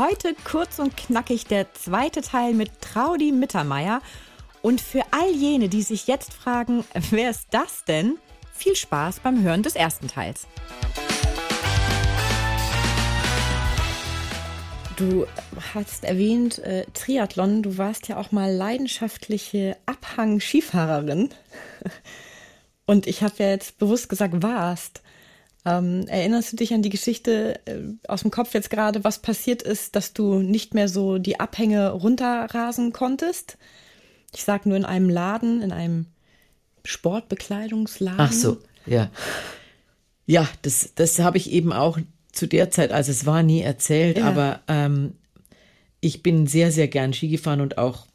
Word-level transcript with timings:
Heute 0.00 0.34
kurz 0.44 0.78
und 0.78 0.96
knackig 0.96 1.44
der 1.44 1.74
zweite 1.74 2.22
Teil 2.22 2.54
mit 2.54 2.70
Traudi 2.80 3.32
Mittermeier. 3.32 4.00
Und 4.62 4.80
für 4.80 5.02
all 5.10 5.30
jene, 5.30 5.68
die 5.68 5.82
sich 5.82 6.06
jetzt 6.06 6.32
fragen, 6.32 6.84
wer 7.10 7.28
ist 7.28 7.48
das 7.50 7.84
denn? 7.84 8.16
Viel 8.54 8.74
Spaß 8.76 9.20
beim 9.20 9.42
Hören 9.42 9.62
des 9.62 9.76
ersten 9.76 10.08
Teils. 10.08 10.46
Du 14.96 15.26
hast 15.74 16.04
erwähnt 16.04 16.60
äh, 16.60 16.86
Triathlon. 16.94 17.62
Du 17.62 17.76
warst 17.76 18.08
ja 18.08 18.16
auch 18.16 18.32
mal 18.32 18.50
leidenschaftliche 18.50 19.76
Abhang-Skifahrerin. 19.84 21.28
Und 22.86 23.06
ich 23.06 23.22
habe 23.22 23.34
ja 23.36 23.50
jetzt 23.50 23.76
bewusst 23.76 24.08
gesagt, 24.08 24.42
warst. 24.42 25.02
Ähm, 25.66 26.06
erinnerst 26.08 26.52
du 26.52 26.56
dich 26.56 26.72
an 26.72 26.82
die 26.82 26.88
Geschichte 26.88 27.60
äh, 27.66 27.80
aus 28.08 28.22
dem 28.22 28.30
Kopf 28.30 28.54
jetzt 28.54 28.70
gerade, 28.70 29.04
was 29.04 29.18
passiert 29.18 29.62
ist, 29.62 29.94
dass 29.94 30.14
du 30.14 30.38
nicht 30.38 30.72
mehr 30.72 30.88
so 30.88 31.18
die 31.18 31.38
Abhänge 31.38 31.90
runterrasen 31.90 32.92
konntest? 32.92 33.58
Ich 34.34 34.44
sag 34.44 34.64
nur 34.64 34.76
in 34.76 34.84
einem 34.84 35.10
Laden, 35.10 35.60
in 35.60 35.72
einem 35.72 36.06
Sportbekleidungsladen. 36.84 38.20
Ach 38.20 38.32
so, 38.32 38.58
ja. 38.86 39.10
Ja, 40.26 40.48
das, 40.62 40.92
das 40.94 41.18
habe 41.18 41.36
ich 41.36 41.50
eben 41.50 41.72
auch 41.72 41.98
zu 42.32 42.46
der 42.46 42.70
Zeit, 42.70 42.92
also 42.92 43.10
es 43.10 43.26
war 43.26 43.42
nie 43.42 43.60
erzählt, 43.60 44.18
ja. 44.18 44.26
aber 44.26 44.60
ähm, 44.68 45.14
ich 46.00 46.22
bin 46.22 46.46
sehr, 46.46 46.72
sehr 46.72 46.88
gern 46.88 47.12
Ski 47.12 47.28
gefahren 47.28 47.60
und 47.60 47.76
auch 47.76 48.06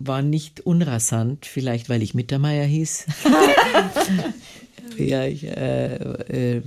war 0.00 0.22
nicht 0.22 0.60
unrasant, 0.60 1.46
vielleicht 1.46 1.88
weil 1.88 2.02
ich 2.02 2.14
Mittermeier 2.14 2.64
hieß. 2.64 3.06
ja, 4.96 5.24
ich 5.24 5.44
äh, 5.44 5.96
äh, 5.96 6.62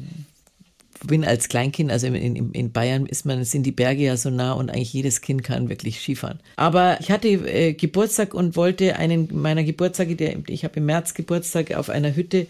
bin 1.05 1.25
als 1.25 1.49
Kleinkind, 1.49 1.91
also 1.91 2.07
in, 2.07 2.53
in, 2.53 2.71
Bayern 2.71 3.05
ist 3.05 3.25
man, 3.25 3.43
sind 3.43 3.65
die 3.65 3.71
Berge 3.71 4.03
ja 4.03 4.17
so 4.17 4.29
nah 4.29 4.53
und 4.53 4.69
eigentlich 4.69 4.93
jedes 4.93 5.21
Kind 5.21 5.43
kann 5.43 5.69
wirklich 5.69 5.99
Skifahren. 5.99 6.39
Aber 6.57 6.97
ich 6.99 7.11
hatte 7.11 7.27
äh, 7.27 7.73
Geburtstag 7.73 8.33
und 8.33 8.55
wollte 8.55 8.97
einen 8.97 9.29
meiner 9.31 9.63
Geburtstage, 9.63 10.15
der, 10.15 10.37
ich 10.47 10.63
habe 10.63 10.77
im 10.77 10.85
März 10.85 11.13
Geburtstag 11.13 11.73
auf 11.73 11.89
einer 11.89 12.15
Hütte 12.15 12.47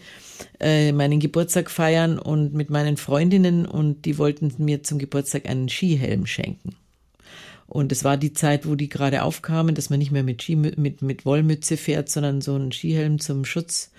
äh, 0.60 0.92
meinen 0.92 1.20
Geburtstag 1.20 1.70
feiern 1.70 2.18
und 2.18 2.52
mit 2.52 2.70
meinen 2.70 2.96
Freundinnen 2.96 3.66
und 3.66 4.04
die 4.04 4.18
wollten 4.18 4.52
mir 4.58 4.82
zum 4.82 4.98
Geburtstag 4.98 5.48
einen 5.48 5.68
Skihelm 5.68 6.26
schenken. 6.26 6.76
Und 7.66 7.90
es 7.90 8.04
war 8.04 8.18
die 8.18 8.34
Zeit, 8.34 8.66
wo 8.68 8.74
die 8.74 8.90
gerade 8.90 9.22
aufkamen, 9.22 9.74
dass 9.74 9.88
man 9.88 9.98
nicht 9.98 10.10
mehr 10.10 10.22
mit, 10.22 10.42
Ski, 10.42 10.56
mit, 10.56 11.00
mit 11.00 11.24
Wollmütze 11.24 11.78
fährt, 11.78 12.10
sondern 12.10 12.42
so 12.42 12.54
einen 12.54 12.70
Skihelm 12.70 13.18
zum 13.18 13.46
Schutz. 13.46 13.90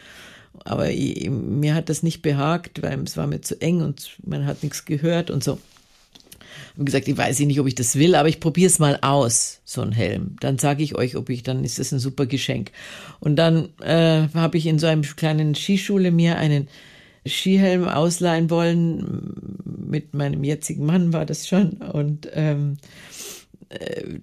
Aber 0.66 0.90
ich, 0.90 1.30
mir 1.30 1.76
hat 1.76 1.90
das 1.90 2.04
nicht 2.04 2.22
behagt, 2.22 2.82
weil 2.82 3.00
es 3.02 3.18
war 3.18 3.28
mir 3.28 3.42
zu 3.42 3.60
eng 3.62 3.82
und 3.82 4.18
man 4.26 4.46
hat 4.46 4.64
nichts 4.64 4.86
gehört 4.86 5.30
und 5.30 5.44
so. 5.44 5.60
Ich 6.74 6.76
habe 6.76 6.86
gesagt, 6.86 7.08
ich 7.08 7.18
weiß 7.18 7.40
nicht, 7.40 7.60
ob 7.60 7.68
ich 7.68 7.76
das 7.76 7.96
will, 7.96 8.16
aber 8.16 8.30
ich 8.30 8.40
probiere 8.40 8.68
es 8.68 8.80
mal 8.80 8.98
aus, 9.02 9.62
so 9.64 9.82
ein 9.82 9.92
Helm. 9.92 10.38
Dann 10.40 10.58
sage 10.58 10.84
ich 10.84 10.96
euch, 10.96 11.16
ob 11.16 11.30
ich, 11.30 11.44
dann 11.44 11.64
ist 11.64 11.80
das 11.80 11.92
ein 11.92 12.00
super 12.00 12.26
Geschenk. 12.26 12.72
Und 13.20 13.36
dann 13.36 13.70
äh, 13.82 14.28
habe 14.34 14.58
ich 14.58 14.66
in 14.66 14.80
so 14.80 14.88
einem 14.88 15.04
kleinen 15.04 15.56
Skischule 15.56 16.12
mir 16.12 16.38
einen 16.38 16.68
Skihelm 17.28 17.88
ausleihen 17.88 18.50
wollen. 18.50 19.56
Mit 19.66 20.14
meinem 20.14 20.44
jetzigen 20.44 20.86
Mann 20.86 21.14
war 21.14 21.26
das 21.26 21.48
schon. 21.48 21.74
Und 21.74 22.28
ähm, 22.34 22.78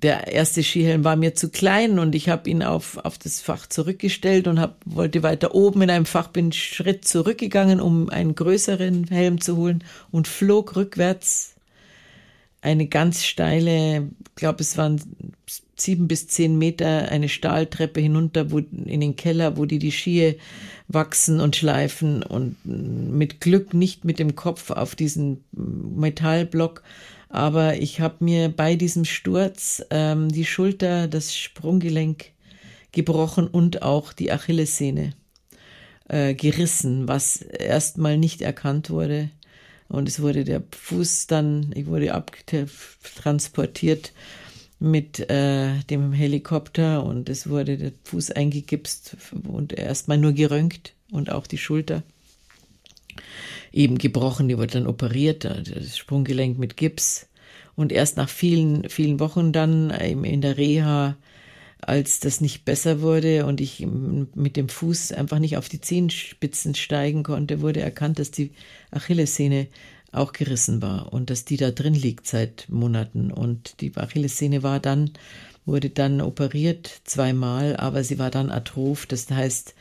der 0.02 0.28
erste 0.28 0.62
Skihelm 0.62 1.04
war 1.04 1.16
mir 1.16 1.34
zu 1.34 1.50
klein 1.50 1.98
und 1.98 2.14
ich 2.14 2.28
habe 2.28 2.48
ihn 2.48 2.62
auf, 2.62 2.98
auf 2.98 3.18
das 3.18 3.40
Fach 3.40 3.66
zurückgestellt 3.66 4.48
und 4.48 4.60
hab, 4.60 4.76
wollte 4.84 5.22
weiter 5.22 5.54
oben 5.54 5.82
in 5.82 5.90
einem 5.90 6.06
Fach, 6.06 6.28
bin 6.28 6.52
Schritt 6.52 7.06
zurückgegangen, 7.06 7.80
um 7.80 8.08
einen 8.10 8.34
größeren 8.34 9.08
Helm 9.08 9.40
zu 9.40 9.56
holen 9.56 9.84
und 10.10 10.28
flog 10.28 10.76
rückwärts 10.76 11.54
eine 12.62 12.86
ganz 12.86 13.24
steile, 13.24 14.10
glaube 14.34 14.60
es 14.60 14.76
waren 14.76 15.00
sieben 15.76 16.08
bis 16.08 16.28
zehn 16.28 16.58
Meter, 16.58 17.08
eine 17.08 17.28
Stahltreppe 17.28 18.00
hinunter 18.00 18.50
wo, 18.50 18.58
in 18.58 19.00
den 19.00 19.16
Keller, 19.16 19.56
wo 19.56 19.64
die 19.64 19.78
die 19.78 19.92
Skier 19.92 20.36
wachsen 20.88 21.40
und 21.40 21.56
schleifen 21.56 22.22
und 22.22 22.56
mit 22.64 23.40
Glück 23.40 23.72
nicht 23.72 24.04
mit 24.04 24.18
dem 24.18 24.36
Kopf 24.36 24.70
auf 24.70 24.94
diesen 24.94 25.42
Metallblock, 25.52 26.82
aber 27.30 27.76
ich 27.76 28.00
habe 28.00 28.16
mir 28.24 28.48
bei 28.48 28.74
diesem 28.74 29.04
Sturz 29.04 29.82
ähm, 29.90 30.28
die 30.30 30.44
Schulter, 30.44 31.06
das 31.06 31.34
Sprunggelenk 31.34 32.32
gebrochen 32.90 33.46
und 33.46 33.82
auch 33.82 34.12
die 34.12 34.32
Achillessehne 34.32 35.14
äh, 36.08 36.34
gerissen, 36.34 37.06
was 37.06 37.36
erstmal 37.40 38.18
nicht 38.18 38.42
erkannt 38.42 38.90
wurde. 38.90 39.30
Und 39.88 40.08
es 40.08 40.20
wurde 40.20 40.42
der 40.44 40.62
Fuß 40.72 41.28
dann, 41.28 41.70
ich 41.74 41.86
wurde 41.86 42.14
abtransportiert 42.14 44.12
mit 44.80 45.30
äh, 45.30 45.78
dem 45.88 46.12
Helikopter 46.12 47.04
und 47.04 47.28
es 47.28 47.48
wurde 47.48 47.76
der 47.76 47.92
Fuß 48.04 48.32
eingegipst 48.32 49.16
und 49.46 49.72
erstmal 49.72 50.18
nur 50.18 50.32
geröntgt 50.32 50.94
und 51.12 51.30
auch 51.30 51.46
die 51.46 51.58
Schulter 51.58 52.02
eben 53.72 53.98
gebrochen, 53.98 54.48
die 54.48 54.58
wurde 54.58 54.74
dann 54.74 54.86
operiert, 54.86 55.44
das 55.44 55.96
Sprunggelenk 55.96 56.58
mit 56.58 56.76
Gips. 56.76 57.28
Und 57.76 57.92
erst 57.92 58.16
nach 58.16 58.28
vielen, 58.28 58.88
vielen 58.88 59.20
Wochen 59.20 59.52
dann 59.52 59.90
in 59.90 60.40
der 60.40 60.58
Reha, 60.58 61.16
als 61.80 62.20
das 62.20 62.40
nicht 62.40 62.64
besser 62.64 63.00
wurde 63.00 63.46
und 63.46 63.60
ich 63.60 63.86
mit 63.86 64.56
dem 64.56 64.68
Fuß 64.68 65.12
einfach 65.12 65.38
nicht 65.38 65.56
auf 65.56 65.68
die 65.68 65.80
Zehenspitzen 65.80 66.74
steigen 66.74 67.22
konnte, 67.22 67.62
wurde 67.62 67.80
erkannt, 67.80 68.18
dass 68.18 68.30
die 68.30 68.52
Achillessehne 68.90 69.68
auch 70.12 70.32
gerissen 70.32 70.82
war 70.82 71.12
und 71.12 71.30
dass 71.30 71.44
die 71.44 71.56
da 71.56 71.70
drin 71.70 71.94
liegt 71.94 72.26
seit 72.26 72.68
Monaten. 72.68 73.30
Und 73.30 73.80
die 73.80 73.96
Achillessehne 73.96 74.62
war 74.62 74.80
dann, 74.80 75.12
wurde 75.64 75.88
dann 75.88 76.20
operiert 76.20 77.00
zweimal, 77.04 77.76
aber 77.76 78.04
sie 78.04 78.18
war 78.18 78.30
dann 78.30 78.50
atroph. 78.50 79.06
Das 79.06 79.30
heißt, 79.30 79.74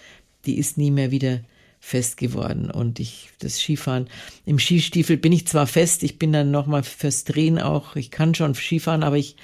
die 0.45 0.57
ist 0.57 0.77
nie 0.77 0.91
mehr 0.91 1.11
wieder 1.11 1.41
fest 1.79 2.17
geworden. 2.17 2.69
Und 2.69 2.99
ich, 2.99 3.29
das 3.39 3.59
Skifahren, 3.59 4.07
im 4.45 4.59
Skistiefel 4.59 5.17
bin 5.17 5.31
ich 5.31 5.47
zwar 5.47 5.67
fest, 5.67 6.03
ich 6.03 6.19
bin 6.19 6.33
dann 6.33 6.51
nochmal 6.51 6.83
fürs 6.83 7.23
Drehen 7.23 7.59
auch, 7.59 7.95
ich 7.95 8.11
kann 8.11 8.35
schon 8.35 8.53
Skifahren, 8.53 9.03
aber 9.03 9.17
ich, 9.17 9.37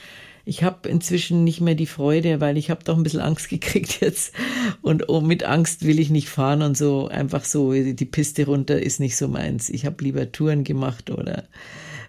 ich 0.44 0.63
habe 0.63 0.88
inzwischen 0.90 1.44
nicht 1.44 1.62
mehr 1.62 1.75
die 1.75 1.88
Freude, 1.88 2.40
weil 2.41 2.57
ich 2.57 2.69
habe 2.69 2.84
doch 2.84 2.97
ein 2.97 3.03
bisschen 3.03 3.22
Angst 3.22 3.50
gekriegt 3.50 4.01
jetzt. 4.01 4.34
Und 4.81 5.09
oh, 5.09 5.22
mit 5.22 5.44
Angst 5.44 5.85
will 5.85 6.00
ich 6.00 6.09
nicht 6.09 6.29
fahren 6.29 6.62
und 6.62 6.78
so 6.78 7.07
einfach 7.07 7.45
so, 7.45 7.74
die 7.74 8.06
Piste 8.06 8.45
runter 8.45 8.81
ist 8.81 9.00
nicht 9.00 9.18
so 9.18 9.28
meins. 9.28 9.69
Ich 9.69 9.85
habe 9.85 10.03
lieber 10.03 10.31
Touren 10.31 10.63
gemacht 10.63 11.09
oder 11.09 11.45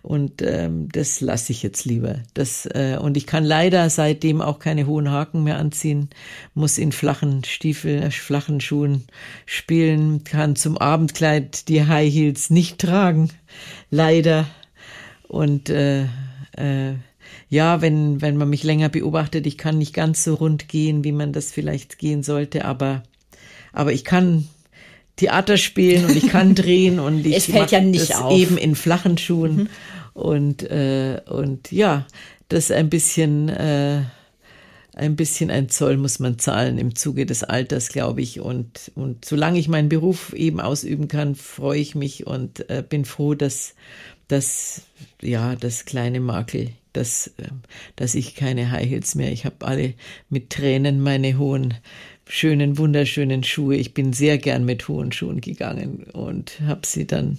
und 0.06 0.40
ähm, 0.40 0.88
das 0.92 1.20
lasse 1.20 1.50
ich 1.50 1.64
jetzt 1.64 1.84
lieber. 1.84 2.20
Das, 2.32 2.64
äh, 2.66 2.96
und 2.96 3.16
ich 3.16 3.26
kann 3.26 3.42
leider 3.42 3.90
seitdem 3.90 4.40
auch 4.40 4.60
keine 4.60 4.86
hohen 4.86 5.10
Haken 5.10 5.42
mehr 5.42 5.58
anziehen, 5.58 6.10
muss 6.54 6.78
in 6.78 6.92
flachen 6.92 7.42
Stiefeln, 7.42 8.04
äh, 8.04 8.10
flachen 8.12 8.60
Schuhen 8.60 9.02
spielen, 9.46 10.22
kann 10.22 10.54
zum 10.54 10.78
Abendkleid 10.78 11.68
die 11.68 11.88
High 11.88 12.14
Heels 12.14 12.50
nicht 12.50 12.78
tragen, 12.78 13.30
leider. 13.90 14.46
Und 15.26 15.70
äh, 15.70 16.02
äh, 16.52 16.94
ja, 17.48 17.82
wenn, 17.82 18.22
wenn 18.22 18.36
man 18.36 18.48
mich 18.48 18.62
länger 18.62 18.88
beobachtet, 18.88 19.44
ich 19.44 19.58
kann 19.58 19.76
nicht 19.76 19.92
ganz 19.92 20.22
so 20.22 20.34
rund 20.34 20.68
gehen, 20.68 21.02
wie 21.02 21.10
man 21.10 21.32
das 21.32 21.50
vielleicht 21.50 21.98
gehen 21.98 22.22
sollte, 22.22 22.64
aber, 22.64 23.02
aber 23.72 23.92
ich 23.92 24.04
kann 24.04 24.46
Theater 25.16 25.56
spielen 25.56 26.04
und 26.04 26.14
ich 26.14 26.28
kann 26.28 26.54
drehen 26.54 27.00
und 27.00 27.26
ich 27.26 27.34
es 27.34 27.46
fällt 27.46 27.72
ja 27.72 27.80
nicht 27.80 28.14
auf. 28.14 28.32
eben 28.38 28.56
in 28.56 28.76
flachen 28.76 29.18
Schuhen. 29.18 29.56
Mhm. 29.56 29.68
Und, 30.16 30.62
äh, 30.62 31.20
und 31.26 31.70
ja, 31.70 32.06
das 32.48 32.70
ein 32.70 32.88
bisschen, 32.88 33.50
äh, 33.50 34.00
ein 34.94 35.14
bisschen 35.14 35.50
ein 35.50 35.68
Zoll 35.68 35.98
muss 35.98 36.20
man 36.20 36.38
zahlen 36.38 36.78
im 36.78 36.94
Zuge 36.94 37.26
des 37.26 37.44
Alters, 37.44 37.90
glaube 37.90 38.22
ich. 38.22 38.40
Und, 38.40 38.90
und 38.94 39.26
solange 39.26 39.58
ich 39.58 39.68
meinen 39.68 39.90
Beruf 39.90 40.32
eben 40.32 40.58
ausüben 40.58 41.06
kann, 41.08 41.34
freue 41.34 41.80
ich 41.80 41.94
mich 41.94 42.26
und 42.26 42.68
äh, 42.70 42.82
bin 42.82 43.04
froh, 43.04 43.34
dass, 43.34 43.74
dass, 44.26 44.86
ja, 45.20 45.54
das 45.54 45.84
kleine 45.84 46.20
Makel, 46.20 46.70
dass, 46.94 47.26
äh, 47.36 47.48
dass 47.96 48.14
ich 48.14 48.34
keine 48.34 48.70
High 48.70 48.88
Heels 48.88 49.16
mehr, 49.16 49.30
ich 49.30 49.44
habe 49.44 49.66
alle 49.66 49.92
mit 50.30 50.48
Tränen 50.48 51.02
meine 51.02 51.36
hohen, 51.36 51.74
schönen, 52.26 52.78
wunderschönen 52.78 53.44
Schuhe. 53.44 53.76
Ich 53.76 53.92
bin 53.92 54.14
sehr 54.14 54.38
gern 54.38 54.64
mit 54.64 54.88
hohen 54.88 55.12
Schuhen 55.12 55.42
gegangen 55.42 56.04
und 56.14 56.58
habe 56.62 56.86
sie 56.86 57.06
dann 57.06 57.38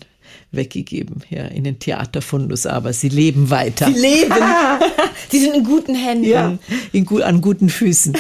weggegeben, 0.52 1.24
ja, 1.30 1.46
in 1.46 1.64
den 1.64 1.80
Theaterfundus, 1.80 2.66
aber 2.66 2.94
sie 2.94 3.10
leben 3.10 3.50
weiter. 3.50 3.88
Sie 3.88 4.00
leben. 4.00 4.36
sie 5.30 5.40
sind 5.40 5.56
in 5.56 5.64
guten 5.64 5.96
Händen. 5.96 6.26
Ja, 6.26 6.58
in, 6.92 7.08
an 7.22 7.42
guten 7.42 7.70
Füßen. 7.70 8.18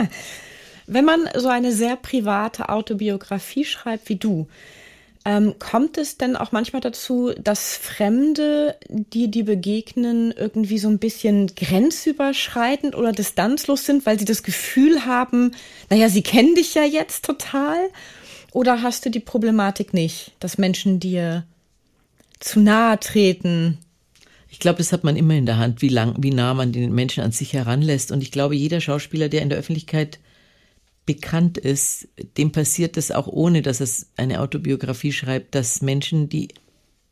Wenn 0.86 1.04
man 1.04 1.28
so 1.36 1.48
eine 1.48 1.72
sehr 1.72 1.96
private 1.96 2.68
Autobiografie 2.68 3.64
schreibt 3.64 4.08
wie 4.08 4.16
du, 4.16 4.48
ähm, 5.24 5.54
kommt 5.58 5.98
es 5.98 6.16
denn 6.16 6.34
auch 6.34 6.50
manchmal 6.50 6.80
dazu, 6.80 7.32
dass 7.38 7.76
Fremde, 7.76 8.76
die 8.88 9.30
dir 9.30 9.44
begegnen, 9.44 10.32
irgendwie 10.32 10.78
so 10.78 10.88
ein 10.88 10.98
bisschen 10.98 11.54
grenzüberschreitend 11.54 12.94
oder 12.94 13.12
distanzlos 13.12 13.84
sind, 13.84 14.06
weil 14.06 14.18
sie 14.18 14.24
das 14.24 14.42
Gefühl 14.42 15.04
haben, 15.04 15.52
naja, 15.90 16.08
sie 16.08 16.22
kennen 16.22 16.54
dich 16.54 16.74
ja 16.74 16.84
jetzt 16.84 17.24
total? 17.24 17.78
Oder 18.52 18.82
hast 18.82 19.04
du 19.06 19.10
die 19.10 19.20
Problematik 19.20 19.94
nicht, 19.94 20.32
dass 20.40 20.58
Menschen 20.58 21.00
dir 21.00 21.44
zu 22.40 22.60
nahe 22.60 22.98
treten? 22.98 23.78
Ich 24.48 24.58
glaube, 24.58 24.78
das 24.78 24.92
hat 24.92 25.04
man 25.04 25.16
immer 25.16 25.34
in 25.34 25.46
der 25.46 25.58
Hand, 25.58 25.82
wie 25.82 25.88
lang, 25.88 26.16
wie 26.18 26.32
nah 26.32 26.54
man 26.54 26.72
den 26.72 26.92
Menschen 26.92 27.22
an 27.22 27.32
sich 27.32 27.52
heranlässt. 27.52 28.10
Und 28.10 28.22
ich 28.22 28.32
glaube, 28.32 28.56
jeder 28.56 28.80
Schauspieler, 28.80 29.28
der 29.28 29.42
in 29.42 29.48
der 29.48 29.58
Öffentlichkeit 29.58 30.18
bekannt 31.06 31.58
ist, 31.58 32.08
dem 32.36 32.52
passiert 32.52 32.96
es 32.96 33.10
auch 33.10 33.26
ohne, 33.26 33.62
dass 33.62 33.80
es 33.80 34.08
eine 34.16 34.40
Autobiografie 34.40 35.12
schreibt, 35.12 35.54
dass 35.54 35.82
Menschen, 35.82 36.28
die 36.28 36.48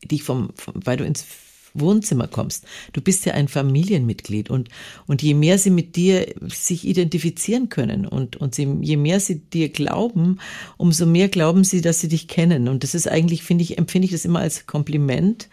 dich 0.03 0.23
vom, 0.23 0.51
vom 0.55 0.75
weil 0.85 0.97
du 0.97 1.05
ins 1.05 1.25
Wohnzimmer 1.73 2.27
kommst. 2.27 2.65
Du 2.93 3.01
bist 3.01 3.25
ja 3.25 3.33
ein 3.33 3.47
Familienmitglied 3.47 4.49
und, 4.49 4.69
und 5.07 5.21
je 5.21 5.33
mehr 5.33 5.57
sie 5.57 5.69
mit 5.69 5.95
dir 5.95 6.33
sich 6.47 6.87
identifizieren 6.87 7.69
können 7.69 8.05
und, 8.05 8.37
und 8.37 8.55
sie, 8.55 8.67
je 8.81 8.97
mehr 8.97 9.19
sie 9.19 9.39
dir 9.39 9.69
glauben, 9.69 10.39
umso 10.77 11.05
mehr 11.05 11.29
glauben 11.29 11.63
sie, 11.63 11.81
dass 11.81 11.99
sie 11.99 12.07
dich 12.07 12.27
kennen. 12.27 12.67
Und 12.67 12.83
das 12.83 12.95
ist 12.95 13.07
eigentlich, 13.07 13.43
finde 13.43 13.63
ich, 13.63 13.77
empfinde 13.77 14.05
ich 14.05 14.11
das 14.11 14.25
immer 14.25 14.39
als 14.39 14.65
Kompliment, 14.65 15.49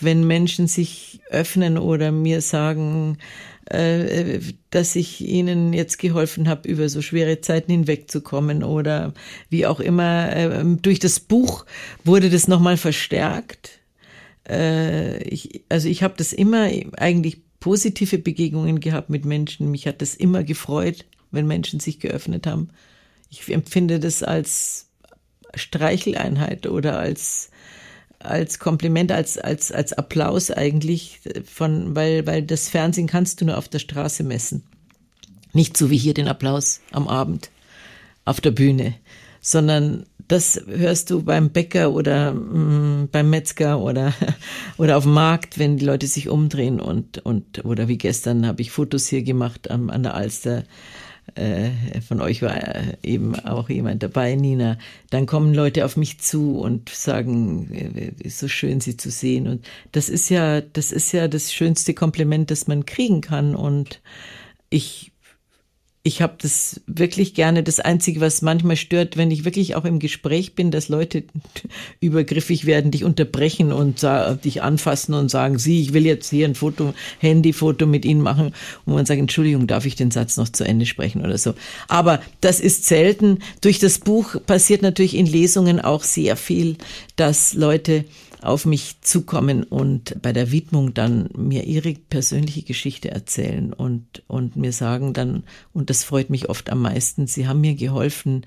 wenn 0.00 0.26
Menschen 0.26 0.66
sich 0.66 1.20
öffnen 1.30 1.78
oder 1.78 2.10
mir 2.12 2.40
sagen, 2.40 3.18
äh, 3.66 4.40
dass 4.70 4.96
ich 4.96 5.20
ihnen 5.20 5.72
jetzt 5.72 5.98
geholfen 5.98 6.48
habe, 6.48 6.68
über 6.68 6.88
so 6.88 7.00
schwere 7.02 7.40
Zeiten 7.40 7.70
hinwegzukommen 7.70 8.64
oder 8.64 9.14
wie 9.48 9.66
auch 9.66 9.80
immer. 9.80 10.34
Ähm, 10.34 10.82
durch 10.82 10.98
das 10.98 11.20
Buch 11.20 11.64
wurde 12.04 12.30
das 12.30 12.48
nochmal 12.48 12.76
verstärkt. 12.76 13.81
Äh, 14.48 15.22
ich, 15.24 15.64
also 15.68 15.88
ich 15.88 16.02
habe 16.02 16.14
das 16.16 16.32
immer 16.32 16.68
eigentlich 16.96 17.38
positive 17.60 18.18
Begegnungen 18.18 18.80
gehabt 18.80 19.10
mit 19.10 19.24
Menschen. 19.24 19.70
Mich 19.70 19.86
hat 19.86 20.02
das 20.02 20.14
immer 20.14 20.42
gefreut, 20.44 21.04
wenn 21.30 21.46
Menschen 21.46 21.80
sich 21.80 22.00
geöffnet 22.00 22.46
haben. 22.46 22.68
Ich 23.30 23.48
empfinde 23.52 24.00
das 24.00 24.22
als 24.22 24.88
Streicheleinheit 25.54 26.66
oder 26.66 26.98
als 26.98 27.50
als 28.22 28.58
Kompliment, 28.58 29.10
als, 29.10 29.38
als, 29.38 29.72
als 29.72 29.92
Applaus 29.92 30.50
eigentlich 30.50 31.20
von, 31.44 31.94
weil, 31.96 32.26
weil 32.26 32.42
das 32.42 32.68
Fernsehen 32.68 33.06
kannst 33.06 33.40
du 33.40 33.44
nur 33.46 33.58
auf 33.58 33.68
der 33.68 33.80
Straße 33.80 34.22
messen. 34.22 34.62
Nicht 35.52 35.76
so 35.76 35.90
wie 35.90 35.98
hier 35.98 36.14
den 36.14 36.28
Applaus 36.28 36.80
am 36.92 37.08
Abend 37.08 37.50
auf 38.24 38.40
der 38.40 38.52
Bühne, 38.52 38.94
sondern 39.42 40.06
das 40.28 40.62
hörst 40.66 41.10
du 41.10 41.22
beim 41.22 41.50
Bäcker 41.50 41.92
oder 41.92 42.32
mh, 42.32 43.02
mm, 43.02 43.08
beim 43.12 43.28
Metzger 43.28 43.80
oder, 43.80 44.14
oder 44.78 44.96
auf 44.96 45.02
dem 45.02 45.12
Markt, 45.12 45.58
wenn 45.58 45.76
die 45.76 45.84
Leute 45.84 46.06
sich 46.06 46.30
umdrehen 46.30 46.80
und, 46.80 47.18
und, 47.18 47.64
oder 47.66 47.88
wie 47.88 47.98
gestern 47.98 48.46
habe 48.46 48.62
ich 48.62 48.70
Fotos 48.70 49.08
hier 49.08 49.22
gemacht 49.22 49.70
am, 49.70 49.90
an 49.90 50.04
der 50.04 50.14
Alster 50.14 50.64
äh, 51.34 51.70
von 52.06 52.20
euch 52.20 52.42
war 52.42 52.58
eben 53.02 53.38
auch 53.38 53.68
jemand 53.68 54.02
dabei, 54.02 54.34
Nina, 54.34 54.76
dann 55.10 55.26
kommen 55.26 55.54
Leute 55.54 55.84
auf 55.84 55.96
mich 55.96 56.18
zu 56.18 56.58
und 56.58 56.88
sagen, 56.88 57.70
äh, 57.72 58.12
ist 58.18 58.38
so 58.38 58.48
schön, 58.48 58.80
sie 58.80 58.96
zu 58.96 59.10
sehen. 59.10 59.46
Und 59.46 59.64
das 59.92 60.08
ist 60.08 60.28
ja, 60.28 60.60
das 60.60 60.92
ist 60.92 61.12
ja 61.12 61.28
das 61.28 61.52
schönste 61.52 61.94
Kompliment, 61.94 62.50
das 62.50 62.66
man 62.66 62.86
kriegen 62.86 63.20
kann. 63.20 63.54
Und 63.54 64.00
ich 64.68 65.11
ich 66.04 66.20
habe 66.20 66.34
das 66.38 66.80
wirklich 66.86 67.32
gerne. 67.34 67.62
Das 67.62 67.78
Einzige, 67.78 68.20
was 68.20 68.42
manchmal 68.42 68.74
stört, 68.74 69.16
wenn 69.16 69.30
ich 69.30 69.44
wirklich 69.44 69.76
auch 69.76 69.84
im 69.84 70.00
Gespräch 70.00 70.54
bin, 70.56 70.72
dass 70.72 70.88
Leute 70.88 71.22
übergriffig 72.00 72.66
werden, 72.66 72.90
dich 72.90 73.04
unterbrechen 73.04 73.72
und 73.72 74.04
dich 74.44 74.62
anfassen 74.62 75.14
und 75.14 75.30
sagen, 75.30 75.58
sie, 75.58 75.80
ich 75.80 75.92
will 75.92 76.04
jetzt 76.04 76.30
hier 76.30 76.48
ein 76.48 76.56
Foto, 76.56 76.92
Handyfoto 77.20 77.86
mit 77.86 78.04
Ihnen 78.04 78.20
machen. 78.20 78.52
Und 78.84 78.94
man 78.94 79.06
sagt, 79.06 79.20
Entschuldigung, 79.20 79.68
darf 79.68 79.86
ich 79.86 79.94
den 79.94 80.10
Satz 80.10 80.36
noch 80.36 80.48
zu 80.48 80.64
Ende 80.64 80.86
sprechen 80.86 81.24
oder 81.24 81.38
so. 81.38 81.54
Aber 81.86 82.20
das 82.40 82.58
ist 82.58 82.84
selten. 82.86 83.38
Durch 83.60 83.78
das 83.78 84.00
Buch 84.00 84.36
passiert 84.44 84.82
natürlich 84.82 85.16
in 85.16 85.26
Lesungen 85.26 85.80
auch 85.80 86.02
sehr 86.02 86.36
viel, 86.36 86.78
dass 87.14 87.54
Leute 87.54 88.04
auf 88.42 88.66
mich 88.66 89.00
zukommen 89.02 89.64
und 89.64 90.20
bei 90.20 90.32
der 90.32 90.50
Widmung 90.50 90.94
dann 90.94 91.28
mir 91.36 91.64
ihre 91.64 91.94
persönliche 91.94 92.62
Geschichte 92.62 93.10
erzählen 93.10 93.72
und, 93.72 94.22
und 94.26 94.56
mir 94.56 94.72
sagen 94.72 95.12
dann, 95.12 95.44
und 95.72 95.90
das 95.90 96.04
freut 96.04 96.30
mich 96.30 96.48
oft 96.48 96.70
am 96.70 96.82
meisten, 96.82 97.26
sie 97.26 97.46
haben 97.46 97.60
mir 97.60 97.74
geholfen, 97.74 98.44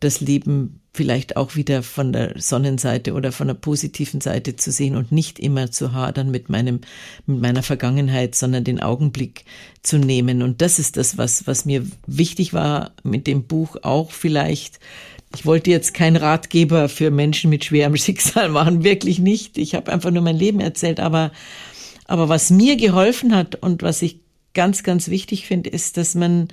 das 0.00 0.20
Leben 0.20 0.80
vielleicht 0.92 1.36
auch 1.36 1.54
wieder 1.54 1.82
von 1.82 2.12
der 2.12 2.34
Sonnenseite 2.40 3.12
oder 3.12 3.30
von 3.30 3.46
der 3.46 3.54
positiven 3.54 4.20
Seite 4.20 4.56
zu 4.56 4.72
sehen 4.72 4.96
und 4.96 5.12
nicht 5.12 5.38
immer 5.38 5.70
zu 5.70 5.92
hadern 5.92 6.30
mit 6.30 6.48
meinem, 6.48 6.80
mit 7.26 7.40
meiner 7.40 7.62
Vergangenheit, 7.62 8.34
sondern 8.34 8.64
den 8.64 8.80
Augenblick 8.80 9.44
zu 9.82 9.98
nehmen. 9.98 10.42
Und 10.42 10.62
das 10.62 10.78
ist 10.78 10.96
das, 10.96 11.16
was, 11.16 11.46
was 11.46 11.64
mir 11.64 11.86
wichtig 12.06 12.54
war 12.54 12.92
mit 13.04 13.26
dem 13.26 13.44
Buch 13.44 13.76
auch 13.82 14.10
vielleicht, 14.10 14.80
ich 15.34 15.46
wollte 15.46 15.70
jetzt 15.70 15.94
kein 15.94 16.16
Ratgeber 16.16 16.88
für 16.88 17.10
Menschen 17.10 17.50
mit 17.50 17.64
schwerem 17.64 17.96
Schicksal 17.98 18.48
machen, 18.48 18.84
wirklich 18.84 19.18
nicht. 19.18 19.58
Ich 19.58 19.74
habe 19.74 19.92
einfach 19.92 20.10
nur 20.10 20.22
mein 20.22 20.36
Leben 20.36 20.60
erzählt, 20.60 21.00
aber 21.00 21.32
aber 22.06 22.28
was 22.28 22.50
mir 22.50 22.76
geholfen 22.76 23.36
hat 23.36 23.54
und 23.54 23.82
was 23.82 24.02
ich 24.02 24.18
ganz 24.52 24.82
ganz 24.82 25.08
wichtig 25.08 25.46
finde, 25.46 25.70
ist, 25.70 25.96
dass 25.96 26.16
man 26.16 26.48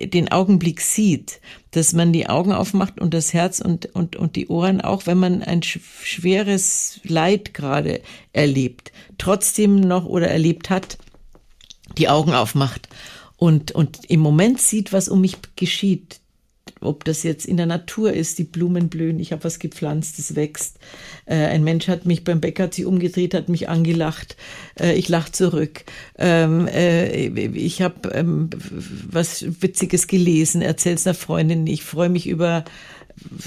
den 0.00 0.30
Augenblick 0.30 0.80
sieht, 0.80 1.40
dass 1.70 1.92
man 1.92 2.12
die 2.12 2.28
Augen 2.28 2.52
aufmacht 2.52 3.00
und 3.00 3.14
das 3.14 3.32
Herz 3.32 3.60
und, 3.60 3.86
und, 3.94 4.16
und 4.16 4.36
die 4.36 4.48
Ohren, 4.48 4.80
auch 4.80 5.06
wenn 5.06 5.18
man 5.18 5.42
ein 5.42 5.62
schweres 5.62 7.00
Leid 7.04 7.54
gerade 7.54 8.00
erlebt, 8.32 8.92
trotzdem 9.18 9.80
noch 9.80 10.04
oder 10.06 10.28
erlebt 10.28 10.70
hat, 10.70 10.98
die 11.98 12.08
Augen 12.08 12.32
aufmacht 12.32 12.88
und, 13.36 13.72
und 13.72 14.04
im 14.08 14.20
Moment 14.20 14.60
sieht, 14.60 14.92
was 14.92 15.08
um 15.08 15.20
mich 15.20 15.36
geschieht, 15.56 16.20
ob 16.84 17.04
das 17.04 17.22
jetzt 17.22 17.46
in 17.46 17.56
der 17.56 17.66
Natur 17.66 18.12
ist, 18.12 18.38
die 18.38 18.44
Blumen 18.44 18.88
blühen, 18.88 19.20
ich 19.20 19.32
habe 19.32 19.44
was 19.44 19.58
gepflanzt, 19.58 20.18
es 20.18 20.36
wächst. 20.36 20.78
Äh, 21.26 21.34
ein 21.34 21.64
Mensch 21.64 21.88
hat 21.88 22.06
mich 22.06 22.24
beim 22.24 22.40
Bäcker, 22.40 22.64
hat 22.64 22.74
sich 22.74 22.86
umgedreht, 22.86 23.34
hat 23.34 23.48
mich 23.48 23.68
angelacht, 23.68 24.36
äh, 24.78 24.94
ich 24.94 25.08
lach 25.08 25.28
zurück. 25.28 25.84
Ähm, 26.18 26.66
äh, 26.68 27.26
ich 27.26 27.82
habe 27.82 28.10
ähm, 28.10 28.50
was 29.10 29.44
Witziges 29.60 30.06
gelesen, 30.06 30.62
erzähl's 30.62 31.06
einer 31.06 31.14
Freundin, 31.14 31.66
ich 31.66 31.82
freue 31.82 32.08
mich 32.08 32.26
über 32.26 32.64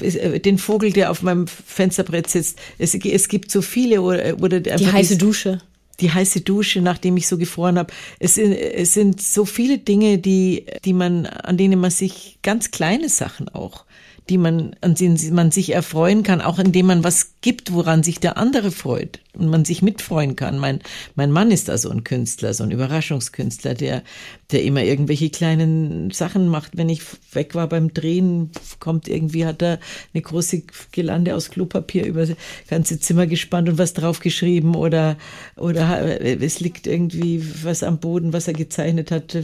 äh, 0.02 0.40
den 0.40 0.58
Vogel, 0.58 0.92
der 0.92 1.12
auf 1.12 1.22
meinem 1.22 1.48
Fensterbrett 1.48 2.30
sitzt. 2.30 2.60
Es, 2.78 2.96
es 2.96 3.28
gibt 3.28 3.52
so 3.52 3.62
viele 3.62 4.02
oder, 4.02 4.42
oder 4.42 4.60
die 4.60 4.92
heiße 4.92 5.18
Dusche 5.18 5.62
die 6.00 6.12
heiße 6.12 6.42
Dusche, 6.42 6.82
nachdem 6.82 7.18
ich 7.18 7.28
so 7.28 7.38
gefroren 7.38 7.78
habe. 7.80 7.94
Es 8.20 8.36
sind, 8.36 8.54
es 8.54 8.94
sind 8.94 9.22
so 9.22 9.46
viele 9.46 9.80
Dinge, 9.80 10.20
die, 10.20 10.66
die 10.86 10.94
man, 10.94 11.26
an 11.26 11.58
denen 11.58 11.80
man 11.80 11.92
sich 11.92 12.40
ganz 12.44 12.72
kleine 12.72 13.10
Sachen 13.10 13.50
auch, 13.50 13.86
die 14.30 14.38
man, 14.38 14.76
an 14.82 14.96
denen 14.96 15.18
man 15.34 15.52
sich 15.52 15.74
erfreuen 15.74 16.24
kann, 16.24 16.42
auch 16.42 16.60
indem 16.60 16.88
man 16.88 17.04
was 17.04 17.34
gibt, 17.42 17.74
woran 17.74 18.04
sich 18.04 18.20
der 18.20 18.38
andere 18.38 18.72
freut 18.72 19.20
und 19.38 19.50
man 19.50 19.66
sich 19.66 19.82
mitfreuen 19.82 20.36
kann. 20.36 20.58
Mein, 20.58 20.82
mein 21.16 21.32
Mann 21.32 21.52
ist 21.52 21.70
da 21.70 21.78
so 21.78 21.90
ein 21.90 22.04
Künstler, 22.04 22.54
so 22.54 22.64
ein 22.64 22.72
Überraschungskünstler, 22.72 23.74
der, 23.74 24.04
der 24.52 24.64
immer 24.64 24.84
irgendwelche 24.84 25.30
kleinen 25.30 26.12
Sachen 26.12 26.48
macht. 26.48 26.78
Wenn 26.78 26.90
ich 26.90 27.02
weg 27.32 27.56
war 27.56 27.68
beim 27.68 27.94
Drehen, 27.94 28.52
kommt 28.80 29.08
irgendwie, 29.08 29.46
hat 29.46 29.62
er 29.62 29.80
eine 30.14 30.22
große 30.22 30.64
Gelande 30.92 31.36
aus 31.36 31.50
Klopapier 31.50 32.06
über 32.06 32.26
das 32.26 32.36
ganze 32.70 33.00
Zimmer 33.00 33.28
gespannt 33.28 33.70
und 33.70 33.78
was 33.78 33.94
draufgeschrieben 33.94 34.76
oder, 34.76 35.18
oder 35.56 36.22
es 36.22 36.60
liegt 36.60 36.88
irgendwie 36.88 37.44
was 37.64 37.84
am 37.84 38.00
Boden, 38.00 38.34
was 38.34 38.48
er 38.48 38.54
gezeichnet 38.54 39.12
hat. 39.12 39.38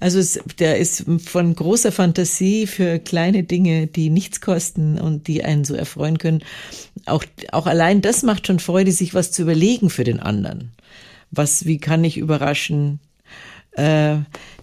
Also 0.00 0.18
es, 0.18 0.40
der 0.58 0.78
ist 0.78 1.04
von 1.24 1.54
großer 1.54 1.92
Fantasie 1.92 2.66
für 2.66 2.98
kleine 2.98 3.42
Dinge, 3.42 3.86
die 3.86 4.05
nichts 4.10 4.40
kosten 4.40 4.98
und 4.98 5.28
die 5.28 5.44
einen 5.44 5.64
so 5.64 5.74
erfreuen 5.74 6.18
können. 6.18 6.42
Auch, 7.04 7.24
auch 7.52 7.66
allein 7.66 8.02
das 8.02 8.22
macht 8.22 8.46
schon 8.46 8.58
Freude, 8.58 8.92
sich 8.92 9.14
was 9.14 9.32
zu 9.32 9.42
überlegen 9.42 9.90
für 9.90 10.04
den 10.04 10.20
anderen. 10.20 10.72
Was, 11.30 11.66
wie 11.66 11.78
kann 11.78 12.04
ich 12.04 12.18
überraschen? 12.18 13.00
Äh, 13.72 14.18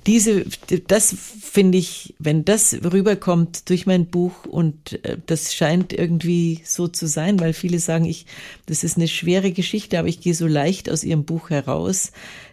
diese, 0.05 0.45
das 0.87 1.15
finde 1.41 1.77
ich, 1.77 2.15
wenn 2.19 2.43
das 2.43 2.73
rüberkommt 2.73 3.69
durch 3.69 3.85
mein 3.85 4.07
Buch 4.07 4.45
und 4.45 5.03
äh, 5.05 5.17
das 5.25 5.53
scheint 5.53 5.93
irgendwie 5.93 6.61
so 6.65 6.87
zu 6.87 7.07
sein, 7.07 7.39
weil 7.39 7.53
viele 7.53 7.79
sagen, 7.79 8.05
ich, 8.05 8.25
das 8.65 8.83
ist 8.83 8.97
eine 8.97 9.07
schwere 9.07 9.51
Geschichte, 9.51 9.99
aber 9.99 10.07
ich 10.07 10.19
gehe 10.19 10.33
so 10.33 10.47
leicht 10.47 10.89
aus 10.89 11.03
ihrem 11.03 11.25
Buch 11.25 11.51
heraus. 11.51 12.11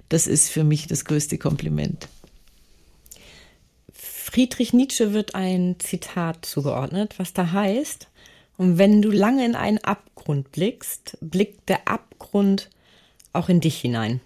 Das 0.09 0.26
ist 0.26 0.50
für 0.50 0.64
mich 0.64 0.87
das 0.87 1.04
größte 1.04 1.38
Kompliment. 1.38 2.09
Friedrich 4.30 4.72
Nietzsche 4.72 5.12
wird 5.12 5.34
ein 5.34 5.75
Zitat 5.80 6.46
zugeordnet, 6.46 7.18
was 7.18 7.32
da 7.32 7.50
heißt, 7.50 8.06
Und 8.56 8.78
wenn 8.78 9.02
du 9.02 9.10
lange 9.10 9.44
in 9.44 9.56
einen 9.56 9.78
Abgrund 9.78 10.52
blickst, 10.52 11.18
blickt 11.20 11.68
der 11.68 11.88
Abgrund 11.88 12.70
auch 13.32 13.49
in 13.49 13.60
dich 13.60 13.80
hinein. 13.80 14.20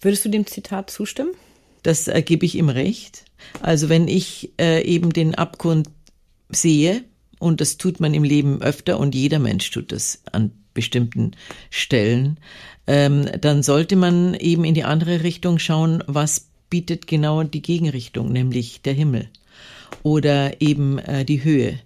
Würdest 0.00 0.24
du 0.24 0.30
dem 0.30 0.46
Zitat 0.46 0.88
zustimmen? 0.88 1.32
Das 1.82 2.08
äh, 2.08 2.22
gebe 2.22 2.46
ich 2.46 2.54
ihm 2.54 2.70
recht. 2.70 3.26
Also 3.60 3.90
wenn 3.90 4.08
ich 4.08 4.52
äh, 4.58 4.82
eben 4.82 5.12
den 5.12 5.34
Abgrund 5.34 5.90
sehe, 6.48 7.04
und 7.38 7.60
das 7.60 7.76
tut 7.76 8.00
man 8.00 8.14
im 8.14 8.24
Leben 8.24 8.62
öfter 8.62 8.98
und 8.98 9.14
jeder 9.14 9.40
Mensch 9.40 9.70
tut 9.72 9.92
das 9.92 10.22
an 10.32 10.52
bestimmten 10.72 11.32
Stellen, 11.68 12.40
ähm, 12.86 13.28
dann 13.42 13.62
sollte 13.62 13.96
man 13.96 14.32
eben 14.34 14.64
in 14.64 14.72
die 14.72 14.84
andere 14.84 15.22
Richtung 15.22 15.58
schauen, 15.58 16.02
was 16.06 16.51
bietet 16.72 17.06
genau 17.06 17.42
die 17.42 17.60
Gegenrichtung, 17.60 18.32
nämlich 18.32 18.80
der 18.80 18.94
Himmel 18.94 19.28
oder 20.02 20.62
eben 20.62 20.98
äh, 21.00 21.22
die 21.22 21.44
Höhe. 21.44 21.78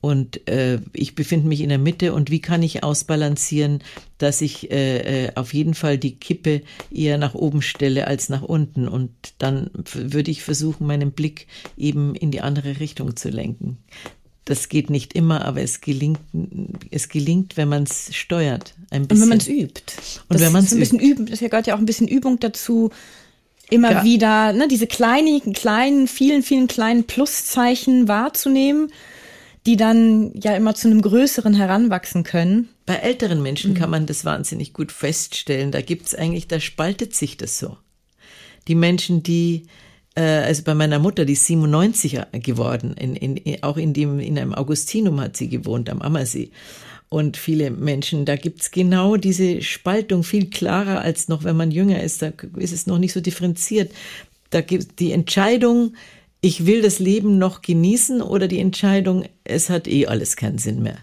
Und 0.00 0.48
äh, 0.48 0.80
ich 0.92 1.14
befinde 1.14 1.46
mich 1.46 1.60
in 1.60 1.68
der 1.68 1.78
Mitte 1.78 2.12
und 2.12 2.28
wie 2.28 2.40
kann 2.40 2.60
ich 2.64 2.82
ausbalancieren, 2.82 3.84
dass 4.18 4.40
ich 4.40 4.72
äh, 4.72 5.26
äh, 5.26 5.32
auf 5.36 5.54
jeden 5.54 5.74
Fall 5.74 5.96
die 5.96 6.16
Kippe 6.16 6.62
eher 6.90 7.18
nach 7.18 7.36
oben 7.36 7.62
stelle 7.62 8.08
als 8.08 8.30
nach 8.30 8.42
unten. 8.42 8.88
Und 8.88 9.12
dann 9.38 9.70
würde 9.92 10.32
ich 10.32 10.42
versuchen, 10.42 10.88
meinen 10.88 11.12
Blick 11.12 11.46
eben 11.76 12.16
in 12.16 12.32
die 12.32 12.40
andere 12.40 12.80
Richtung 12.80 13.14
zu 13.14 13.28
lenken. 13.28 13.78
Das 14.44 14.68
geht 14.68 14.90
nicht 14.90 15.12
immer, 15.12 15.44
aber 15.44 15.62
es 15.62 15.80
gelingt, 15.80 16.18
es 16.90 17.08
gelingt, 17.08 17.56
wenn 17.56 17.68
man 17.68 17.84
es 17.84 18.12
steuert. 18.12 18.74
Ein 18.90 19.06
bisschen. 19.06 19.22
Und 19.22 19.22
wenn 19.22 19.28
man 19.28 19.38
es 19.38 19.46
übt. 19.46 19.82
Und 20.28 20.34
das 20.34 20.40
wenn 20.40 20.52
man 20.52 20.64
es 20.64 20.72
übt. 20.72 20.96
Üben, 20.96 21.26
das 21.26 21.38
gehört 21.38 21.68
ja 21.68 21.76
auch 21.76 21.78
ein 21.78 21.86
bisschen 21.86 22.08
Übung 22.08 22.40
dazu, 22.40 22.90
immer 23.72 23.92
ja. 23.92 24.04
wieder 24.04 24.52
ne, 24.52 24.68
diese 24.68 24.86
kleinen, 24.86 25.52
kleinen, 25.52 26.06
vielen, 26.06 26.42
vielen 26.42 26.68
kleinen 26.68 27.04
Pluszeichen 27.04 28.08
wahrzunehmen, 28.08 28.92
die 29.66 29.76
dann 29.76 30.32
ja 30.34 30.54
immer 30.54 30.74
zu 30.74 30.88
einem 30.88 31.02
größeren 31.02 31.54
heranwachsen 31.54 32.24
können. 32.24 32.68
Bei 32.86 32.94
älteren 32.94 33.42
Menschen 33.42 33.72
mhm. 33.72 33.76
kann 33.76 33.90
man 33.90 34.06
das 34.06 34.24
wahnsinnig 34.24 34.72
gut 34.72 34.92
feststellen. 34.92 35.70
Da 35.70 35.80
gibt's 35.80 36.14
eigentlich, 36.14 36.48
da 36.48 36.60
spaltet 36.60 37.14
sich 37.14 37.36
das 37.36 37.58
so. 37.58 37.76
Die 38.68 38.74
Menschen, 38.74 39.22
die 39.22 39.66
äh, 40.14 40.22
also 40.22 40.62
bei 40.64 40.74
meiner 40.74 40.98
Mutter, 40.98 41.24
die 41.24 41.32
ist 41.32 41.46
97 41.46 42.20
geworden, 42.32 42.94
in, 42.94 43.16
in, 43.16 43.62
auch 43.62 43.76
in 43.76 43.92
dem, 43.92 44.20
in 44.20 44.38
einem 44.38 44.54
Augustinum 44.54 45.20
hat 45.20 45.36
sie 45.36 45.48
gewohnt, 45.48 45.88
am 45.88 46.02
Ammersee. 46.02 46.50
Und 47.12 47.36
viele 47.36 47.70
Menschen, 47.70 48.24
da 48.24 48.36
gibt's 48.36 48.70
genau 48.70 49.16
diese 49.16 49.60
Spaltung 49.60 50.24
viel 50.24 50.48
klarer 50.48 51.02
als 51.02 51.28
noch, 51.28 51.44
wenn 51.44 51.58
man 51.58 51.70
jünger 51.70 52.02
ist. 52.02 52.22
Da 52.22 52.32
ist 52.56 52.72
es 52.72 52.86
noch 52.86 52.96
nicht 52.96 53.12
so 53.12 53.20
differenziert. 53.20 53.92
Da 54.48 54.62
gibt 54.62 54.98
die 54.98 55.12
Entscheidung, 55.12 55.92
ich 56.40 56.64
will 56.64 56.80
das 56.80 57.00
Leben 57.00 57.36
noch 57.36 57.60
genießen 57.60 58.22
oder 58.22 58.48
die 58.48 58.60
Entscheidung, 58.60 59.26
es 59.44 59.68
hat 59.68 59.88
eh 59.88 60.06
alles 60.06 60.36
keinen 60.36 60.56
Sinn 60.56 60.82
mehr. 60.82 60.96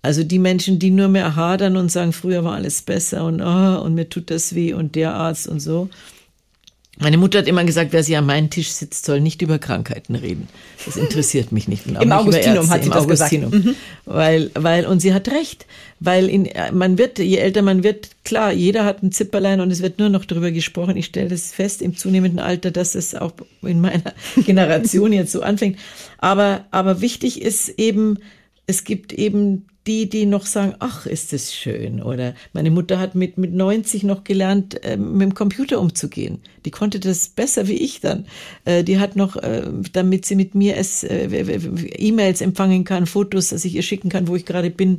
Also 0.00 0.22
die 0.22 0.38
Menschen, 0.38 0.78
die 0.78 0.90
nur 0.90 1.08
mehr 1.08 1.34
hadern 1.34 1.76
und 1.76 1.90
sagen, 1.90 2.12
früher 2.12 2.44
war 2.44 2.54
alles 2.54 2.82
besser 2.82 3.24
und, 3.24 3.42
oh, 3.42 3.82
und 3.82 3.94
mir 3.94 4.08
tut 4.08 4.30
das 4.30 4.54
weh 4.54 4.74
und 4.74 4.94
der 4.94 5.14
Arzt 5.14 5.48
und 5.48 5.58
so, 5.58 5.90
meine 6.98 7.18
Mutter 7.18 7.40
hat 7.40 7.46
immer 7.46 7.64
gesagt, 7.64 7.92
wer 7.92 8.02
sie 8.02 8.16
an 8.16 8.24
meinem 8.24 8.48
Tisch 8.48 8.70
sitzt, 8.70 9.04
soll 9.04 9.20
nicht 9.20 9.42
über 9.42 9.58
Krankheiten 9.58 10.14
reden. 10.14 10.48
Das 10.84 10.96
interessiert 10.96 11.52
mich 11.52 11.68
nicht. 11.68 11.86
Und 11.86 11.96
auch 11.96 12.02
Im 12.02 12.08
nicht 12.08 12.18
Augustinum 12.18 12.70
hat 12.70 12.84
sie 12.84 12.90
das 12.90 13.04
Augustinum. 13.04 13.50
gesagt. 13.50 13.66
Mhm. 13.66 13.76
Weil, 14.06 14.50
weil, 14.54 14.86
und 14.86 15.00
sie 15.00 15.12
hat 15.12 15.28
recht. 15.28 15.66
Weil 16.00 16.28
in, 16.28 16.48
man 16.72 16.96
wird, 16.96 17.18
je 17.18 17.36
älter 17.36 17.62
man 17.62 17.82
wird, 17.82 18.10
klar, 18.24 18.52
jeder 18.52 18.84
hat 18.84 19.02
ein 19.02 19.12
Zipperlein 19.12 19.60
und 19.60 19.70
es 19.70 19.82
wird 19.82 19.98
nur 19.98 20.08
noch 20.08 20.24
darüber 20.24 20.50
gesprochen. 20.50 20.96
Ich 20.96 21.06
stelle 21.06 21.28
das 21.28 21.52
fest 21.52 21.82
im 21.82 21.96
zunehmenden 21.96 22.38
Alter, 22.38 22.70
dass 22.70 22.94
es 22.94 23.14
auch 23.14 23.32
in 23.62 23.80
meiner 23.80 24.14
Generation 24.36 25.12
jetzt 25.12 25.32
so 25.32 25.42
anfängt. 25.42 25.78
Aber, 26.18 26.64
aber 26.70 27.02
wichtig 27.02 27.42
ist 27.42 27.68
eben, 27.78 28.18
es 28.66 28.84
gibt 28.84 29.12
eben 29.12 29.66
die, 29.86 30.08
die 30.08 30.26
noch 30.26 30.46
sagen, 30.46 30.74
ach, 30.80 31.06
ist 31.06 31.32
das 31.32 31.54
schön. 31.54 32.02
Oder 32.02 32.34
meine 32.52 32.70
Mutter 32.70 32.98
hat 32.98 33.14
mit, 33.14 33.38
mit 33.38 33.54
90 33.54 34.02
noch 34.02 34.24
gelernt, 34.24 34.82
äh, 34.84 34.96
mit 34.96 35.22
dem 35.22 35.34
Computer 35.34 35.80
umzugehen. 35.80 36.40
Die 36.64 36.72
konnte 36.72 36.98
das 36.98 37.28
besser 37.28 37.68
wie 37.68 37.76
ich 37.76 38.00
dann. 38.00 38.26
Äh, 38.64 38.82
die 38.82 38.98
hat 38.98 39.14
noch, 39.14 39.36
äh, 39.36 39.62
damit 39.92 40.26
sie 40.26 40.34
mit 40.34 40.56
mir 40.56 40.76
es 40.76 41.04
äh, 41.04 41.26
E-Mails 41.98 42.40
empfangen 42.40 42.84
kann, 42.84 43.06
Fotos, 43.06 43.50
dass 43.50 43.64
ich 43.64 43.76
ihr 43.76 43.82
schicken 43.82 44.08
kann, 44.08 44.26
wo 44.26 44.34
ich 44.34 44.44
gerade 44.44 44.70
bin. 44.70 44.98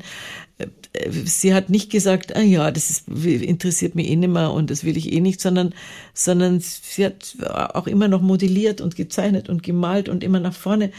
Äh, 0.58 0.68
sie 1.12 1.54
hat 1.54 1.70
nicht 1.70 1.92
gesagt, 1.92 2.38
ah 2.38 2.42
ja, 2.42 2.72
das 2.72 2.90
ist, 2.90 3.10
interessiert 3.26 3.94
mich 3.94 4.10
eh 4.10 4.16
nicht 4.16 4.32
mehr 4.32 4.52
und 4.54 4.70
das 4.70 4.86
will 4.86 4.96
ich 4.96 5.12
eh 5.12 5.20
nicht, 5.20 5.42
sondern, 5.42 5.74
sondern 6.14 6.62
sie 6.62 7.06
hat 7.06 7.36
auch 7.74 7.88
immer 7.88 8.08
noch 8.08 8.22
modelliert 8.22 8.80
und 8.80 8.96
gezeichnet 8.96 9.50
und 9.50 9.64
gemalt 9.64 10.08
und 10.08 10.24
immer 10.24 10.40
nach 10.40 10.56
vorne, 10.56 10.92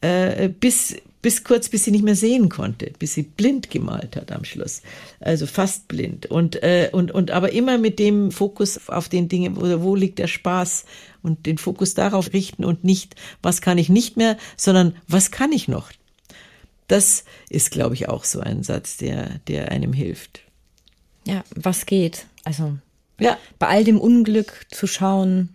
äh, 0.00 0.48
bis, 0.48 0.96
bis 1.22 1.42
kurz, 1.42 1.68
bis 1.68 1.84
sie 1.84 1.90
nicht 1.90 2.04
mehr 2.04 2.14
sehen 2.14 2.48
konnte, 2.48 2.92
bis 2.98 3.14
sie 3.14 3.22
blind 3.22 3.70
gemalt 3.70 4.14
hat 4.16 4.30
am 4.30 4.44
Schluss, 4.44 4.82
also 5.20 5.46
fast 5.46 5.88
blind 5.88 6.26
und 6.26 6.62
äh, 6.62 6.90
und 6.92 7.10
und 7.10 7.30
aber 7.30 7.52
immer 7.52 7.78
mit 7.78 7.98
dem 7.98 8.30
Fokus 8.30 8.88
auf 8.88 9.08
den 9.08 9.28
Dingen, 9.28 9.56
wo, 9.56 9.82
wo 9.82 9.96
liegt 9.96 10.18
der 10.18 10.28
Spaß 10.28 10.84
und 11.22 11.46
den 11.46 11.58
Fokus 11.58 11.94
darauf 11.94 12.32
richten 12.32 12.64
und 12.64 12.84
nicht, 12.84 13.16
was 13.42 13.60
kann 13.60 13.78
ich 13.78 13.88
nicht 13.88 14.16
mehr, 14.16 14.36
sondern 14.56 14.94
was 15.08 15.30
kann 15.30 15.50
ich 15.50 15.66
noch. 15.66 15.90
Das 16.88 17.24
ist, 17.48 17.72
glaube 17.72 17.94
ich, 17.94 18.08
auch 18.08 18.22
so 18.22 18.38
ein 18.38 18.62
Satz, 18.62 18.96
der 18.96 19.40
der 19.48 19.72
einem 19.72 19.92
hilft. 19.92 20.42
Ja, 21.26 21.42
was 21.56 21.86
geht? 21.86 22.26
Also 22.44 22.78
ja, 23.18 23.36
bei 23.58 23.66
all 23.66 23.82
dem 23.82 24.00
Unglück 24.00 24.66
zu 24.70 24.86
schauen, 24.86 25.48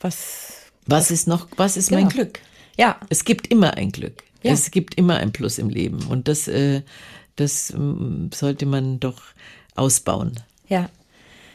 was 0.00 0.70
was 0.86 1.10
ist 1.10 1.26
noch, 1.28 1.48
was 1.56 1.76
ist 1.76 1.90
genau. 1.90 2.02
mein 2.02 2.08
Glück? 2.08 2.40
Ja, 2.80 2.96
es 3.10 3.26
gibt 3.26 3.46
immer 3.48 3.74
ein 3.76 3.92
Glück. 3.92 4.22
Ja. 4.42 4.52
Es 4.52 4.70
gibt 4.70 4.94
immer 4.94 5.18
ein 5.18 5.32
Plus 5.32 5.58
im 5.58 5.68
Leben 5.68 6.02
und 6.08 6.28
das, 6.28 6.48
äh, 6.48 6.80
das 7.36 7.68
äh, 7.70 7.76
sollte 8.32 8.64
man 8.64 8.98
doch 9.00 9.20
ausbauen. 9.76 10.40
Ja. 10.66 10.88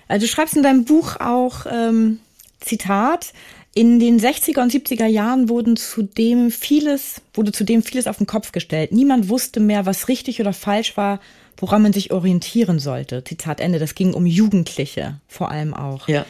Also 0.08 0.27
du 0.27 0.32
schreibst 0.32 0.55
in 0.55 0.62
deinem 0.62 0.86
Buch 0.86 1.20
auch 1.20 1.65
ähm, 1.67 2.20
Zitat. 2.60 3.34
In 3.74 4.00
den 4.00 4.20
60er 4.20 4.62
und 4.62 4.72
70er 4.72 5.08
Jahren 5.08 5.50
wurden 5.50 5.77
zudem 5.77 6.51
vieles, 6.51 7.24
wurde 7.34 7.51
zudem 7.51 7.82
vieles 7.82 8.05
auf 8.05 8.17
den 8.17 8.27
Kopf 8.27 8.51
gestellt. 8.51 8.91
Niemand 8.91 9.27
wusste 9.27 9.60
mehr, 9.60 9.88
was 9.88 10.08
richtig 10.08 10.39
oder 10.39 10.53
falsch 10.53 10.96
war, 10.96 11.20
woran 11.58 11.82
man 11.82 11.91
sich 11.91 12.12
orientieren 12.13 12.77
sollte. 12.77 13.24
Zitat 13.24 13.60
Ende. 13.60 13.79
Das 13.79 13.96
ging 13.96 14.13
um 14.13 14.27
Jugendliche 14.27 15.20
vor 15.27 15.50
allem 15.50 15.74
auch. 15.74 16.08
Ja. 16.08 16.24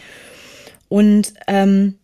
Und 0.87 1.33
ähm, 1.47 1.95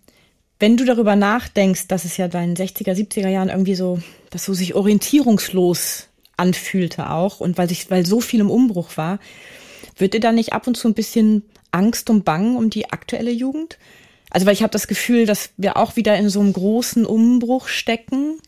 wenn 0.61 0.77
du 0.77 0.85
darüber 0.85 1.15
nachdenkst, 1.15 1.87
dass 1.87 2.05
es 2.05 2.17
ja 2.17 2.27
bei 2.27 2.45
den 2.45 2.55
60er, 2.55 2.93
70er 2.93 3.27
Jahren 3.27 3.49
irgendwie 3.49 3.73
so, 3.73 3.99
dass 4.29 4.45
so 4.45 4.53
sich 4.53 4.75
orientierungslos 4.75 6.07
anfühlte 6.37 7.09
auch 7.09 7.39
und 7.39 7.57
weil 7.57 7.67
sich, 7.67 7.89
weil 7.89 8.05
so 8.05 8.21
viel 8.21 8.41
im 8.41 8.51
Umbruch 8.51 8.95
war, 8.95 9.19
wird 9.97 10.13
dir 10.13 10.19
da 10.19 10.31
nicht 10.31 10.53
ab 10.53 10.67
und 10.67 10.77
zu 10.77 10.87
ein 10.87 10.93
bisschen 10.93 11.43
Angst 11.71 12.11
und 12.11 12.25
Bangen 12.25 12.57
um 12.57 12.69
die 12.69 12.91
aktuelle 12.91 13.31
Jugend? 13.31 13.79
Also 14.29 14.45
weil 14.45 14.53
ich 14.53 14.61
habe 14.61 14.71
das 14.71 14.87
Gefühl, 14.87 15.25
dass 15.25 15.49
wir 15.57 15.77
auch 15.77 15.95
wieder 15.95 16.15
in 16.15 16.29
so 16.29 16.39
einem 16.39 16.53
großen 16.53 17.07
Umbruch 17.07 17.67
stecken, 17.67 18.39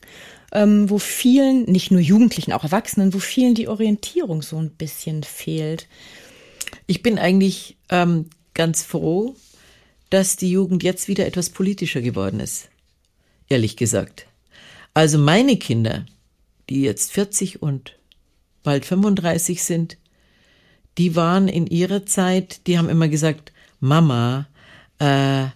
ähm, 0.52 0.92
wo 0.92 1.00
vielen, 1.00 1.64
nicht 1.64 1.90
nur 1.90 2.00
Jugendlichen, 2.00 2.54
auch 2.54 2.64
Erwachsenen, 2.64 3.14
wo 3.16 3.20
vielen 3.20 3.56
die 3.56 3.68
Orientierung 3.68 4.44
so 4.44 4.58
ein 4.58 4.70
bisschen 4.70 5.24
fehlt. 5.24 5.88
Ich 6.86 7.02
bin 7.02 7.18
eigentlich 7.18 7.76
ähm, 7.90 8.30
ganz 8.54 8.84
froh, 8.84 9.36
dass 10.14 10.36
die 10.36 10.52
Jugend 10.52 10.84
jetzt 10.84 11.08
wieder 11.08 11.26
etwas 11.26 11.50
politischer 11.50 12.00
geworden 12.00 12.40
ist. 12.40 12.70
Ehrlich 13.50 13.78
gesagt. 13.78 14.28
Also 14.94 15.18
meine 15.18 15.58
Kinder, 15.58 16.06
die 16.70 16.84
jetzt 16.84 17.12
40 17.14 17.64
und 17.64 17.98
bald 18.62 18.86
35 18.86 19.64
sind, 19.64 19.98
die 21.00 21.16
waren 21.16 21.48
in 21.48 21.66
ihrer 21.66 22.06
Zeit, 22.06 22.68
die 22.68 22.78
haben 22.78 22.90
immer 22.90 23.08
gesagt, 23.08 23.54
Mama, 23.80 24.48
äh, 25.00 25.48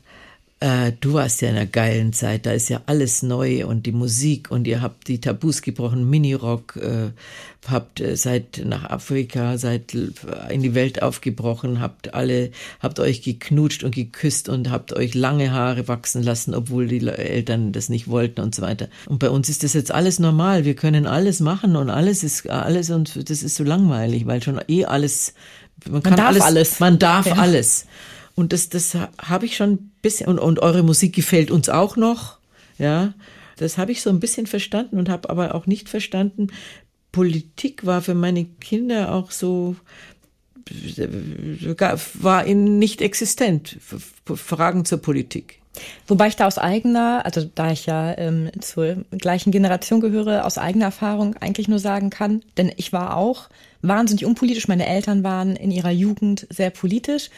äh, 0.60 0.92
du 1.00 1.14
warst 1.14 1.42
ja 1.42 1.50
in 1.50 1.56
einer 1.56 1.68
geilen 1.68 2.14
Zeit, 2.14 2.48
da 2.48 2.52
ist 2.52 2.70
ja 2.70 2.82
alles 2.88 3.22
neu 3.22 3.68
und 3.68 3.86
die 3.86 3.92
Musik 3.92 4.50
und 4.50 4.66
ihr 4.66 4.82
habt 4.82 5.08
die 5.08 5.22
Tabus 5.22 5.62
gebrochen, 5.62 6.10
Minirock, 6.10 6.78
äh, 6.78 7.12
habt 7.70 8.02
äh, 8.02 8.18
seid 8.18 8.64
nach 8.66 8.90
Afrika, 8.90 9.60
seid 9.60 9.94
in 9.94 10.64
die 10.64 10.74
Welt 10.74 11.04
aufgebrochen, 11.04 11.80
habt 11.80 12.16
alle, 12.16 12.50
habt 12.80 13.00
euch 13.00 13.22
geknutscht 13.22 13.84
und 13.84 13.94
geküsst 13.94 14.50
und 14.50 14.72
habt 14.72 14.94
euch 14.94 15.14
lange 15.14 15.52
Haare 15.52 15.88
wachsen 15.88 16.24
lassen, 16.24 16.56
obwohl 16.56 16.88
die 16.88 17.06
Eltern 17.06 17.72
das 17.72 17.90
nicht 17.90 18.08
wollten 18.08 18.42
und 18.42 18.56
so 18.56 18.64
weiter. 18.64 18.88
Und 19.06 19.20
bei 19.20 19.30
uns 19.30 19.50
ist 19.50 19.64
das 19.64 19.74
jetzt 19.74 19.92
alles 19.92 20.18
normal. 20.18 20.66
Wir 20.66 20.76
können 20.76 21.06
alles 21.06 21.40
machen 21.40 21.76
und 21.76 21.92
alles 21.92 22.24
ist 22.24 22.50
alles 22.50 22.90
und 22.90 23.30
das 23.30 23.44
ist 23.44 23.56
so 23.56 23.64
langweilig, 23.64 24.26
weil 24.26 24.42
schon 24.42 24.60
eh 24.68 24.86
alles, 24.86 25.36
man, 25.86 25.94
man 25.94 26.04
kann 26.04 26.16
darf 26.16 26.28
alles, 26.30 26.44
alles, 26.44 26.80
man 26.80 26.98
darf 26.98 27.28
ja. 27.28 27.36
alles. 27.36 27.86
Und 28.38 28.53
das, 28.53 28.70
das 28.70 28.96
habe 29.20 29.48
ich 29.48 29.58
schon 29.58 29.72
ein 29.72 29.91
bisschen, 30.03 30.27
und, 30.27 30.38
und 30.38 30.60
eure 30.60 30.84
Musik 30.84 31.15
gefällt 31.15 31.50
uns 31.50 31.70
auch 31.70 31.98
noch, 31.98 32.38
ja. 32.77 33.13
Das 33.58 33.79
habe 33.79 33.91
ich 33.91 34.03
so 34.03 34.12
ein 34.12 34.20
bisschen 34.20 34.46
verstanden 34.46 35.00
und 35.00 35.10
habe 35.10 35.32
aber 35.32 35.56
auch 35.56 35.65
nicht 35.65 35.89
verstanden, 35.89 36.50
Politik 37.12 37.88
war 37.88 38.03
für 38.03 38.13
meine 38.13 38.46
Kinder 38.46 39.12
auch 39.12 39.32
so, 39.32 39.75
war 42.13 42.46
ihnen 42.46 42.77
nicht 42.77 43.01
existent, 43.01 43.77
Fragen 44.36 44.86
zur 44.86 45.00
Politik. 45.00 45.60
Wobei 46.06 46.27
ich 46.27 46.36
da 46.36 46.46
aus 46.46 46.60
eigener, 46.60 47.25
also 47.25 47.50
da 47.56 47.72
ich 47.72 47.88
ja 47.88 48.15
ähm, 48.20 48.51
zur 48.60 49.06
gleichen 49.17 49.51
Generation 49.51 50.00
gehöre, 50.00 50.46
aus 50.46 50.60
eigener 50.60 50.86
Erfahrung 50.86 51.36
eigentlich 51.38 51.67
nur 51.67 51.79
sagen 51.79 52.12
kann, 52.12 52.44
denn 52.58 52.72
ich 52.77 52.94
war 52.94 53.17
auch 53.17 53.50
wahnsinnig 53.82 54.25
unpolitisch. 54.25 54.67
Meine 54.67 54.88
Eltern 54.88 55.24
waren 55.24 55.56
in 55.56 55.72
ihrer 55.72 55.91
Jugend 55.91 56.46
sehr 56.51 56.70
politisch 56.70 57.32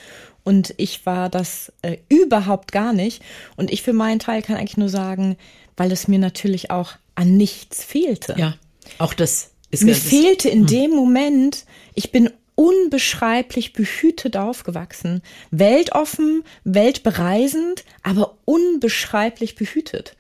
und 0.49 0.73
ich 0.77 1.05
war 1.05 1.29
das 1.29 1.71
äh, 1.83 1.97
überhaupt 2.09 2.71
gar 2.71 2.91
nicht. 2.91 3.21
Und 3.55 3.69
ich 3.69 3.83
für 3.83 3.93
meinen 3.93 4.17
Teil 4.17 4.41
kann 4.41 4.55
eigentlich 4.55 4.77
nur 4.77 4.89
sagen, 4.89 5.37
weil 5.77 5.91
es 5.91 6.07
mir 6.07 6.17
natürlich 6.17 6.71
auch 6.71 6.93
an 7.13 7.37
nichts 7.37 7.83
fehlte. 7.83 8.33
Ja, 8.35 8.55
auch 8.97 9.13
das 9.13 9.51
ist 9.69 9.83
Mir 9.83 9.93
fehlte 9.93 10.49
in 10.49 10.61
hm. 10.61 10.65
dem 10.65 10.91
Moment, 10.91 11.65
ich 11.93 12.11
bin 12.11 12.31
unbeschreiblich 12.55 13.73
behütet 13.73 14.37
aufgewachsen. 14.37 15.21
Weltoffen, 15.51 16.43
weltbereisend, 16.63 17.85
aber 18.01 18.35
unbeschreiblich 18.45 19.53
behütet. 19.53 20.15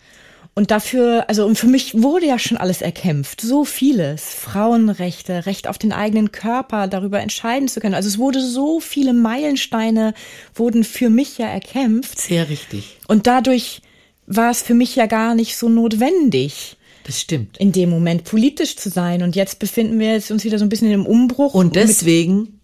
Und 0.55 0.71
dafür, 0.71 1.25
also 1.29 1.45
und 1.45 1.57
für 1.57 1.67
mich 1.67 2.01
wurde 2.01 2.25
ja 2.25 2.37
schon 2.37 2.57
alles 2.57 2.81
erkämpft, 2.81 3.39
so 3.39 3.63
vieles. 3.63 4.33
Frauenrechte, 4.33 5.45
Recht 5.45 5.67
auf 5.67 5.77
den 5.77 5.93
eigenen 5.93 6.31
Körper, 6.31 6.87
darüber 6.87 7.21
entscheiden 7.21 7.67
zu 7.67 7.79
können. 7.79 7.95
Also 7.95 8.09
es 8.09 8.17
wurde 8.17 8.41
so 8.41 8.79
viele 8.79 9.13
Meilensteine 9.13 10.13
wurden 10.53 10.83
für 10.83 11.09
mich 11.09 11.37
ja 11.37 11.47
erkämpft. 11.47 12.19
Sehr 12.19 12.49
richtig. 12.49 12.97
Und 13.07 13.25
dadurch 13.25 13.81
war 14.27 14.51
es 14.51 14.61
für 14.61 14.73
mich 14.73 14.95
ja 14.95 15.05
gar 15.05 15.33
nicht 15.33 15.55
so 15.55 15.69
notwendig, 15.69 16.77
das 17.09 17.21
stimmt. 17.21 17.57
In 17.57 17.71
dem 17.71 17.89
Moment 17.89 18.23
politisch 18.23 18.75
zu 18.75 18.89
sein. 18.89 19.23
Und 19.23 19.35
jetzt 19.35 19.57
befinden 19.57 19.97
wir 19.97 20.13
uns 20.29 20.43
wieder 20.43 20.59
so 20.59 20.65
ein 20.65 20.69
bisschen 20.69 20.91
im 20.91 21.07
Umbruch. 21.07 21.55
Und 21.55 21.75
deswegen 21.75 22.59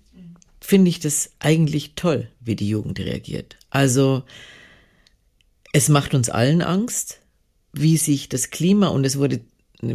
finde 0.62 0.90
ich 0.90 1.00
das 1.00 1.32
eigentlich 1.40 1.94
toll, 1.96 2.30
wie 2.42 2.56
die 2.56 2.70
Jugend 2.70 3.00
reagiert. 3.00 3.56
Also, 3.72 4.22
es 5.74 5.90
macht 5.90 6.14
uns 6.14 6.30
allen 6.30 6.62
Angst, 6.62 7.22
wie 7.80 7.98
sich 7.98 8.30
das 8.30 8.50
Klima 8.50 8.88
und 8.88 9.06
es 9.06 9.18
wurde 9.18 9.42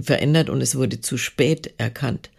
verändert 0.03 0.51
und 0.51 0.61
es 0.61 0.77
wurde 0.77 1.01
zu 1.01 1.17
spät 1.17 1.75
erkannt. 1.79 2.31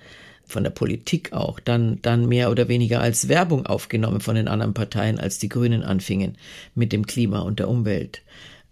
Von 0.45 0.63
der 0.63 0.71
Politik 0.71 1.31
auch, 1.31 1.59
dann, 1.59 1.99
dann 2.01 2.27
mehr 2.27 2.51
oder 2.51 2.67
weniger 2.67 2.99
als 2.99 3.29
Werbung 3.29 3.65
aufgenommen 3.65 4.19
von 4.19 4.35
den 4.35 4.49
anderen 4.49 4.73
Parteien, 4.73 5.17
als 5.17 5.39
die 5.39 5.47
Grünen 5.47 5.81
anfingen 5.81 6.37
mit 6.75 6.91
dem 6.91 7.07
Klima 7.07 7.39
und 7.39 7.59
der 7.59 7.69
Umwelt 7.69 8.21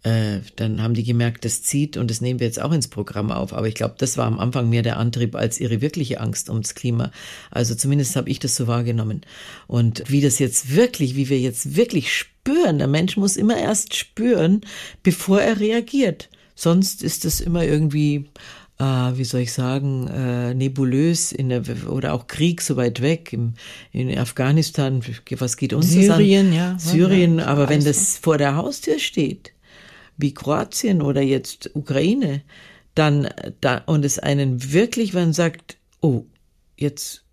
äh, 0.03 0.39
dann 0.55 0.81
haben 0.81 0.93
die 0.93 1.03
gemerkt, 1.03 1.43
das 1.43 1.61
zieht 1.61 1.97
und 1.97 2.09
das 2.09 2.21
nehmen 2.21 2.39
wir 2.39 2.47
jetzt 2.47 2.61
auch 2.61 2.71
ins 2.71 2.87
Programm 2.87 3.31
auf. 3.31 3.53
Aber 3.53 3.67
ich 3.67 3.75
glaube, 3.75 3.95
das 3.97 4.17
war 4.17 4.25
am 4.25 4.39
Anfang 4.39 4.69
mehr 4.69 4.81
der 4.81 4.97
Antrieb 4.97 5.35
als 5.35 5.59
ihre 5.59 5.81
wirkliche 5.81 6.21
Angst 6.21 6.49
ums 6.49 6.73
Klima. 6.73 7.11
Also 7.51 7.75
zumindest 7.75 8.15
habe 8.15 8.29
ich 8.29 8.39
das 8.39 8.55
so 8.55 8.67
wahrgenommen. 8.67 9.21
Und 9.67 10.03
wie 10.07 10.21
das 10.21 10.39
jetzt 10.39 10.73
wirklich, 10.73 11.15
wie 11.15 11.29
wir 11.29 11.39
jetzt 11.39 11.75
wirklich 11.75 12.13
spüren, 12.13 12.77
der 12.77 12.87
Mensch 12.87 13.17
muss 13.17 13.35
immer 13.35 13.57
erst 13.57 13.95
spüren, 13.95 14.61
bevor 15.03 15.41
er 15.41 15.59
reagiert. 15.59 16.29
Sonst 16.59 17.03
ist 17.03 17.25
das 17.25 17.39
immer 17.39 17.63
irgendwie 17.63 18.29
äh, 18.79 18.83
wie 18.83 19.25
soll 19.25 19.41
ich 19.41 19.53
sagen, 19.53 20.07
äh, 20.07 20.53
nebulös 20.53 21.31
in 21.31 21.49
der, 21.49 21.63
oder 21.89 22.13
auch 22.13 22.27
Krieg 22.27 22.61
so 22.61 22.77
weit 22.77 23.01
weg 23.01 23.33
im, 23.33 23.53
in 23.91 24.17
Afghanistan, 24.17 25.01
was 25.37 25.57
geht 25.57 25.73
uns 25.73 25.89
Syrien, 25.91 26.47
an? 26.47 26.53
ja. 26.53 26.79
Syrien, 26.79 27.39
ja, 27.39 27.45
aber 27.45 27.69
wenn 27.69 27.83
das 27.83 28.17
vor 28.17 28.37
der 28.37 28.55
Haustür 28.55 28.99
steht, 28.99 29.53
wie 30.17 30.33
Kroatien 30.33 31.01
oder 31.01 31.21
jetzt 31.21 31.71
Ukraine, 31.75 32.41
dann 32.95 33.29
da 33.61 33.83
und 33.85 34.03
es 34.03 34.17
einen 34.17 34.73
wirklich, 34.73 35.13
wenn 35.13 35.25
man 35.25 35.33
sagt, 35.33 35.77
oh, 36.01 36.25
jetzt 36.77 37.23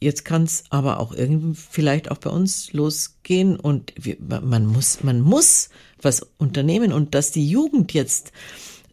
jetzt 0.00 0.24
kann 0.24 0.42
es 0.42 0.64
aber 0.70 0.98
auch 0.98 1.12
irgendwie 1.12 1.54
vielleicht 1.54 2.10
auch 2.10 2.18
bei 2.18 2.30
uns 2.30 2.72
losgehen 2.72 3.54
und 3.54 3.92
wir, 3.96 4.16
man 4.20 4.66
muss 4.66 5.04
man 5.04 5.20
muss 5.20 5.68
was 6.00 6.26
unternehmen 6.38 6.92
und 6.92 7.14
dass 7.14 7.30
die 7.30 7.48
Jugend 7.48 7.92
jetzt 7.92 8.32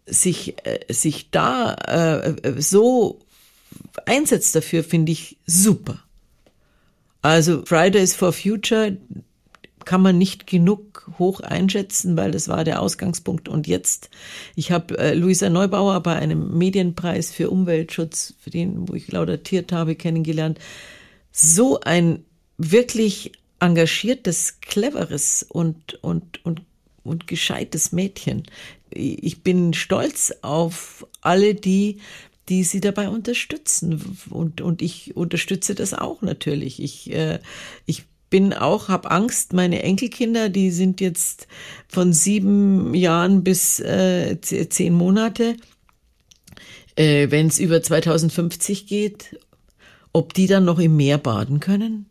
sich 0.09 0.55
äh, 0.65 0.79
sich 0.91 1.31
da 1.31 1.73
äh, 1.73 2.61
so 2.61 3.19
einsetzt 4.05 4.55
dafür 4.55 4.83
finde 4.83 5.11
ich 5.11 5.37
super. 5.45 5.99
Also 7.21 7.63
Fridays 7.65 8.15
for 8.15 8.31
Future 8.31 8.97
kann 9.85 10.01
man 10.01 10.17
nicht 10.17 10.45
genug 10.47 11.11
hoch 11.17 11.39
einschätzen, 11.41 12.15
weil 12.15 12.31
das 12.31 12.47
war 12.47 12.63
der 12.63 12.81
Ausgangspunkt. 12.81 13.49
Und 13.49 13.67
jetzt, 13.67 14.09
ich 14.55 14.71
habe 14.71 14.97
äh, 14.97 15.13
Luisa 15.13 15.49
Neubauer 15.49 16.01
bei 16.01 16.15
einem 16.15 16.57
Medienpreis 16.57 17.31
für 17.31 17.49
Umweltschutz, 17.49 18.35
für 18.39 18.51
den, 18.51 18.87
wo 18.87 18.93
ich 18.93 19.11
laudatiert 19.11 19.71
habe, 19.71 19.95
kennengelernt. 19.95 20.59
So 21.31 21.79
ein 21.79 22.23
wirklich 22.57 23.31
engagiertes, 23.59 24.59
cleveres 24.61 25.45
und, 25.47 25.95
und, 26.03 26.45
und, 26.45 26.61
und 27.03 27.27
gescheites 27.27 27.91
Mädchen. 27.91 28.43
Ich 28.91 29.43
bin 29.43 29.73
stolz 29.73 30.33
auf 30.41 31.05
alle, 31.21 31.55
die 31.55 31.99
die 32.49 32.63
sie 32.63 32.81
dabei 32.81 33.09
unterstützen. 33.09 34.17
Und, 34.29 34.59
und 34.59 34.81
ich 34.81 35.15
unterstütze 35.15 35.75
das 35.75 35.93
auch 35.93 36.21
natürlich. 36.21 36.81
Ich, 36.81 37.11
äh, 37.11 37.39
ich 37.85 38.05
bin 38.29 38.53
auch, 38.53 38.89
habe 38.89 39.11
Angst, 39.11 39.53
meine 39.53 39.83
Enkelkinder, 39.83 40.49
die 40.49 40.71
sind 40.71 41.01
jetzt 41.01 41.47
von 41.87 42.13
sieben 42.13 42.93
Jahren 42.93 43.43
bis 43.43 43.79
äh, 43.79 44.37
zehn 44.41 44.93
Monate, 44.93 45.55
äh, 46.95 47.29
wenn 47.31 47.47
es 47.47 47.59
über 47.59 47.81
2050 47.81 48.87
geht, 48.87 49.37
ob 50.11 50.33
die 50.33 50.47
dann 50.47 50.65
noch 50.65 50.79
im 50.79 50.95
Meer 50.95 51.17
baden 51.17 51.59
können, 51.59 52.07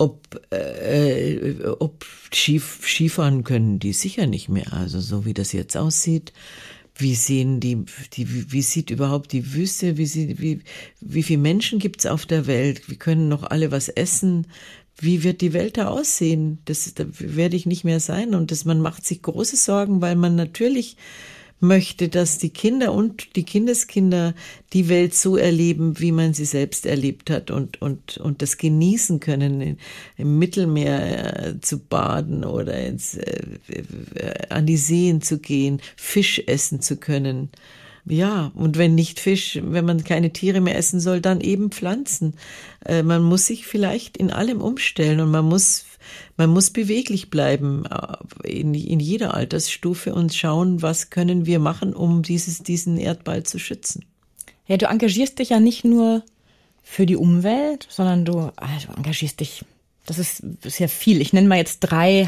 ob, 0.00 0.40
äh, 0.50 1.62
ob 1.78 2.06
Skif 2.32 2.80
Skifahren 2.86 3.44
können 3.44 3.78
die 3.78 3.92
sicher 3.92 4.26
nicht 4.26 4.48
mehr. 4.48 4.72
Also 4.72 4.98
so 4.98 5.26
wie 5.26 5.34
das 5.34 5.52
jetzt 5.52 5.76
aussieht, 5.76 6.32
wie 6.96 7.14
sehen 7.14 7.60
die, 7.60 7.84
die 8.14 8.50
wie 8.50 8.62
sieht 8.62 8.90
überhaupt 8.90 9.32
die 9.32 9.52
Wüste, 9.52 9.98
wie, 9.98 10.06
sie, 10.06 10.38
wie, 10.38 10.60
wie 11.00 11.22
viele 11.22 11.40
Menschen 11.40 11.78
gibt's 11.78 12.06
auf 12.06 12.24
der 12.24 12.46
Welt, 12.46 12.88
wie 12.88 12.96
können 12.96 13.28
noch 13.28 13.42
alle 13.42 13.72
was 13.72 13.88
essen, 13.90 14.46
wie 14.96 15.22
wird 15.22 15.42
die 15.42 15.52
Welt 15.52 15.76
da 15.76 15.88
aussehen? 15.88 16.60
Das, 16.64 16.92
da 16.94 17.04
werde 17.18 17.56
ich 17.56 17.66
nicht 17.66 17.84
mehr 17.84 18.00
sein. 18.00 18.34
Und 18.34 18.50
das, 18.50 18.64
man 18.64 18.80
macht 18.80 19.04
sich 19.06 19.20
große 19.20 19.56
Sorgen, 19.56 20.00
weil 20.00 20.16
man 20.16 20.34
natürlich 20.34 20.96
möchte, 21.60 22.08
dass 22.08 22.38
die 22.38 22.50
Kinder 22.50 22.92
und 22.92 23.36
die 23.36 23.44
Kindeskinder 23.44 24.34
die 24.72 24.88
Welt 24.88 25.14
so 25.14 25.36
erleben, 25.36 26.00
wie 26.00 26.12
man 26.12 26.34
sie 26.34 26.46
selbst 26.46 26.86
erlebt 26.86 27.30
hat 27.30 27.50
und, 27.50 27.80
und, 27.82 28.16
und 28.18 28.42
das 28.42 28.56
genießen 28.56 29.20
können, 29.20 29.78
im 30.16 30.38
Mittelmeer 30.38 31.46
äh, 31.46 31.60
zu 31.60 31.78
baden 31.78 32.44
oder 32.44 32.78
ins, 32.80 33.14
äh, 33.14 33.42
äh, 33.68 34.48
an 34.48 34.66
die 34.66 34.78
Seen 34.78 35.20
zu 35.20 35.38
gehen, 35.38 35.80
Fisch 35.96 36.42
essen 36.46 36.80
zu 36.80 36.96
können. 36.96 37.50
Ja, 38.06 38.50
und 38.54 38.78
wenn 38.78 38.94
nicht 38.94 39.20
Fisch, 39.20 39.58
wenn 39.62 39.84
man 39.84 40.04
keine 40.04 40.32
Tiere 40.32 40.60
mehr 40.60 40.76
essen 40.76 41.00
soll, 41.00 41.20
dann 41.20 41.40
eben 41.40 41.70
Pflanzen. 41.70 42.34
Äh, 42.84 43.02
man 43.02 43.22
muss 43.22 43.46
sich 43.46 43.66
vielleicht 43.66 44.16
in 44.16 44.30
allem 44.30 44.62
umstellen 44.62 45.20
und 45.20 45.30
man 45.30 45.44
muss, 45.44 45.84
man 46.40 46.50
muss 46.50 46.70
beweglich 46.70 47.28
bleiben 47.28 47.84
äh, 47.84 48.16
in, 48.48 48.72
in 48.74 48.98
jeder 48.98 49.34
Altersstufe 49.34 50.14
und 50.14 50.34
schauen, 50.34 50.80
was 50.80 51.10
können 51.10 51.44
wir 51.44 51.58
machen, 51.58 51.92
um 51.94 52.22
dieses, 52.22 52.62
diesen 52.62 52.96
Erdball 52.96 53.42
zu 53.42 53.58
schützen. 53.58 54.06
Ja, 54.66 54.78
du 54.78 54.86
engagierst 54.86 55.38
dich 55.38 55.50
ja 55.50 55.60
nicht 55.60 55.84
nur 55.84 56.22
für 56.82 57.04
die 57.04 57.16
Umwelt, 57.16 57.86
sondern 57.90 58.24
du, 58.24 58.50
also 58.56 58.86
du 58.88 58.94
engagierst 58.96 59.40
dich, 59.40 59.66
das 60.06 60.18
ist, 60.18 60.42
ist 60.64 60.78
ja 60.78 60.88
viel. 60.88 61.20
Ich 61.20 61.34
nenne 61.34 61.46
mal 61.46 61.58
jetzt 61.58 61.80
drei 61.80 62.26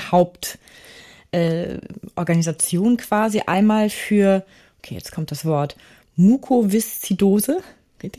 Hauptorganisationen 1.33 2.99
äh, 2.99 3.03
quasi. 3.03 3.41
Einmal 3.47 3.89
für 3.89 4.45
okay, 4.83 4.95
jetzt 4.95 5.13
kommt 5.13 5.31
das 5.31 5.47
Wort, 5.47 5.77
Mukoviszidose. 6.17 7.61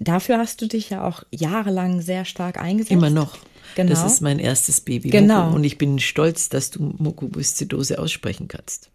Dafür 0.00 0.38
hast 0.38 0.62
du 0.62 0.68
dich 0.68 0.90
ja 0.90 1.04
auch 1.06 1.24
jahrelang 1.30 2.00
sehr 2.00 2.24
stark 2.24 2.58
eingesetzt. 2.58 2.92
Immer 2.92 3.10
noch. 3.10 3.36
Genau. 3.78 3.90
Das 3.90 4.12
ist 4.12 4.22
mein 4.22 4.40
erstes 4.40 4.80
Baby. 4.80 5.10
Genau. 5.10 5.54
Und 5.54 5.62
ich 5.62 5.78
bin 5.78 6.00
stolz, 6.00 6.48
dass 6.48 6.72
du 6.72 6.96
Mukoviszidose 6.98 8.00
aussprechen 8.00 8.48
kannst. 8.48 8.90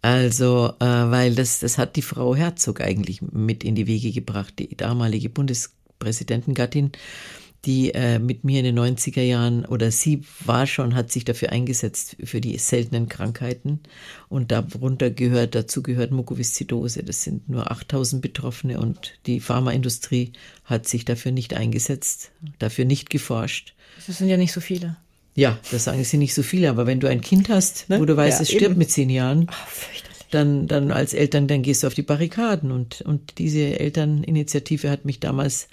Also, 0.00 0.72
äh, 0.80 0.86
weil 0.86 1.34
das, 1.34 1.58
das 1.58 1.76
hat 1.76 1.96
die 1.96 2.02
Frau 2.02 2.34
Herzog 2.34 2.80
eigentlich 2.80 3.20
mit 3.20 3.62
in 3.62 3.74
die 3.74 3.86
Wege 3.86 4.10
gebracht, 4.10 4.54
die 4.58 4.74
damalige 4.74 5.28
Bundespräsidentengattin 5.28 6.92
die 7.64 7.92
äh, 7.92 8.18
mit 8.18 8.44
mir 8.44 8.60
in 8.60 8.64
den 8.64 8.78
90er 8.78 9.22
Jahren 9.22 9.66
oder 9.66 9.90
sie 9.90 10.22
war 10.44 10.66
schon, 10.66 10.94
hat 10.94 11.12
sich 11.12 11.24
dafür 11.24 11.52
eingesetzt 11.52 12.16
für 12.24 12.40
die 12.40 12.56
seltenen 12.58 13.08
Krankheiten 13.08 13.80
und 14.28 14.50
darunter 14.50 15.10
gehört, 15.10 15.54
dazu 15.54 15.82
gehört 15.82 16.10
Mukoviszidose. 16.10 17.02
Das 17.02 17.22
sind 17.22 17.48
nur 17.48 17.70
8000 17.70 18.22
Betroffene 18.22 18.80
und 18.80 19.18
die 19.26 19.40
Pharmaindustrie 19.40 20.32
hat 20.64 20.88
sich 20.88 21.04
dafür 21.04 21.32
nicht 21.32 21.54
eingesetzt, 21.54 22.32
dafür 22.58 22.86
nicht 22.86 23.10
geforscht. 23.10 23.74
Das 24.06 24.18
sind 24.18 24.28
ja 24.28 24.38
nicht 24.38 24.52
so 24.52 24.60
viele. 24.60 24.96
Ja, 25.34 25.58
das 25.70 25.84
sagen 25.84 26.02
sie 26.02 26.16
nicht 26.16 26.34
so 26.34 26.42
viele, 26.42 26.70
aber 26.70 26.86
wenn 26.86 27.00
du 27.00 27.08
ein 27.08 27.20
Kind 27.20 27.50
hast, 27.50 27.88
ne? 27.88 28.00
wo 28.00 28.04
du 28.04 28.16
weißt, 28.16 28.38
ja, 28.38 28.42
es 28.42 28.48
stirbt 28.48 28.72
eben. 28.72 28.78
mit 28.78 28.90
zehn 28.90 29.10
Jahren, 29.10 29.46
Ach, 29.50 29.66
dann, 30.30 30.66
dann 30.66 30.92
als 30.92 31.12
Eltern, 31.12 31.48
dann 31.48 31.62
gehst 31.62 31.82
du 31.82 31.86
auf 31.86 31.94
die 31.94 32.02
Barrikaden 32.02 32.70
und, 32.70 33.00
und 33.02 33.38
diese 33.38 33.78
Elterninitiative 33.78 34.88
hat 34.90 35.04
mich 35.04 35.20
damals 35.20 35.68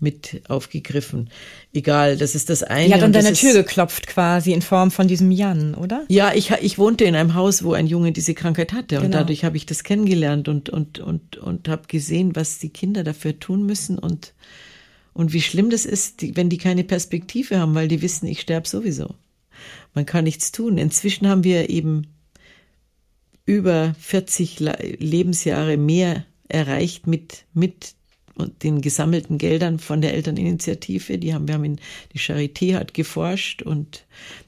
mit 0.00 0.42
aufgegriffen. 0.48 1.30
Egal, 1.72 2.16
das 2.16 2.34
ist 2.34 2.50
das 2.50 2.62
eine. 2.62 2.86
Die 2.88 2.94
hat 2.94 3.02
an 3.02 3.12
deine 3.12 3.30
ist, 3.30 3.40
Tür 3.40 3.52
geklopft 3.54 4.06
quasi 4.06 4.52
in 4.52 4.62
Form 4.62 4.90
von 4.90 5.08
diesem 5.08 5.30
Jan, 5.30 5.74
oder? 5.74 6.04
Ja, 6.08 6.32
ich, 6.34 6.50
ich 6.50 6.78
wohnte 6.78 7.04
in 7.04 7.14
einem 7.14 7.34
Haus, 7.34 7.62
wo 7.64 7.72
ein 7.72 7.86
Junge 7.86 8.12
diese 8.12 8.34
Krankheit 8.34 8.72
hatte 8.72 8.96
und 8.96 9.04
Genau. 9.04 9.18
dadurch 9.18 9.44
habe 9.44 9.56
ich 9.56 9.66
das 9.66 9.84
kennengelernt 9.84 10.48
und, 10.48 10.68
und, 10.68 10.98
und, 10.98 11.36
und 11.38 11.68
habe 11.68 11.84
gesehen, 11.88 12.36
was 12.36 12.58
die 12.58 12.68
Kinder 12.70 13.04
dafür 13.04 13.38
tun 13.38 13.64
müssen 13.64 13.98
und, 13.98 14.34
und 15.14 15.32
wie 15.32 15.40
schlimm 15.42 15.70
das 15.70 15.84
ist, 15.86 16.36
wenn 16.36 16.48
die 16.50 16.58
keine 16.58 16.84
Perspektive 16.84 17.58
haben, 17.58 17.74
weil 17.74 17.88
die 17.88 18.02
wissen, 18.02 18.26
ich 18.26 18.40
sterbe 18.42 18.68
sowieso. 18.68 19.14
Man 19.94 20.04
kann 20.04 20.24
nichts 20.24 20.52
tun. 20.52 20.76
Inzwischen 20.76 21.26
haben 21.26 21.42
wir 21.44 21.70
eben 21.70 22.08
über 23.44 23.94
40 24.00 24.60
La- 24.60 24.76
Lebensjahre 24.98 25.76
mehr 25.76 26.24
erreicht 26.48 27.06
mit, 27.06 27.44
mit 27.54 27.94
und 27.94 28.05
den 28.62 28.80
gesammelten 28.80 29.38
Geldern 29.38 29.78
von 29.78 30.00
der 30.00 30.14
Elterninitiative. 30.14 31.18
Die 31.18 31.34
haben, 31.34 31.48
wir 31.48 31.54
haben 31.54 31.64
in, 31.64 31.80
die 32.12 32.18
Charité 32.18 32.74
hat 32.74 32.94
geforscht 32.94 33.62
und 33.62 34.04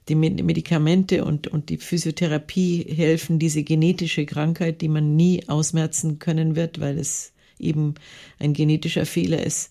die 0.09 0.15
Me- 0.15 0.31
Medikamente 0.31 1.25
und, 1.25 1.47
und 1.49 1.69
die 1.69 1.79
Physiotherapie 1.79 2.85
helfen, 2.89 3.39
diese 3.39 3.63
genetische 3.63 4.27
Krankheit, 4.27 4.81
die 4.81 4.89
man 4.89 5.17
nie 5.17 5.49
ausmerzen 5.49 6.19
können 6.19 6.57
wird, 6.57 6.81
weil 6.81 6.99
es 6.99 7.33
eben 7.59 7.95
ein 8.39 8.53
genetischer 8.53 9.07
Fehler 9.07 9.43
ist, 9.45 9.71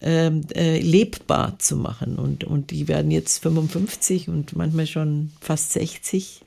ähm, 0.00 0.42
äh, 0.54 0.78
lebbar 0.80 1.58
zu 1.58 1.76
machen. 1.76 2.16
Und, 2.16 2.44
und 2.44 2.70
die 2.70 2.86
werden 2.88 3.10
jetzt 3.10 3.42
55 3.42 4.28
und 4.28 4.54
manchmal 4.56 4.86
schon 4.86 5.30
fast 5.40 5.72
60. 5.72 6.42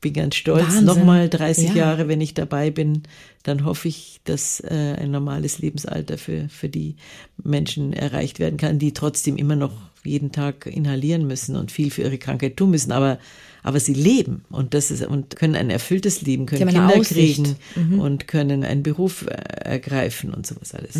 Bin 0.00 0.12
ganz 0.12 0.34
stolz. 0.36 0.80
Nochmal 0.82 1.28
30 1.28 1.68
Ja. 1.70 1.74
Jahre, 1.74 2.06
wenn 2.08 2.20
ich 2.20 2.34
dabei 2.34 2.70
bin, 2.70 3.02
dann 3.44 3.64
hoffe 3.64 3.88
ich, 3.88 4.20
dass 4.24 4.60
äh, 4.60 4.96
ein 5.00 5.10
normales 5.10 5.58
Lebensalter 5.58 6.18
für, 6.18 6.48
für 6.50 6.68
die 6.68 6.96
Menschen 7.42 7.92
erreicht 7.92 8.38
werden 8.38 8.58
kann, 8.58 8.78
die 8.78 8.92
trotzdem 8.92 9.36
immer 9.36 9.56
noch 9.56 9.72
jeden 10.04 10.32
Tag 10.32 10.66
inhalieren 10.66 11.26
müssen 11.26 11.56
und 11.56 11.72
viel 11.72 11.90
für 11.90 12.02
ihre 12.02 12.18
Krankheit 12.18 12.56
tun 12.56 12.70
müssen. 12.70 12.92
Aber, 12.92 13.18
aber 13.62 13.80
sie 13.80 13.94
leben 13.94 14.44
und 14.50 14.74
das 14.74 14.90
ist 14.90 15.04
und 15.06 15.34
können 15.36 15.56
ein 15.56 15.70
erfülltes 15.70 16.22
Leben, 16.22 16.46
können 16.46 16.68
Kinder 16.68 16.94
Aussicht. 16.94 17.42
kriegen 17.74 17.98
und 17.98 18.28
können 18.28 18.64
einen 18.64 18.82
Beruf 18.82 19.26
äh, 19.26 19.30
ergreifen 19.32 20.32
und 20.34 20.46
sowas 20.46 20.74
alles. 20.74 20.96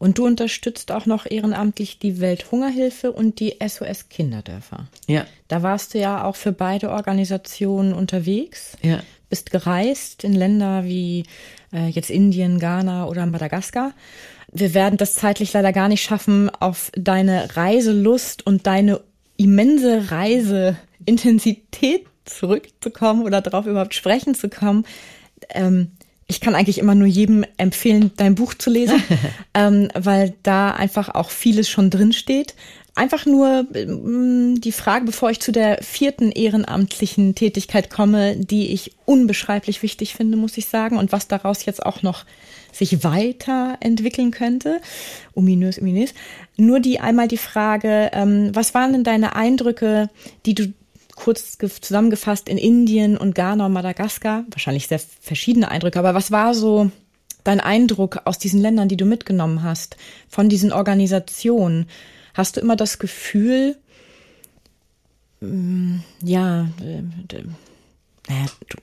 Und 0.00 0.16
du 0.16 0.24
unterstützt 0.24 0.92
auch 0.92 1.04
noch 1.04 1.26
ehrenamtlich 1.30 1.98
die 1.98 2.20
Welthungerhilfe 2.20 3.12
und 3.12 3.38
die 3.38 3.56
SOS 3.64 4.08
Kinderdörfer. 4.08 4.88
Ja, 5.06 5.26
Da 5.48 5.62
warst 5.62 5.92
du 5.92 5.98
ja 5.98 6.24
auch 6.24 6.36
für 6.36 6.52
beide 6.52 6.90
Organisationen 6.90 7.92
unterwegs. 7.92 8.76
ja. 8.82 9.00
Bist 9.28 9.52
gereist 9.52 10.24
in 10.24 10.32
Länder 10.32 10.82
wie 10.84 11.24
äh, 11.72 11.86
jetzt 11.86 12.10
Indien, 12.10 12.58
Ghana 12.58 13.06
oder 13.06 13.26
Madagaskar. 13.26 13.92
Wir 14.50 14.74
werden 14.74 14.96
das 14.96 15.14
zeitlich 15.14 15.52
leider 15.52 15.72
gar 15.72 15.88
nicht 15.88 16.02
schaffen, 16.02 16.50
auf 16.50 16.90
deine 16.96 17.54
Reiselust 17.56 18.44
und 18.44 18.66
deine 18.66 19.00
immense 19.36 20.10
Reiseintensität 20.10 22.06
zurückzukommen 22.24 23.22
oder 23.22 23.40
darauf 23.40 23.66
überhaupt 23.66 23.94
sprechen 23.94 24.34
zu 24.34 24.48
kommen. 24.48 24.84
Ähm, 25.50 25.92
ich 26.30 26.40
kann 26.40 26.54
eigentlich 26.54 26.78
immer 26.78 26.94
nur 26.94 27.08
jedem 27.08 27.44
empfehlen, 27.56 28.12
dein 28.16 28.36
Buch 28.36 28.54
zu 28.54 28.70
lesen, 28.70 29.02
ähm, 29.54 29.88
weil 29.94 30.34
da 30.42 30.70
einfach 30.70 31.08
auch 31.10 31.30
vieles 31.30 31.68
schon 31.68 31.90
drin 31.90 32.12
steht. 32.12 32.54
Einfach 32.94 33.26
nur 33.26 33.66
ähm, 33.74 34.60
die 34.60 34.72
Frage, 34.72 35.04
bevor 35.04 35.30
ich 35.30 35.40
zu 35.40 35.52
der 35.52 35.82
vierten 35.82 36.30
ehrenamtlichen 36.30 37.34
Tätigkeit 37.34 37.90
komme, 37.90 38.36
die 38.36 38.72
ich 38.72 38.92
unbeschreiblich 39.04 39.82
wichtig 39.82 40.14
finde, 40.14 40.36
muss 40.36 40.56
ich 40.56 40.66
sagen, 40.66 40.96
und 40.96 41.12
was 41.12 41.28
daraus 41.28 41.64
jetzt 41.64 41.84
auch 41.84 42.02
noch 42.02 42.24
sich 42.72 43.02
weiterentwickeln 43.02 44.30
könnte. 44.30 44.80
Ominös, 45.34 45.80
ominös. 45.80 46.14
Nur 46.56 46.78
die 46.78 47.00
einmal 47.00 47.26
die 47.26 47.36
Frage, 47.36 48.10
ähm, 48.12 48.50
was 48.54 48.74
waren 48.74 48.92
denn 48.92 49.04
deine 49.04 49.34
Eindrücke, 49.34 50.08
die 50.46 50.54
du 50.54 50.72
kurz 51.20 51.58
ge- 51.58 51.70
zusammengefasst 51.80 52.48
in 52.48 52.58
Indien 52.58 53.16
und 53.16 53.34
Ghana 53.34 53.66
und 53.66 53.72
Madagaskar? 53.72 54.44
Wahrscheinlich 54.50 54.88
sehr 54.88 55.00
verschiedene 55.20 55.70
Eindrücke, 55.70 55.98
aber 55.98 56.14
was 56.14 56.30
war 56.30 56.54
so 56.54 56.90
dein 57.44 57.60
Eindruck 57.60 58.22
aus 58.24 58.38
diesen 58.38 58.60
Ländern, 58.60 58.88
die 58.88 58.96
du 58.96 59.04
mitgenommen 59.04 59.62
hast, 59.62 59.96
von 60.28 60.48
diesen 60.48 60.72
Organisationen? 60.72 61.86
Hast 62.34 62.56
du 62.56 62.60
immer 62.60 62.76
das 62.76 62.98
Gefühl, 62.98 63.76
mm, 65.40 65.96
ja, 66.24 66.62
äh, 66.80 67.02
naja, 68.28 68.46
du 68.68 68.78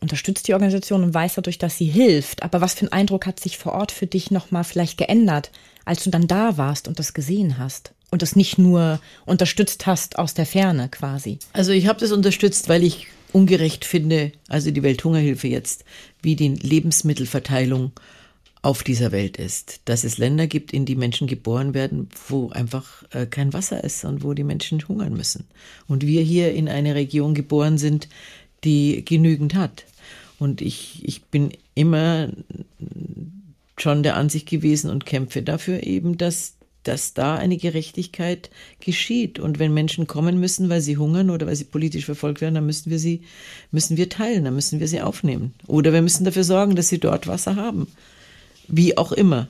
unterstützt 0.00 0.48
die 0.48 0.54
Organisation 0.54 1.02
und 1.02 1.12
weißt 1.14 1.36
dadurch, 1.38 1.58
dass 1.58 1.76
sie 1.76 1.86
hilft. 1.86 2.42
Aber 2.42 2.60
was 2.60 2.74
für 2.74 2.86
ein 2.86 2.92
Eindruck 2.92 3.26
hat 3.26 3.38
sich 3.40 3.58
vor 3.58 3.72
Ort 3.72 3.92
für 3.92 4.06
dich 4.06 4.30
nochmal 4.30 4.64
vielleicht 4.64 4.96
geändert, 4.96 5.50
als 5.84 6.04
du 6.04 6.10
dann 6.10 6.26
da 6.26 6.56
warst 6.56 6.88
und 6.88 6.98
das 6.98 7.12
gesehen 7.14 7.58
hast? 7.58 7.92
Und 8.10 8.22
das 8.22 8.34
nicht 8.34 8.58
nur 8.58 9.00
unterstützt 9.24 9.86
hast 9.86 10.18
aus 10.18 10.34
der 10.34 10.46
Ferne 10.46 10.88
quasi. 10.88 11.38
Also 11.52 11.72
ich 11.72 11.86
habe 11.86 12.00
das 12.00 12.12
unterstützt, 12.12 12.68
weil 12.68 12.82
ich 12.82 13.06
ungerecht 13.32 13.84
finde, 13.84 14.32
also 14.48 14.70
die 14.70 14.82
Welthungerhilfe 14.82 15.46
jetzt, 15.46 15.84
wie 16.22 16.34
die 16.34 16.48
Lebensmittelverteilung 16.48 17.92
auf 18.62 18.82
dieser 18.82 19.12
Welt 19.12 19.36
ist. 19.36 19.80
Dass 19.86 20.04
es 20.04 20.18
Länder 20.18 20.46
gibt, 20.46 20.72
in 20.72 20.84
die 20.84 20.96
Menschen 20.96 21.26
geboren 21.26 21.72
werden, 21.72 22.08
wo 22.28 22.50
einfach 22.50 23.04
äh, 23.12 23.26
kein 23.26 23.52
Wasser 23.52 23.82
ist 23.84 24.04
und 24.04 24.22
wo 24.22 24.34
die 24.34 24.44
Menschen 24.44 24.86
hungern 24.86 25.14
müssen. 25.14 25.46
Und 25.86 26.06
wir 26.06 26.22
hier 26.22 26.52
in 26.52 26.68
eine 26.68 26.94
Region 26.94 27.34
geboren 27.34 27.78
sind, 27.78 28.08
die 28.64 29.04
genügend 29.04 29.54
hat. 29.54 29.84
Und 30.38 30.60
ich, 30.60 31.00
ich 31.06 31.22
bin 31.24 31.52
immer 31.74 32.28
schon 33.78 34.02
der 34.02 34.16
Ansicht 34.16 34.48
gewesen 34.48 34.90
und 34.90 35.06
kämpfe 35.06 35.42
dafür 35.42 35.82
eben, 35.82 36.18
dass, 36.18 36.54
dass 36.82 37.14
da 37.14 37.36
eine 37.36 37.56
Gerechtigkeit 37.56 38.50
geschieht. 38.80 39.38
Und 39.38 39.58
wenn 39.58 39.74
Menschen 39.74 40.06
kommen 40.06 40.40
müssen, 40.40 40.68
weil 40.68 40.80
sie 40.80 40.96
hungern 40.96 41.30
oder 41.30 41.46
weil 41.46 41.56
sie 41.56 41.64
politisch 41.64 42.04
verfolgt 42.04 42.40
werden, 42.40 42.54
dann 42.54 42.66
müssen 42.66 42.90
wir 42.90 42.98
sie, 42.98 43.22
müssen 43.70 43.96
wir 43.96 44.08
teilen, 44.08 44.44
dann 44.44 44.54
müssen 44.54 44.80
wir 44.80 44.88
sie 44.88 45.00
aufnehmen. 45.00 45.54
Oder 45.66 45.92
wir 45.92 46.02
müssen 46.02 46.24
dafür 46.24 46.44
sorgen, 46.44 46.76
dass 46.76 46.88
sie 46.88 46.98
dort 46.98 47.26
Wasser 47.26 47.56
haben. 47.56 47.86
Wie 48.68 48.96
auch 48.96 49.12
immer. 49.12 49.48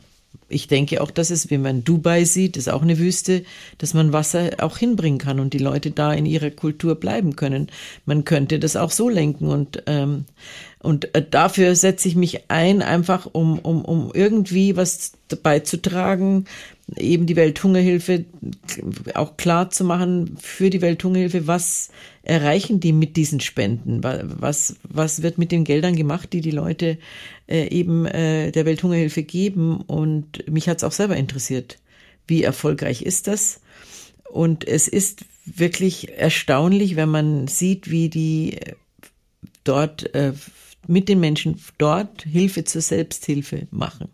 Ich 0.49 0.66
denke 0.66 1.01
auch, 1.01 1.12
dass 1.12 1.31
es, 1.31 1.51
wenn 1.51 1.62
man 1.62 1.85
Dubai 1.85 2.25
sieht, 2.25 2.57
ist 2.57 2.69
auch 2.69 2.83
eine 2.83 2.99
Wüste, 2.99 3.45
dass 3.79 3.95
man 3.95 4.12
Wasser 4.12 4.51
auch 4.59 4.79
hinbringen 4.79 5.19
kann 5.19 5.38
und 5.38 5.55
die 5.55 5.59
Leute 5.59 5.93
da 5.93 6.12
in 6.12 6.27
ihrer 6.27 6.51
Kultur 6.51 6.97
bleiben 6.97 7.37
können. 7.37 7.69
Man 8.05 8.25
könnte 8.25 8.59
das 8.59 8.75
auch 8.75 8.90
so 8.90 9.09
lenken 9.09 9.47
und 9.47 9.85
ähm, 9.87 10.25
und 10.83 11.14
äh, 11.14 11.25
dafür 11.29 11.75
setze 11.77 12.09
ich 12.09 12.16
mich 12.16 12.51
ein, 12.51 12.83
einfach 12.83 13.27
um 13.33 13.59
um 13.59 13.85
um 13.85 14.11
irgendwie 14.14 14.77
was 14.77 15.12
beizutragen, 15.43 16.47
eben 16.97 17.27
die 17.27 17.37
Welthungerhilfe 17.37 18.25
auch 19.14 19.37
klar 19.37 19.71
zu 19.71 19.85
machen 19.85 20.37
für 20.40 20.71
die 20.71 20.81
Welthungerhilfe, 20.81 21.47
was 21.47 21.90
erreichen 22.23 22.81
die 22.81 22.93
mit 22.93 23.16
diesen 23.16 23.40
Spenden? 23.40 24.03
Wa- 24.03 24.23
Was, 24.25 24.77
was 24.83 25.23
wird 25.23 25.38
mit 25.38 25.53
den 25.53 25.64
Geldern 25.64 25.97
gemacht, 25.97 26.33
die 26.33 26.40
die 26.40 26.51
Leute 26.51 26.99
äh, 27.47 27.69
eben 27.69 28.07
äh, 28.07 28.51
der 28.51 28.64
Welthungerhilfe 28.66 29.23
geben? 29.23 29.83
Und 29.83 30.51
mich 30.51 30.69
hat 30.69 30.79
es 30.79 30.85
auch 30.85 30.93
selber 30.93 31.16
interessiert. 31.16 31.79
Wie 32.27 32.43
erfolgreich 32.43 33.03
ist 33.03 33.27
das? 33.27 33.61
Und 34.25 34.66
es 34.66 34.88
ist 34.88 35.25
wirklich 35.45 36.16
erstaunlich, 36.19 36.97
wenn 36.97 37.09
man 37.09 37.49
sieht, 37.49 37.90
wie 37.90 38.09
die 38.09 38.59
dort 39.64 40.14
äh, 40.14 40.33
mit 40.90 41.09
den 41.09 41.20
Menschen 41.20 41.61
dort 41.79 42.22
Hilfe 42.22 42.64
zur 42.64 42.83
Selbsthilfe 42.83 43.68
machen. 43.70 44.09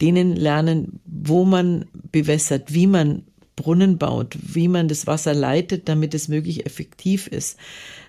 Denen 0.00 0.36
lernen, 0.36 1.00
wo 1.04 1.44
man 1.44 1.86
bewässert, 2.12 2.72
wie 2.72 2.86
man 2.86 3.24
Brunnen 3.56 3.98
baut, 3.98 4.36
wie 4.40 4.68
man 4.68 4.88
das 4.88 5.06
Wasser 5.06 5.34
leitet, 5.34 5.88
damit 5.88 6.14
es 6.14 6.28
möglich 6.28 6.64
effektiv 6.64 7.26
ist, 7.26 7.58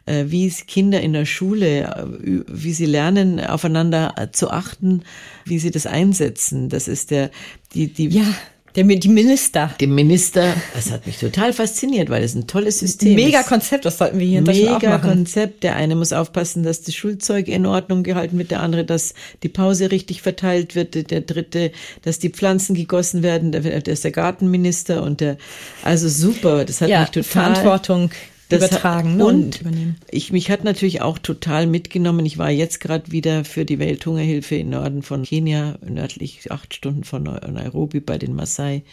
äh, 0.06 0.26
wie 0.28 0.47
es 0.47 0.65
Kinder 0.65 1.02
in 1.02 1.13
der 1.13 1.26
Schule, 1.26 1.84
äh, 1.84 2.43
wie 2.47 2.74
sie 2.74 2.86
lernen, 2.86 3.39
aufeinander 3.39 4.13
äh, 4.17 4.32
zu 4.32 4.50
achten, 4.50 5.04
wie 5.45 5.60
sie 5.60 5.71
das 5.71 5.86
einsetzen. 5.86 6.69
Das 6.69 6.88
ist 6.88 7.12
der, 7.12 7.32
die, 7.74 7.91
die, 7.91 8.08
Ja, 8.08 8.34
der, 8.75 8.84
die 8.84 9.10
Minister. 9.10 9.73
dem 9.79 9.95
Minister, 9.95 10.53
das 10.73 10.91
hat 10.91 11.05
mich 11.05 11.17
total 11.17 11.53
fasziniert, 11.53 12.10
weil 12.10 12.23
es 12.23 12.36
ein 12.36 12.47
tolles 12.47 12.79
System 12.79 13.15
Mega 13.15 13.41
ist. 13.41 13.47
Konzept, 13.47 13.86
das 13.86 13.97
sollten 13.97 14.19
wir 14.19 14.25
hier 14.25 14.39
in 14.39 14.45
Deutschland 14.45 14.81
Mega. 14.81 14.97
Konzept. 14.97 15.63
Der 15.63 15.75
eine 15.75 15.95
muss 15.95 16.13
aufpassen, 16.13 16.63
dass 16.63 16.81
das 16.81 16.95
Schulzeug 16.95 17.47
in 17.47 17.65
Ordnung 17.65 18.03
gehalten 18.03 18.38
wird, 18.38 18.51
der 18.51 18.62
andere, 18.62 18.86
dass 18.86 19.13
die 19.43 19.49
Pause 19.49 19.91
richtig 19.91 20.21
verteilt 20.21 20.75
wird, 20.75 21.12
der 21.12 21.21
dritte, 21.21 21.71
dass 22.03 22.19
die 22.19 22.29
Pflanzen 22.29 22.75
gegossen 22.75 23.23
werden, 23.23 23.51
der, 23.51 23.62
der 23.62 23.93
ist 23.93 24.03
der 24.03 24.12
Gartenminister 24.12 25.03
und 25.03 25.21
der, 25.21 25.38
also 25.84 26.07
super, 26.07 26.65
das 26.65 26.81
hat 26.81 26.89
ja, 26.89 27.01
mich 27.01 27.10
total 27.10 27.23
Verantwortung 27.23 28.12
das 28.52 28.70
übertragen 28.70 29.12
hat, 29.12 29.18
ne, 29.18 29.26
und 29.26 29.62
übernehmen. 29.62 29.96
ich 30.10 30.32
mich 30.32 30.52
hat 30.52 30.64
natürlich 30.64 31.02
auch 31.02 31.18
total 31.18 31.68
mitgenommen. 31.68 32.26
Ich 32.26 32.38
war 32.38 32.50
jetzt 32.50 32.80
gerade 32.80 33.12
wieder 33.12 33.46
für 33.46 33.66
die 33.66 33.80
Welthungerhilfe 33.80 34.56
im 34.56 34.70
Norden 34.70 35.04
von 35.04 35.24
Kenia, 35.24 35.78
nördlich 35.88 36.52
acht 36.52 36.74
Stunden 36.74 37.04
von 37.04 37.24
Nairobi 37.24 38.00
bei 38.00 38.18
den 38.18 38.34
Maasai, 38.36 38.84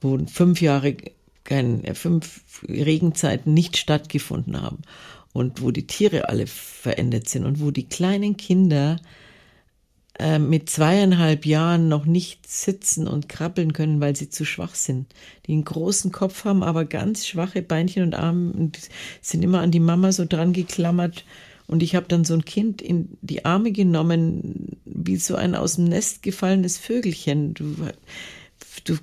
wo 0.00 0.18
fünf 0.26 0.60
Jahre 0.60 0.96
kein, 1.44 1.82
fünf 1.94 2.42
Regenzeiten 2.68 3.54
nicht 3.54 3.76
stattgefunden 3.76 4.60
haben 4.60 4.78
und 5.32 5.62
wo 5.62 5.70
die 5.70 5.86
Tiere 5.86 6.28
alle 6.28 6.46
verendet 6.46 7.28
sind 7.28 7.44
und 7.44 7.60
wo 7.60 7.70
die 7.70 7.88
kleinen 7.88 8.36
Kinder 8.36 8.96
äh, 10.18 10.38
mit 10.38 10.70
zweieinhalb 10.70 11.44
Jahren 11.44 11.88
noch 11.88 12.04
nicht 12.04 12.48
sitzen 12.48 13.08
und 13.08 13.28
krabbeln 13.28 13.72
können, 13.72 14.00
weil 14.00 14.14
sie 14.14 14.30
zu 14.30 14.44
schwach 14.44 14.74
sind. 14.76 15.12
Die 15.46 15.52
einen 15.52 15.64
großen 15.64 16.12
Kopf 16.12 16.44
haben, 16.44 16.62
aber 16.62 16.84
ganz 16.84 17.26
schwache 17.26 17.62
Beinchen 17.62 18.04
und 18.04 18.14
Arme 18.14 18.52
und 18.52 18.78
sind 19.20 19.42
immer 19.42 19.60
an 19.60 19.72
die 19.72 19.80
Mama 19.80 20.12
so 20.12 20.24
dran 20.24 20.52
geklammert. 20.52 21.24
Und 21.66 21.82
ich 21.82 21.96
habe 21.96 22.06
dann 22.06 22.24
so 22.24 22.34
ein 22.34 22.44
Kind 22.44 22.80
in 22.80 23.16
die 23.22 23.44
Arme 23.44 23.72
genommen, 23.72 24.76
wie 24.84 25.16
so 25.16 25.34
ein 25.34 25.54
aus 25.54 25.76
dem 25.76 25.86
Nest 25.86 26.22
gefallenes 26.22 26.78
Vögelchen. 26.78 27.54
Du, 27.54 27.74
du, 28.84 28.98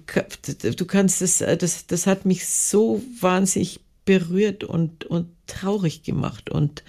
du 0.71 0.86
kannst 0.86 1.21
das, 1.21 1.39
das, 1.39 1.88
das 1.88 2.08
hat 2.08 2.26
mich 2.26 2.47
so 2.47 3.02
wahnsinnig 3.19 3.82
berührt 4.06 4.63
und, 4.63 5.06
und 5.06 5.28
traurig 5.47 6.04
gemacht. 6.04 6.50
Und 6.50 6.84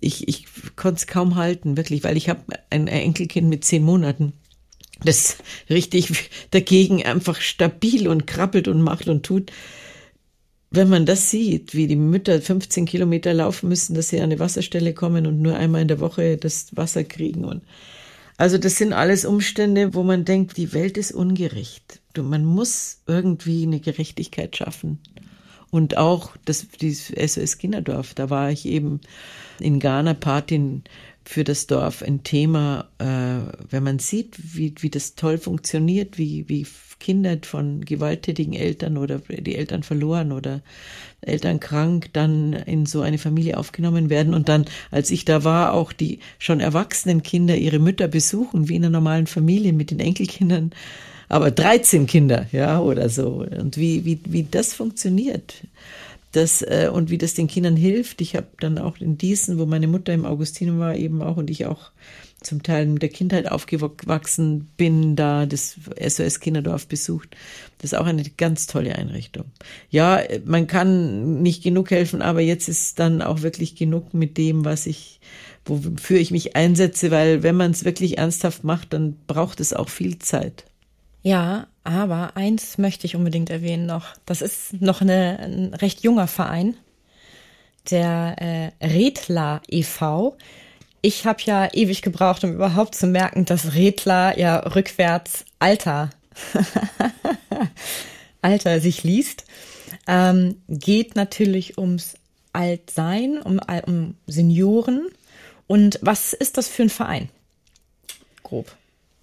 ich, 0.00 0.28
ich 0.28 0.46
konnte 0.76 0.98
es 0.98 1.06
kaum 1.06 1.36
halten, 1.36 1.76
wirklich, 1.76 2.04
weil 2.04 2.16
ich 2.16 2.28
habe 2.28 2.42
ein 2.70 2.86
Enkelkind 2.86 3.48
mit 3.48 3.64
zehn 3.64 3.82
Monaten, 3.82 4.32
das 5.04 5.36
richtig 5.70 6.30
dagegen 6.50 7.04
einfach 7.04 7.40
stabil 7.40 8.08
und 8.08 8.26
krabbelt 8.26 8.68
und 8.68 8.82
macht 8.82 9.08
und 9.08 9.24
tut. 9.24 9.52
Wenn 10.70 10.88
man 10.88 11.06
das 11.06 11.30
sieht, 11.30 11.74
wie 11.74 11.86
die 11.86 11.96
Mütter 11.96 12.42
15 12.42 12.84
Kilometer 12.84 13.32
laufen 13.32 13.68
müssen, 13.68 13.94
dass 13.94 14.10
sie 14.10 14.18
an 14.18 14.24
eine 14.24 14.38
Wasserstelle 14.38 14.92
kommen 14.92 15.26
und 15.26 15.40
nur 15.40 15.56
einmal 15.56 15.82
in 15.82 15.88
der 15.88 16.00
Woche 16.00 16.36
das 16.36 16.76
Wasser 16.76 17.04
kriegen 17.04 17.44
und 17.44 17.62
also 18.38 18.56
das 18.56 18.76
sind 18.76 18.92
alles 18.92 19.24
Umstände, 19.24 19.94
wo 19.94 20.04
man 20.04 20.24
denkt, 20.24 20.56
die 20.56 20.72
Welt 20.72 20.96
ist 20.96 21.10
ungerecht. 21.10 22.00
Man 22.16 22.44
muss 22.44 23.02
irgendwie 23.08 23.64
eine 23.64 23.80
Gerechtigkeit 23.80 24.56
schaffen. 24.56 25.00
Und 25.70 25.96
auch 25.96 26.36
das, 26.44 26.68
dieses 26.80 27.08
SOS 27.08 27.58
Kinderdorf, 27.58 28.14
da 28.14 28.30
war 28.30 28.52
ich 28.52 28.64
eben 28.66 29.00
in 29.60 29.80
Ghana 29.80 30.14
Patin 30.14 30.82
für 31.24 31.44
das 31.44 31.66
Dorf 31.66 32.02
ein 32.02 32.22
Thema, 32.22 32.88
äh, 32.98 33.52
wenn 33.70 33.82
man 33.82 33.98
sieht, 33.98 34.36
wie, 34.54 34.74
wie 34.80 34.90
das 34.90 35.14
toll 35.14 35.38
funktioniert, 35.38 36.16
wie, 36.16 36.48
wie 36.48 36.66
Kinder 37.00 37.36
von 37.42 37.84
gewalttätigen 37.84 38.54
Eltern 38.54 38.96
oder 38.96 39.20
die 39.28 39.54
Eltern 39.54 39.82
verloren 39.82 40.32
oder 40.32 40.62
Eltern 41.20 41.60
krank 41.60 42.10
dann 42.12 42.52
in 42.54 42.86
so 42.86 43.02
eine 43.02 43.18
Familie 43.18 43.56
aufgenommen 43.56 44.10
werden 44.10 44.34
und 44.34 44.48
dann, 44.48 44.64
als 44.90 45.10
ich 45.10 45.24
da 45.24 45.44
war, 45.44 45.74
auch 45.74 45.92
die 45.92 46.18
schon 46.38 46.60
erwachsenen 46.60 47.22
Kinder 47.22 47.56
ihre 47.56 47.78
Mütter 47.78 48.08
besuchen, 48.08 48.68
wie 48.68 48.76
in 48.76 48.84
einer 48.84 48.90
normalen 48.90 49.26
Familie 49.26 49.72
mit 49.72 49.90
den 49.90 50.00
Enkelkindern 50.00 50.72
aber 51.28 51.50
13 51.50 52.06
Kinder, 52.06 52.46
ja, 52.52 52.80
oder 52.80 53.08
so. 53.08 53.46
Und 53.58 53.76
wie, 53.76 54.04
wie, 54.04 54.20
wie 54.24 54.44
das 54.44 54.72
funktioniert. 54.72 55.54
Das, 56.32 56.62
äh, 56.62 56.90
und 56.92 57.10
wie 57.10 57.18
das 57.18 57.34
den 57.34 57.48
Kindern 57.48 57.76
hilft. 57.76 58.20
Ich 58.20 58.36
habe 58.36 58.48
dann 58.60 58.78
auch 58.78 58.98
in 58.98 59.16
Diesen, 59.16 59.58
wo 59.58 59.66
meine 59.66 59.86
Mutter 59.86 60.12
im 60.12 60.26
Augustinum 60.26 60.78
war, 60.78 60.94
eben 60.94 61.22
auch 61.22 61.36
und 61.36 61.48
ich 61.50 61.66
auch 61.66 61.90
zum 62.40 62.62
Teil 62.62 62.86
mit 62.86 63.02
der 63.02 63.08
Kindheit 63.08 63.50
aufgewachsen 63.50 64.70
bin, 64.76 65.16
da 65.16 65.46
das 65.46 65.76
SOS 66.00 66.40
Kinderdorf 66.40 66.86
besucht. 66.86 67.36
Das 67.78 67.92
ist 67.92 67.98
auch 67.98 68.06
eine 68.06 68.22
ganz 68.36 68.66
tolle 68.66 68.94
Einrichtung. 68.94 69.46
Ja, 69.90 70.20
man 70.44 70.66
kann 70.66 71.42
nicht 71.42 71.62
genug 71.62 71.90
helfen, 71.90 72.22
aber 72.22 72.40
jetzt 72.40 72.68
ist 72.68 72.98
dann 73.00 73.22
auch 73.22 73.42
wirklich 73.42 73.74
genug 73.74 74.14
mit 74.14 74.36
dem, 74.38 74.64
was 74.64 74.86
ich, 74.86 75.20
wofür 75.64 76.18
ich 76.18 76.30
mich 76.30 76.54
einsetze, 76.54 77.10
weil 77.10 77.42
wenn 77.42 77.56
man 77.56 77.72
es 77.72 77.84
wirklich 77.84 78.18
ernsthaft 78.18 78.62
macht, 78.62 78.92
dann 78.92 79.16
braucht 79.26 79.58
es 79.58 79.72
auch 79.72 79.88
viel 79.88 80.18
Zeit. 80.18 80.64
Ja, 81.22 81.66
aber 81.84 82.36
eins 82.36 82.78
möchte 82.78 83.06
ich 83.06 83.16
unbedingt 83.16 83.50
erwähnen 83.50 83.86
noch. 83.86 84.14
Das 84.26 84.42
ist 84.42 84.80
noch 84.80 85.00
eine, 85.00 85.38
ein 85.40 85.74
recht 85.74 86.02
junger 86.02 86.28
Verein, 86.28 86.76
der 87.90 88.72
äh, 88.80 88.86
Redler 88.86 89.62
e.V. 89.68 90.36
Ich 91.00 91.26
habe 91.26 91.40
ja 91.44 91.72
ewig 91.72 92.02
gebraucht, 92.02 92.44
um 92.44 92.54
überhaupt 92.54 92.94
zu 92.94 93.06
merken, 93.06 93.44
dass 93.44 93.74
Redler 93.74 94.38
ja 94.38 94.58
rückwärts 94.58 95.44
Alter, 95.58 96.10
Alter 98.42 98.80
sich 98.80 99.02
liest. 99.02 99.44
Ähm, 100.06 100.60
geht 100.68 101.16
natürlich 101.16 101.78
ums 101.78 102.14
Altsein, 102.52 103.40
um, 103.40 103.60
um 103.86 104.14
Senioren. 104.26 105.08
Und 105.66 105.98
was 106.02 106.32
ist 106.32 106.56
das 106.56 106.68
für 106.68 106.82
ein 106.82 106.90
Verein? 106.90 107.28
Grob. 108.42 108.74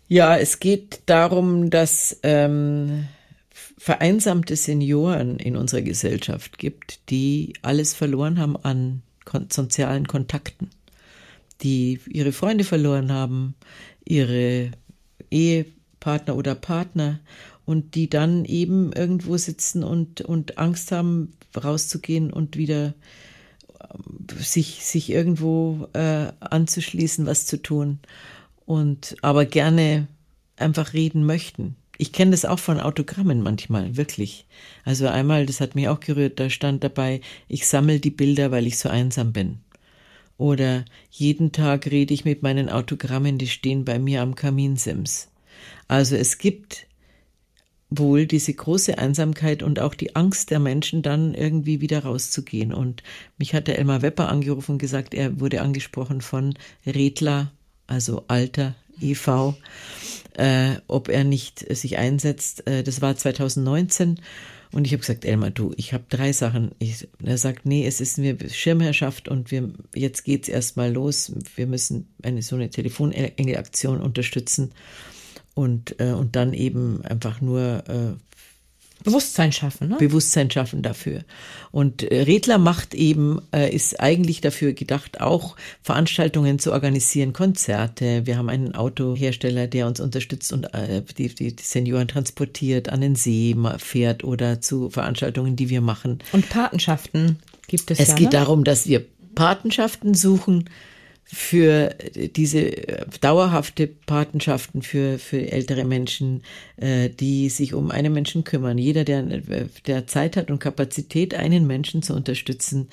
Ja, 0.07 0.37
es 0.37 0.59
geht 0.59 1.01
darum, 1.07 1.71
dass 1.71 2.19
ähm, 2.21 3.07
vereinsamte 3.77 4.55
Senioren 4.55 5.39
in 5.39 5.57
unserer 5.57 5.81
Gesellschaft 5.81 6.59
gibt, 6.59 7.09
die 7.09 7.53
alles 7.63 7.95
verloren 7.95 8.39
haben 8.39 8.55
an 8.57 9.01
kon 9.25 9.47
sozialen 9.49 10.07
Kontakten, 10.07 10.69
die 11.61 11.99
ihre 12.07 12.31
Freunde 12.31 12.63
verloren 12.63 13.11
haben, 13.11 13.55
ihre 14.03 14.69
Ehepartner 15.31 16.35
oder 16.35 16.53
Partner 16.53 17.19
und 17.65 17.95
die 17.95 18.07
dann 18.07 18.45
eben 18.45 18.93
irgendwo 18.93 19.37
sitzen 19.37 19.83
und, 19.83 20.21
und 20.21 20.59
Angst 20.59 20.91
haben, 20.91 21.33
rauszugehen 21.55 22.31
und 22.31 22.57
wieder 22.57 22.93
ähm, 23.81 24.27
sich, 24.39 24.85
sich 24.85 25.09
irgendwo 25.09 25.89
äh, 25.93 26.27
anzuschließen, 26.41 27.25
was 27.25 27.47
zu 27.47 27.59
tun 27.59 27.99
und 28.65 29.15
aber 29.21 29.45
gerne 29.45 30.08
einfach 30.58 30.93
reden 30.93 31.25
möchten. 31.25 31.75
Ich 31.97 32.12
kenne 32.12 32.32
das 32.32 32.45
auch 32.45 32.60
von 32.60 32.80
Autogrammen 32.80 33.41
manchmal, 33.41 33.95
wirklich. 33.95 34.45
Also 34.84 35.08
einmal, 35.08 35.45
das 35.45 35.62
hat 35.62 35.75
mich 35.75 35.88
auch 35.88 35.99
gerührt, 35.99 36.39
da 36.39 36.49
stand 36.49 36.84
dabei, 36.84 37.21
ich 37.47 37.67
sammle 37.67 37.99
die 37.99 38.10
Bilder, 38.10 38.51
weil 38.51 38.67
ich 38.67 38.78
so 38.78 38.89
einsam 38.89 39.32
bin. 39.32 39.60
Oder 40.38 40.84
jeden 41.10 41.54
Tag 41.54 41.86
rede 41.88 42.13
ich 42.13 42.25
mit 42.25 42.43
meinen 42.43 42.69
Autogrammen, 42.69 43.38
die 43.38 43.47
stehen 43.47 43.86
bei 43.86 43.99
mir 43.99 44.21
am 44.21 44.36
Kaminsims. 44.36 45.30
Also 45.88 46.17
es 46.17 46.38
gibt 46.38 46.88
wohl 47.89 48.25
diese 48.25 48.54
große 48.54 48.97
Einsamkeit 48.97 49.63
und 49.63 49.80
auch 49.80 49.93
die 49.93 50.15
Angst 50.15 50.51
der 50.51 50.60
Menschen, 50.60 51.01
dann 51.01 51.34
irgendwie 51.34 51.80
wieder 51.80 52.04
rauszugehen. 52.04 52.73
Und 52.73 53.04
mich 53.38 53.54
hat 53.54 53.67
der 53.67 53.80
Elmar 53.80 54.01
Wepper 54.01 54.28
angerufen 54.28 54.73
und 54.73 54.78
gesagt, 54.80 55.13
er 55.13 55.39
wurde 55.39 55.62
angesprochen 55.62 56.19
von 56.19 56.56
Redler 56.86 57.51
also 57.87 58.23
Alter 58.27 58.75
e.V., 59.01 59.55
äh, 60.33 60.75
ob 60.87 61.09
er 61.09 61.23
nicht 61.23 61.59
sich 61.75 61.97
einsetzt. 61.97 62.67
Äh, 62.67 62.83
das 62.83 63.01
war 63.01 63.15
2019 63.15 64.19
und 64.75 64.85
ich 64.85 64.91
habe 64.91 64.99
gesagt, 64.99 65.23
Elmar, 65.23 65.51
du, 65.51 65.73
ich 65.77 65.93
habe 65.93 66.03
drei 66.09 66.33
Sachen. 66.33 66.71
Ich, 66.79 67.07
er 67.23 67.37
sagt, 67.37 67.65
nee, 67.65 67.87
es 67.87 68.01
ist 68.01 68.19
eine 68.19 68.37
Schirmherrschaft 68.49 69.29
und 69.29 69.49
wir 69.49 69.71
jetzt 69.93 70.25
geht's 70.25 70.49
erstmal 70.49 70.91
los. 70.91 71.31
Wir 71.55 71.65
müssen 71.65 72.09
eine 72.23 72.41
so 72.41 72.57
eine 72.57 72.69
Telefonengelaktion 72.69 74.01
unterstützen 74.01 74.73
und 75.53 75.97
äh, 76.01 76.11
und 76.11 76.35
dann 76.35 76.53
eben 76.53 77.01
einfach 77.05 77.39
nur 77.39 77.83
äh, 77.87 78.24
Bewusstsein 79.05 79.51
schaffen, 79.51 79.89
ne? 79.89 79.97
Bewusstsein 79.97 80.51
schaffen 80.51 80.81
dafür. 80.81 81.21
Und 81.71 82.03
äh, 82.03 82.23
Redler 82.23 82.57
macht 82.57 82.93
eben, 82.93 83.41
äh, 83.53 83.73
ist 83.73 83.99
eigentlich 83.99 84.41
dafür 84.41 84.73
gedacht, 84.73 85.21
auch 85.21 85.55
Veranstaltungen 85.81 86.59
zu 86.59 86.73
organisieren, 86.73 87.31
Konzerte. 87.31 88.25
Wir 88.25 88.37
haben 88.37 88.49
einen 88.49 88.75
Autohersteller, 88.75 89.67
der 89.67 89.87
uns 89.87 89.99
unterstützt 89.99 90.51
und 90.51 90.73
äh, 90.73 91.03
die, 91.17 91.33
die, 91.33 91.55
die 91.55 91.63
Senioren 91.63 92.07
transportiert, 92.07 92.89
an 92.89 93.01
den 93.01 93.15
See 93.15 93.55
fährt 93.77 94.23
oder 94.23 94.59
zu 94.59 94.89
Veranstaltungen, 94.89 95.55
die 95.55 95.69
wir 95.69 95.81
machen. 95.81 96.19
Und 96.33 96.49
Patenschaften 96.49 97.39
gibt 97.67 97.91
es. 97.91 97.99
Es 97.99 98.09
ja, 98.09 98.15
geht 98.15 98.25
ne? 98.25 98.31
darum, 98.31 98.63
dass 98.63 98.87
wir 98.87 99.05
Patenschaften 99.35 100.15
suchen, 100.15 100.69
für 101.25 101.95
diese 102.35 102.71
dauerhafte 103.19 103.88
Patenschaften 103.88 104.83
für, 104.83 105.17
für 105.17 105.51
ältere 105.51 105.83
Menschen, 105.83 106.43
äh, 106.77 107.09
die 107.09 107.49
sich 107.49 107.73
um 107.73 107.89
einen 107.89 108.13
Menschen 108.13 108.43
kümmern. 108.43 108.77
Jeder, 108.77 109.03
der, 109.03 109.23
der 109.88 110.07
Zeit 110.07 110.38
hat 110.38 110.51
und 110.51 110.59
Kapazität, 110.59 111.33
einen 111.33 111.65
Menschen 111.65 112.03
zu 112.03 112.13
unterstützen, 112.13 112.89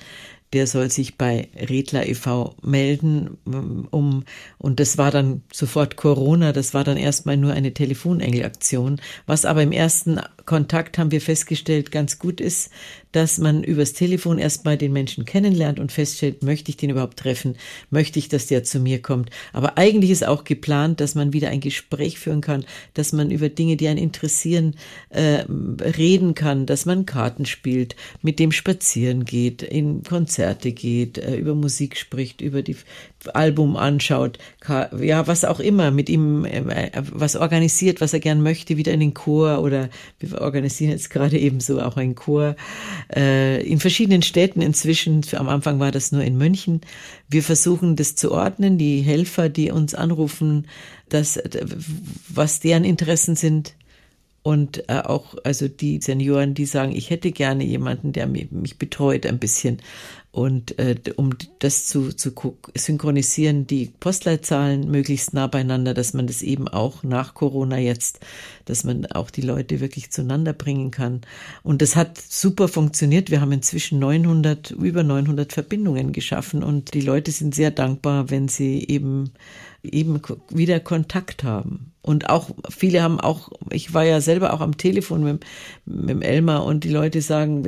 der 0.53 0.67
soll 0.67 0.91
sich 0.91 1.17
bei 1.17 1.49
Redler 1.55 2.07
e.V. 2.07 2.55
melden, 2.61 3.37
um, 3.45 4.23
und 4.59 4.79
das 4.79 4.97
war 4.97 5.09
dann 5.09 5.41
sofort 5.51 5.95
Corona, 5.95 6.53
das 6.53 6.75
war 6.75 6.83
dann 6.83 6.97
erstmal 6.97 7.37
nur 7.37 7.53
eine 7.53 7.73
Telefonengelaktion. 7.73 9.01
Was 9.25 9.45
aber 9.45 9.63
im 9.63 9.71
ersten 9.71 10.19
Kontakt 10.45 10.97
haben 10.97 11.11
wir 11.11 11.21
festgestellt, 11.21 11.91
ganz 11.91 12.19
gut 12.19 12.41
ist, 12.41 12.69
dass 13.13 13.37
man 13.37 13.63
übers 13.63 13.93
Telefon 13.93 14.39
erstmal 14.39 14.77
den 14.77 14.91
Menschen 14.91 15.23
kennenlernt 15.23 15.79
und 15.79 15.91
feststellt, 15.91 16.43
möchte 16.43 16.69
ich 16.69 16.77
den 16.77 16.89
überhaupt 16.89 17.17
treffen, 17.17 17.55
möchte 17.89 18.19
ich, 18.19 18.27
dass 18.27 18.47
der 18.47 18.63
zu 18.63 18.79
mir 18.79 19.01
kommt. 19.01 19.29
Aber 19.53 19.77
eigentlich 19.77 20.11
ist 20.11 20.25
auch 20.25 20.43
geplant, 20.43 20.99
dass 20.99 21.15
man 21.15 21.31
wieder 21.31 21.49
ein 21.49 21.59
Gespräch 21.61 22.19
führen 22.19 22.41
kann, 22.41 22.65
dass 22.93 23.13
man 23.13 23.31
über 23.31 23.49
Dinge, 23.49 23.77
die 23.77 23.87
einen 23.87 23.99
interessieren, 23.99 24.75
äh, 25.09 25.45
reden 25.47 26.33
kann, 26.33 26.65
dass 26.65 26.85
man 26.85 27.05
Karten 27.05 27.45
spielt, 27.45 27.95
mit 28.21 28.39
dem 28.39 28.51
spazieren 28.51 29.25
geht, 29.25 29.61
in 29.61 30.03
Konzerte 30.03 30.71
geht, 30.71 31.19
äh, 31.19 31.35
über 31.35 31.55
Musik 31.55 31.95
spricht, 31.95 32.41
über 32.41 32.63
die 32.63 32.75
Album 33.33 33.75
anschaut, 33.77 34.37
ja, 34.99 35.27
was 35.27 35.45
auch 35.45 35.59
immer, 35.59 35.91
mit 35.91 36.09
ihm 36.09 36.45
äh, 36.45 36.91
was 37.11 37.35
organisiert, 37.35 38.01
was 38.01 38.13
er 38.13 38.19
gern 38.19 38.41
möchte, 38.41 38.77
wieder 38.77 38.91
in 38.91 38.99
den 38.99 39.13
Chor 39.13 39.61
oder 39.61 39.89
wir 40.19 40.41
organisieren 40.41 40.91
jetzt 40.91 41.09
gerade 41.09 41.37
ebenso 41.37 41.81
auch 41.81 41.97
einen 41.97 42.15
Chor 42.15 42.55
äh, 43.15 43.61
in 43.65 43.79
verschiedenen 43.79 44.21
Städten 44.21 44.61
inzwischen. 44.61 45.21
Am 45.33 45.49
Anfang 45.49 45.79
war 45.79 45.91
das 45.91 46.11
nur 46.11 46.23
in 46.23 46.37
München. 46.37 46.81
Wir 47.29 47.43
versuchen 47.43 47.95
das 47.95 48.15
zu 48.15 48.31
ordnen, 48.31 48.77
die 48.77 49.01
Helfer, 49.01 49.49
die 49.49 49.71
uns 49.71 49.95
anrufen, 49.95 50.67
das, 51.09 51.39
was 52.29 52.59
deren 52.59 52.83
Interessen 52.83 53.35
sind, 53.35 53.75
und 54.43 54.89
äh, 54.89 54.99
auch 54.99 55.35
also 55.45 55.69
die 55.69 56.01
Senioren, 56.01 56.53
die 56.53 56.65
sagen, 56.65 56.93
ich 56.93 57.09
hätte 57.09 57.31
gerne 57.31 57.63
jemanden, 57.63 58.11
der 58.11 58.27
mich, 58.27 58.51
mich 58.51 58.77
betreut 58.77 59.25
ein 59.25 59.39
bisschen. 59.39 59.81
Und 60.33 60.79
äh, 60.79 60.95
um 61.15 61.35
das 61.59 61.85
zu, 61.85 62.11
zu 62.11 62.33
synchronisieren, 62.73 63.67
die 63.67 63.93
Postleitzahlen 63.99 64.89
möglichst 64.89 65.35
nah 65.35 65.45
beieinander, 65.45 65.93
dass 65.93 66.15
man 66.15 66.25
das 66.25 66.41
eben 66.41 66.67
auch 66.67 67.03
nach 67.03 67.35
Corona 67.35 67.77
jetzt, 67.77 68.19
dass 68.65 68.83
man 68.83 69.05
auch 69.05 69.29
die 69.29 69.41
Leute 69.43 69.79
wirklich 69.79 70.09
zueinander 70.09 70.53
bringen 70.53 70.89
kann. 70.89 71.21
Und 71.61 71.83
das 71.83 71.95
hat 71.95 72.17
super 72.17 72.67
funktioniert. 72.67 73.29
Wir 73.29 73.41
haben 73.41 73.51
inzwischen 73.51 73.99
900, 73.99 74.71
über 74.71 75.03
900 75.03 75.53
Verbindungen 75.53 76.13
geschaffen 76.13 76.63
und 76.63 76.95
die 76.95 77.01
Leute 77.01 77.29
sind 77.29 77.53
sehr 77.53 77.69
dankbar, 77.69 78.31
wenn 78.31 78.47
sie 78.47 78.87
eben 78.87 79.33
eben 79.83 80.21
wieder 80.49 80.79
Kontakt 80.79 81.43
haben. 81.43 81.91
Und 82.01 82.29
auch, 82.29 82.51
viele 82.69 83.01
haben 83.01 83.19
auch, 83.19 83.49
ich 83.69 83.93
war 83.93 84.03
ja 84.03 84.21
selber 84.21 84.53
auch 84.53 84.61
am 84.61 84.77
Telefon 84.77 85.23
mit, 85.23 85.45
mit 85.85 86.23
Elmar 86.23 86.65
und 86.65 86.83
die 86.83 86.89
Leute 86.89 87.21
sagen, 87.21 87.63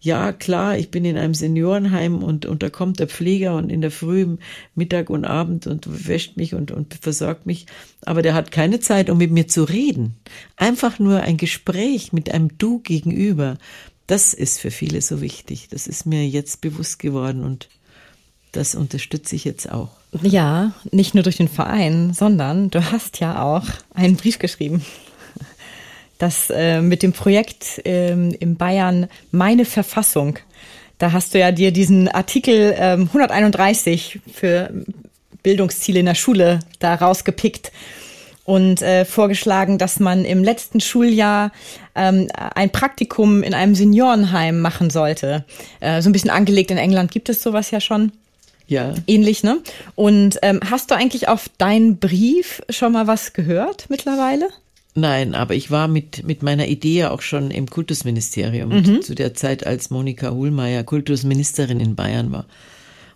ja 0.00 0.32
klar, 0.32 0.76
ich 0.78 0.90
bin 0.90 1.04
in 1.04 1.16
einem 1.16 1.34
Seniorenheim 1.34 2.22
und, 2.22 2.46
und 2.46 2.62
da 2.62 2.70
kommt 2.70 3.00
der 3.00 3.08
Pfleger 3.08 3.56
und 3.56 3.70
in 3.70 3.80
der 3.80 3.90
Früh, 3.90 4.36
Mittag 4.74 5.10
und 5.10 5.24
Abend 5.24 5.66
und 5.66 6.06
wäscht 6.06 6.36
mich 6.36 6.54
und, 6.54 6.70
und 6.70 6.94
versorgt 7.00 7.46
mich. 7.46 7.66
Aber 8.04 8.22
der 8.22 8.34
hat 8.34 8.52
keine 8.52 8.80
Zeit, 8.80 9.10
um 9.10 9.18
mit 9.18 9.30
mir 9.30 9.48
zu 9.48 9.64
reden. 9.64 10.16
Einfach 10.56 10.98
nur 10.98 11.20
ein 11.20 11.36
Gespräch 11.36 12.12
mit 12.12 12.30
einem 12.30 12.56
Du 12.58 12.78
gegenüber. 12.80 13.58
Das 14.06 14.34
ist 14.34 14.60
für 14.60 14.70
viele 14.70 15.02
so 15.02 15.20
wichtig. 15.20 15.68
Das 15.70 15.86
ist 15.86 16.06
mir 16.06 16.26
jetzt 16.26 16.60
bewusst 16.60 16.98
geworden 16.98 17.44
und 17.44 17.68
das 18.52 18.74
unterstütze 18.74 19.36
ich 19.36 19.44
jetzt 19.44 19.70
auch. 19.70 19.90
Ja, 20.22 20.72
nicht 20.90 21.14
nur 21.14 21.22
durch 21.22 21.36
den 21.36 21.48
Verein, 21.48 22.14
sondern 22.14 22.70
du 22.70 22.90
hast 22.92 23.20
ja 23.20 23.42
auch 23.42 23.64
einen 23.92 24.16
Brief 24.16 24.38
geschrieben. 24.38 24.82
Das 26.18 26.50
äh, 26.50 26.80
mit 26.80 27.02
dem 27.02 27.12
Projekt 27.12 27.80
ähm, 27.84 28.34
in 28.38 28.56
Bayern 28.56 29.08
Meine 29.30 29.64
Verfassung. 29.64 30.38
Da 30.98 31.12
hast 31.12 31.32
du 31.32 31.38
ja 31.38 31.52
dir 31.52 31.70
diesen 31.70 32.08
Artikel 32.08 32.74
ähm, 32.76 33.02
131 33.02 34.20
für 34.32 34.70
Bildungsziele 35.44 36.00
in 36.00 36.06
der 36.06 36.16
Schule 36.16 36.58
da 36.80 36.96
rausgepickt 36.96 37.70
und 38.44 38.82
äh, 38.82 39.04
vorgeschlagen, 39.04 39.78
dass 39.78 40.00
man 40.00 40.24
im 40.24 40.42
letzten 40.42 40.80
Schuljahr 40.80 41.52
ähm, 41.94 42.28
ein 42.54 42.70
Praktikum 42.70 43.42
in 43.42 43.54
einem 43.54 43.74
Seniorenheim 43.74 44.60
machen 44.60 44.90
sollte. 44.90 45.44
Äh, 45.80 46.02
so 46.02 46.08
ein 46.08 46.12
bisschen 46.12 46.30
angelegt 46.30 46.70
in 46.70 46.78
England 46.78 47.10
gibt 47.10 47.28
es 47.28 47.42
sowas 47.42 47.70
ja 47.70 47.80
schon. 47.80 48.10
Ja. 48.66 48.94
Ähnlich, 49.06 49.44
ne? 49.44 49.60
Und 49.94 50.38
ähm, 50.42 50.60
hast 50.70 50.90
du 50.90 50.94
eigentlich 50.94 51.28
auf 51.28 51.48
deinen 51.58 51.98
Brief 51.98 52.62
schon 52.70 52.92
mal 52.92 53.06
was 53.06 53.34
gehört 53.34 53.86
mittlerweile? 53.88 54.48
Nein, 54.98 55.34
aber 55.36 55.54
ich 55.54 55.70
war 55.70 55.86
mit, 55.86 56.26
mit 56.26 56.42
meiner 56.42 56.66
Idee 56.66 57.04
auch 57.04 57.22
schon 57.22 57.52
im 57.52 57.70
Kultusministerium 57.70 58.70
mhm. 58.70 59.02
zu 59.02 59.14
der 59.14 59.32
Zeit, 59.32 59.64
als 59.66 59.90
Monika 59.90 60.30
Hohlmeier 60.30 60.82
Kultusministerin 60.82 61.78
in 61.78 61.94
Bayern 61.94 62.32
war. 62.32 62.46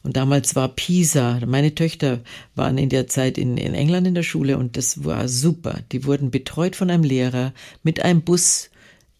Und 0.04 0.16
damals 0.16 0.54
war 0.54 0.68
Pisa, 0.68 1.40
meine 1.46 1.74
Töchter 1.74 2.20
waren 2.54 2.78
in 2.78 2.88
der 2.88 3.08
Zeit 3.08 3.36
in, 3.36 3.56
in 3.56 3.74
England 3.74 4.06
in 4.06 4.14
der 4.14 4.22
Schule 4.22 4.58
und 4.58 4.76
das 4.76 5.04
war 5.04 5.28
super. 5.28 5.78
Die 5.90 6.04
wurden 6.04 6.30
betreut 6.30 6.76
von 6.76 6.90
einem 6.90 7.04
Lehrer, 7.04 7.52
mit 7.82 8.04
einem 8.04 8.22
Bus 8.22 8.70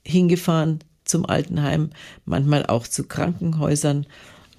hingefahren 0.05 0.81
zum 1.05 1.27
Altenheim, 1.27 1.90
manchmal 2.25 2.66
auch 2.66 2.87
zu 2.87 3.05
Krankenhäusern 3.05 4.07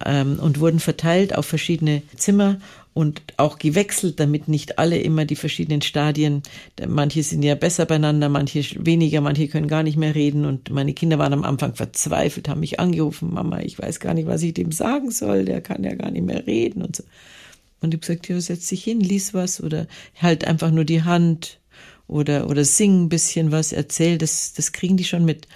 ähm, 0.04 0.38
und 0.38 0.60
wurden 0.60 0.80
verteilt 0.80 1.34
auf 1.34 1.46
verschiedene 1.46 2.02
Zimmer 2.16 2.58
und 2.94 3.22
auch 3.38 3.58
gewechselt, 3.58 4.20
damit 4.20 4.46
nicht 4.46 4.78
alle 4.78 4.98
immer 4.98 5.24
die 5.24 5.34
verschiedenen 5.34 5.82
Stadien, 5.82 6.42
manche 6.86 7.24
sind 7.24 7.42
ja 7.42 7.56
besser 7.56 7.86
beieinander, 7.86 8.28
manche 8.28 8.62
weniger, 8.86 9.20
manche 9.20 9.48
können 9.48 9.66
gar 9.66 9.82
nicht 9.82 9.96
mehr 9.96 10.14
reden 10.14 10.44
und 10.44 10.70
meine 10.70 10.94
Kinder 10.94 11.18
waren 11.18 11.32
am 11.32 11.42
Anfang 11.42 11.74
verzweifelt, 11.74 12.48
haben 12.48 12.60
mich 12.60 12.78
angerufen, 12.78 13.34
Mama, 13.34 13.60
ich 13.60 13.78
weiß 13.78 13.98
gar 13.98 14.14
nicht, 14.14 14.28
was 14.28 14.42
ich 14.42 14.54
dem 14.54 14.70
sagen 14.70 15.10
soll, 15.10 15.44
der 15.44 15.60
kann 15.60 15.82
ja 15.82 15.94
gar 15.94 16.12
nicht 16.12 16.24
mehr 16.24 16.46
reden 16.46 16.82
und 16.82 16.94
so. 16.94 17.02
Und 17.80 17.92
ich 17.92 17.98
habe 17.98 18.06
gesagt, 18.06 18.28
ja, 18.28 18.40
setz 18.40 18.68
dich 18.68 18.84
hin, 18.84 19.00
lies 19.00 19.34
was 19.34 19.60
oder 19.60 19.88
halt 20.22 20.46
einfach 20.46 20.70
nur 20.70 20.84
die 20.84 21.02
Hand 21.02 21.58
oder, 22.06 22.48
oder 22.48 22.64
sing 22.64 23.04
ein 23.04 23.08
bisschen 23.08 23.50
was, 23.50 23.72
erzähl, 23.72 24.18
das, 24.18 24.52
das 24.54 24.70
kriegen 24.70 24.96
die 24.96 25.04
schon 25.04 25.24
mit 25.24 25.48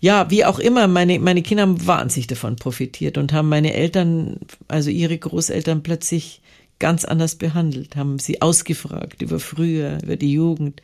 ja, 0.00 0.30
wie 0.30 0.44
auch 0.44 0.58
immer, 0.58 0.86
meine, 0.86 1.18
meine 1.18 1.40
Kinder 1.40 1.62
haben 1.62 1.86
wahnsinnig 1.86 2.26
davon 2.26 2.56
profitiert 2.56 3.16
und 3.16 3.32
haben 3.32 3.48
meine 3.48 3.72
Eltern, 3.72 4.38
also 4.68 4.90
ihre 4.90 5.16
Großeltern 5.16 5.82
plötzlich 5.82 6.42
ganz 6.78 7.04
anders 7.04 7.36
behandelt, 7.36 7.96
haben 7.96 8.18
sie 8.18 8.42
ausgefragt 8.42 9.22
über 9.22 9.38
früher, 9.40 9.98
über 10.02 10.16
die 10.16 10.32
Jugend. 10.32 10.82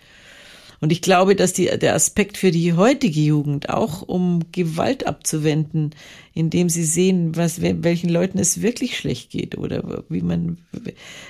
Und 0.81 0.92
ich 0.92 1.03
glaube, 1.03 1.37
dass 1.37 1.53
die, 1.53 1.66
der 1.66 1.94
Aspekt 1.94 2.38
für 2.38 2.50
die 2.50 2.72
heutige 2.72 3.20
Jugend 3.20 3.68
auch 3.68 4.00
um 4.00 4.50
Gewalt 4.50 5.07
abzuwenden, 5.07 5.90
indem 6.33 6.70
sie 6.70 6.85
sehen, 6.85 7.37
was, 7.37 7.61
welchen 7.61 8.09
Leuten 8.09 8.38
es 8.38 8.62
wirklich 8.62 8.96
schlecht 8.96 9.31
geht 9.31 9.59
oder 9.59 10.05
wie 10.09 10.22
man 10.22 10.57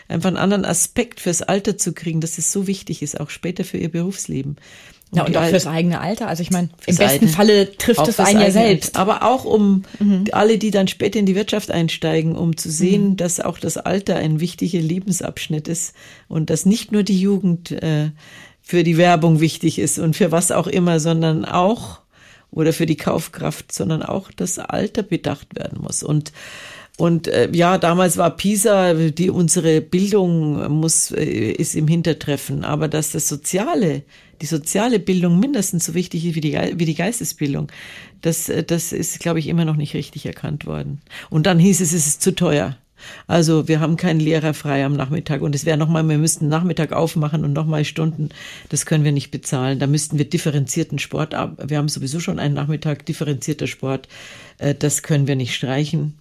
einfach 0.06 0.28
einen 0.28 0.36
anderen 0.36 0.64
Aspekt 0.64 1.18
fürs 1.18 1.42
Alter 1.42 1.76
zu 1.76 1.92
kriegen, 1.92 2.20
dass 2.20 2.38
es 2.38 2.52
so 2.52 2.68
wichtig 2.68 3.02
ist, 3.02 3.18
auch 3.18 3.30
später 3.30 3.64
für 3.64 3.78
ihr 3.78 3.90
Berufsleben. 3.90 4.56
Ja, 5.12 5.24
und 5.24 5.36
auch 5.36 5.44
fürs 5.46 5.66
eigene 5.66 6.00
Alter. 6.00 6.28
Also 6.28 6.42
ich 6.42 6.52
meine, 6.52 6.68
im 6.86 6.96
besten 6.96 7.04
eigene, 7.04 7.30
Falle 7.32 7.76
trifft 7.76 8.06
es 8.06 8.20
einen 8.20 8.40
ja 8.40 8.50
selbst. 8.52 8.96
Aber 8.96 9.24
auch 9.24 9.44
um 9.44 9.82
mhm. 9.98 10.26
alle, 10.30 10.56
die 10.56 10.70
dann 10.70 10.86
später 10.86 11.18
in 11.18 11.26
die 11.26 11.34
Wirtschaft 11.34 11.70
einsteigen, 11.70 12.36
um 12.36 12.56
zu 12.56 12.70
sehen, 12.70 13.10
mhm. 13.10 13.16
dass 13.16 13.40
auch 13.40 13.58
das 13.58 13.76
Alter 13.76 14.16
ein 14.16 14.38
wichtiger 14.38 14.78
Lebensabschnitt 14.78 15.66
ist 15.66 15.94
und 16.28 16.48
dass 16.48 16.64
nicht 16.64 16.92
nur 16.92 17.02
die 17.02 17.20
Jugend 17.20 17.72
äh, 17.72 18.10
für 18.62 18.84
die 18.84 18.98
Werbung 18.98 19.40
wichtig 19.40 19.80
ist 19.80 19.98
und 19.98 20.14
für 20.14 20.30
was 20.30 20.52
auch 20.52 20.68
immer, 20.68 21.00
sondern 21.00 21.44
auch 21.44 22.00
oder 22.52 22.72
für 22.72 22.86
die 22.86 22.96
Kaufkraft, 22.96 23.72
sondern 23.72 24.02
auch 24.02 24.30
das 24.30 24.58
Alter 24.58 25.02
bedacht 25.02 25.56
werden 25.56 25.80
muss. 25.80 26.04
Und 26.04 26.32
und 26.96 27.28
äh, 27.28 27.48
ja, 27.52 27.78
damals 27.78 28.16
war 28.16 28.36
Pisa, 28.36 28.94
die 28.94 29.30
unsere 29.30 29.80
Bildung 29.80 30.70
muss 30.70 31.10
äh, 31.12 31.24
ist 31.24 31.74
im 31.74 31.88
Hintertreffen, 31.88 32.64
aber 32.64 32.88
dass 32.88 33.12
das 33.12 33.28
Soziale 33.28 34.02
die 34.40 34.46
soziale 34.46 34.98
Bildung 34.98 35.38
mindestens 35.38 35.84
so 35.86 35.94
wichtig 35.94 36.24
ist 36.24 36.34
wie 36.34 36.40
die, 36.40 36.58
wie 36.74 36.84
die 36.84 36.94
Geistesbildung. 36.94 37.70
Das, 38.22 38.48
äh, 38.48 38.64
das 38.64 38.92
ist, 38.92 39.20
glaube 39.20 39.38
ich, 39.38 39.48
immer 39.48 39.64
noch 39.64 39.76
nicht 39.76 39.94
richtig 39.94 40.26
erkannt 40.26 40.66
worden. 40.66 41.00
Und 41.28 41.46
dann 41.46 41.58
hieß 41.58 41.80
es, 41.80 41.92
es 41.92 42.06
ist 42.06 42.22
zu 42.22 42.34
teuer. 42.34 42.76
Also 43.26 43.66
wir 43.66 43.80
haben 43.80 43.96
keinen 43.96 44.20
Lehrer 44.20 44.52
frei 44.52 44.84
am 44.84 44.92
Nachmittag 44.92 45.40
und 45.40 45.54
es 45.54 45.64
wäre 45.64 45.78
nochmal, 45.78 46.06
wir 46.06 46.18
müssten 46.18 46.48
Nachmittag 46.48 46.92
aufmachen 46.92 47.44
und 47.44 47.54
nochmal 47.54 47.86
Stunden, 47.86 48.28
das 48.68 48.84
können 48.84 49.04
wir 49.04 49.12
nicht 49.12 49.30
bezahlen. 49.30 49.78
Da 49.78 49.86
müssten 49.86 50.18
wir 50.18 50.28
differenzierten 50.28 50.98
Sport 50.98 51.34
ab. 51.34 51.62
Wir 51.66 51.78
haben 51.78 51.88
sowieso 51.88 52.20
schon 52.20 52.38
einen 52.38 52.54
Nachmittag 52.54 53.06
differenzierter 53.06 53.66
Sport. 53.66 54.08
Äh, 54.58 54.74
das 54.74 55.02
können 55.02 55.26
wir 55.26 55.36
nicht 55.36 55.54
streichen. 55.54 56.14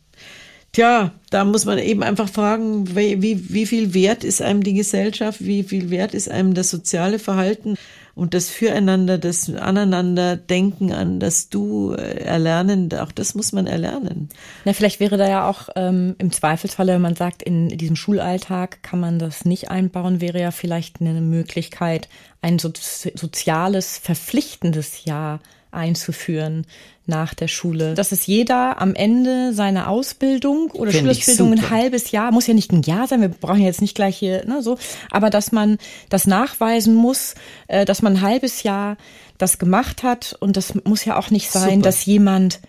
Tja, 0.71 1.12
da 1.32 1.45
muss 1.45 1.65
man 1.65 1.79
eben 1.79 2.03
einfach 2.03 2.29
fragen, 2.29 2.95
wie, 2.95 3.21
wie, 3.21 3.53
wie 3.53 3.65
viel 3.65 3.93
wert 3.95 4.23
ist 4.23 4.41
einem 4.41 4.62
die 4.63 4.75
Gesellschaft, 4.75 5.43
wie 5.43 5.63
viel 5.63 5.89
wert 5.89 6.13
ist 6.13 6.29
einem 6.29 6.53
das 6.53 6.69
soziale 6.69 7.17
Verhalten 7.17 7.75
und 8.13 8.34
das 8.34 8.49
Füreinander, 8.49 9.17
das 9.17 9.51
Aneinander 9.51 10.36
denken 10.36 10.91
an 10.91 11.19
das 11.19 11.49
Du 11.49 11.93
erlernen, 11.93 12.93
auch 12.93 13.12
das 13.12 13.34
muss 13.34 13.51
man 13.51 13.65
erlernen. 13.65 14.29
Na, 14.65 14.73
vielleicht 14.73 14.99
wäre 14.99 15.17
da 15.17 15.27
ja 15.27 15.49
auch 15.49 15.69
ähm, 15.75 16.15
im 16.19 16.32
Zweifelsfalle, 16.32 16.93
wenn 16.93 17.01
man 17.01 17.15
sagt, 17.15 17.41
in 17.41 17.69
diesem 17.69 17.95
Schulalltag 17.95 18.84
kann 18.84 18.99
man 18.99 19.17
das 19.17 19.45
nicht 19.45 19.71
einbauen, 19.71 20.21
wäre 20.21 20.39
ja 20.39 20.51
vielleicht 20.51 21.01
eine 21.01 21.21
Möglichkeit, 21.21 22.10
ein 22.41 22.60
so, 22.60 22.71
soziales, 22.75 23.97
verpflichtendes 23.97 25.05
Jahr 25.05 25.39
einzuführen 25.71 26.65
nach 27.05 27.34
der 27.34 27.47
Schule. 27.47 27.93
Dass 27.95 28.12
es 28.12 28.27
jeder 28.27 28.82
am 28.82 28.95
Ende 28.95 29.53
seiner 29.53 29.89
Ausbildung 29.89 30.71
oder 30.71 30.91
Find 30.91 31.01
Schulausbildung 31.01 31.53
ein 31.53 31.69
halbes 31.69 32.12
Jahr, 32.12 32.32
muss 32.32 32.47
ja 32.47 32.53
nicht 32.53 32.71
ein 32.71 32.84
Jahr 32.84 33.08
sein, 33.08 33.21
wir 33.21 33.29
brauchen 33.29 33.62
jetzt 33.62 33.82
nicht 33.82 33.95
gleich 33.95 34.17
hier, 34.17 34.45
ne, 34.45 34.62
so, 34.62 34.77
aber 35.12 35.29
dass 35.29 35.51
man 35.51 35.77
das 36.10 36.27
nachweisen 36.27 36.93
muss, 36.93 37.36
äh, 37.67 37.86
dass 37.86 38.01
man 38.01 38.17
ein 38.17 38.21
halbes 38.21 38.63
Jahr 38.63 38.97
das 39.38 39.58
gemacht 39.58 40.03
hat 40.03 40.36
und 40.39 40.58
das 40.58 40.75
muss 40.84 41.05
ja 41.05 41.17
auch 41.17 41.32
nicht 41.32 41.51
sein, 41.51 41.75
Super. 41.75 41.82
dass 41.82 42.05
jemand 42.05 42.60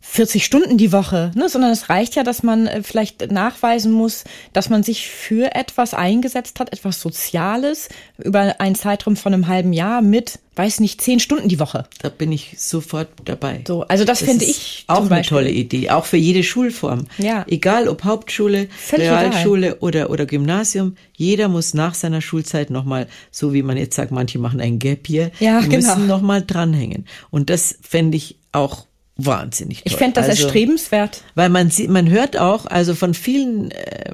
40 0.00 0.44
Stunden 0.44 0.78
die 0.78 0.92
Woche, 0.92 1.32
ne, 1.34 1.48
sondern 1.48 1.70
es 1.70 1.90
reicht 1.90 2.14
ja, 2.14 2.22
dass 2.22 2.42
man 2.42 2.66
äh, 2.66 2.82
vielleicht 2.82 3.30
nachweisen 3.30 3.92
muss, 3.92 4.24
dass 4.52 4.70
man 4.70 4.82
sich 4.82 5.08
für 5.08 5.54
etwas 5.54 5.92
eingesetzt 5.92 6.60
hat, 6.60 6.72
etwas 6.72 7.00
Soziales 7.00 7.88
über 8.16 8.60
einen 8.60 8.74
Zeitraum 8.74 9.16
von 9.16 9.34
einem 9.34 9.48
halben 9.48 9.72
Jahr 9.72 10.00
mit, 10.00 10.38
weiß 10.54 10.80
nicht, 10.80 11.02
zehn 11.02 11.20
Stunden 11.20 11.48
die 11.48 11.60
Woche. 11.60 11.84
Da 12.00 12.08
bin 12.08 12.32
ich 12.32 12.54
sofort 12.58 13.08
dabei. 13.24 13.62
So, 13.66 13.82
also 13.82 14.04
das, 14.04 14.20
das 14.20 14.28
finde 14.28 14.44
ich 14.44 14.84
auch 14.86 15.10
eine 15.10 15.22
tolle 15.22 15.50
Idee, 15.50 15.90
auch 15.90 16.04
für 16.04 16.16
jede 16.16 16.42
Schulform. 16.42 17.06
Ja. 17.18 17.44
Egal 17.48 17.88
ob 17.88 18.04
Hauptschule, 18.04 18.68
Völlig 18.70 19.10
Realschule 19.10 19.66
egal. 19.66 19.78
oder 19.80 20.10
oder 20.10 20.26
Gymnasium, 20.26 20.96
jeder 21.16 21.48
muss 21.48 21.74
nach 21.74 21.94
seiner 21.94 22.22
Schulzeit 22.22 22.70
nochmal, 22.70 23.08
so 23.30 23.52
wie 23.52 23.62
man 23.62 23.76
jetzt 23.76 23.96
sagt, 23.96 24.12
manche 24.12 24.38
machen 24.38 24.60
ein 24.60 24.78
Gap 24.78 25.06
hier, 25.06 25.32
ja, 25.40 25.60
müssen 25.60 25.70
genau. 25.70 26.06
nochmal 26.06 26.42
dranhängen. 26.42 27.06
Und 27.30 27.50
das 27.50 27.78
fände 27.82 28.16
ich 28.16 28.36
auch 28.52 28.86
wahnsinnig 29.18 29.78
toll. 29.78 29.92
Ich 29.92 29.96
fände 29.96 30.14
das 30.14 30.28
also, 30.28 30.44
erstrebenswert. 30.44 31.22
Weil 31.34 31.50
man 31.50 31.70
sieht, 31.70 31.90
man 31.90 32.08
hört 32.08 32.38
auch, 32.38 32.66
also 32.66 32.94
von 32.94 33.12
vielen 33.14 33.70
äh, 33.72 34.12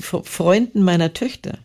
Freunden 0.00 0.82
meiner 0.82 1.12
Töchter, 1.14 1.58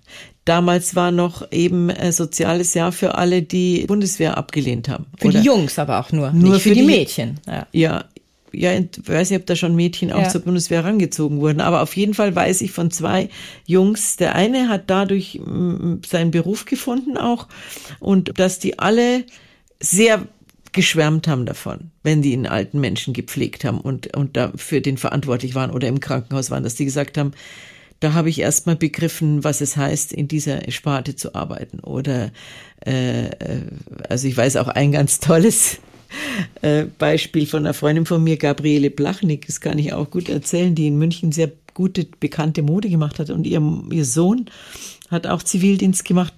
damals 0.46 0.96
war 0.96 1.12
noch 1.12 1.52
eben 1.52 1.90
äh, 1.90 2.12
soziales 2.12 2.74
Jahr 2.74 2.92
für 2.92 3.16
alle, 3.16 3.44
die 3.44 3.86
Bundeswehr 3.86 4.38
abgelehnt 4.38 4.90
haben. 4.90 5.06
Für 5.20 5.28
Oder 5.28 5.42
die 5.42 5.46
Jungs 5.46 5.78
aber 5.78 6.00
auch 6.00 6.12
nur, 6.12 6.32
nur 6.32 6.56
für, 6.56 6.70
für 6.70 6.70
die, 6.70 6.82
die, 6.82 6.88
Mädchen. 6.88 7.40
Ja. 7.46 7.68
ja. 7.72 8.06
Ja, 8.52 8.74
ich 8.74 8.88
weiß 9.06 9.30
nicht, 9.30 9.40
ob 9.42 9.46
da 9.46 9.56
schon 9.56 9.76
Mädchen 9.76 10.12
auch 10.12 10.24
ja. 10.24 10.30
zur 10.30 10.42
Bundeswehr 10.42 10.82
herangezogen 10.82 11.40
wurden, 11.40 11.62
aber 11.62 11.84
auf 11.84 11.96
jeden 11.96 12.16
Fall 12.16 12.36
weiß 12.36 12.62
ich 12.62 12.72
von 12.72 12.90
zwei 12.90 13.30
Jungs. 13.68 14.16
Der 14.16 14.34
eine 14.34 14.70
hat 14.70 14.86
dadurch 14.88 15.40
seinen 16.08 16.32
Beruf 16.32 16.66
gefunden 16.66 17.16
auch 17.16 17.48
und 18.00 18.40
dass 18.40 18.58
die 18.58 18.80
alle 18.80 19.24
sehr 19.80 20.26
geschwärmt 20.72 21.28
haben 21.28 21.46
davon, 21.46 21.92
wenn 22.04 22.22
die 22.22 22.34
einen 22.34 22.46
alten 22.46 22.80
Menschen 22.80 23.14
gepflegt 23.14 23.64
haben 23.64 23.80
und, 23.80 24.16
und 24.16 24.38
dafür 24.38 24.82
den 24.82 24.98
verantwortlich 24.98 25.56
waren 25.56 25.72
oder 25.72 25.88
im 25.88 26.00
Krankenhaus 26.00 26.52
waren, 26.52 26.64
dass 26.64 26.76
die 26.76 26.86
gesagt 26.86 27.18
haben, 27.18 27.34
da 28.00 28.14
habe 28.14 28.30
ich 28.30 28.40
erstmal 28.40 28.76
begriffen, 28.76 29.44
was 29.44 29.62
es 29.62 29.76
heißt, 29.76 30.14
in 30.14 30.28
dieser 30.28 30.72
Sparte 30.72 31.16
zu 31.16 31.36
arbeiten. 31.36 31.80
Oder 31.80 32.32
äh, 32.86 33.28
äh, 33.28 33.62
also 34.08 34.28
ich 34.28 34.38
weiß 34.38 34.56
auch 34.58 34.70
ein 34.70 34.92
ganz 34.92 35.20
tolles 35.20 35.80
äh, 36.62 36.86
Beispiel 36.98 37.46
von 37.46 37.66
einer 37.66 37.74
Freundin 37.74 38.06
von 38.06 38.24
mir, 38.24 38.38
Gabriele 38.38 38.90
Blachnik, 38.90 39.48
das 39.48 39.62
kann 39.62 39.78
ich 39.78 39.94
auch 39.94 40.10
gut 40.10 40.30
erzählen, 40.30 40.76
die 40.76 40.88
in 40.88 40.98
München 40.98 41.32
sehr 41.32 41.52
gute, 41.74 42.08
bekannte 42.20 42.62
Mode 42.62 42.90
gemacht 42.90 43.20
hat 43.20 43.30
und 43.30 43.46
ihr, 43.46 43.62
ihr 43.92 44.06
Sohn 44.06 44.46
hat 45.10 45.28
auch 45.28 45.44
Zivildienst 45.44 46.06
gemacht 46.06 46.34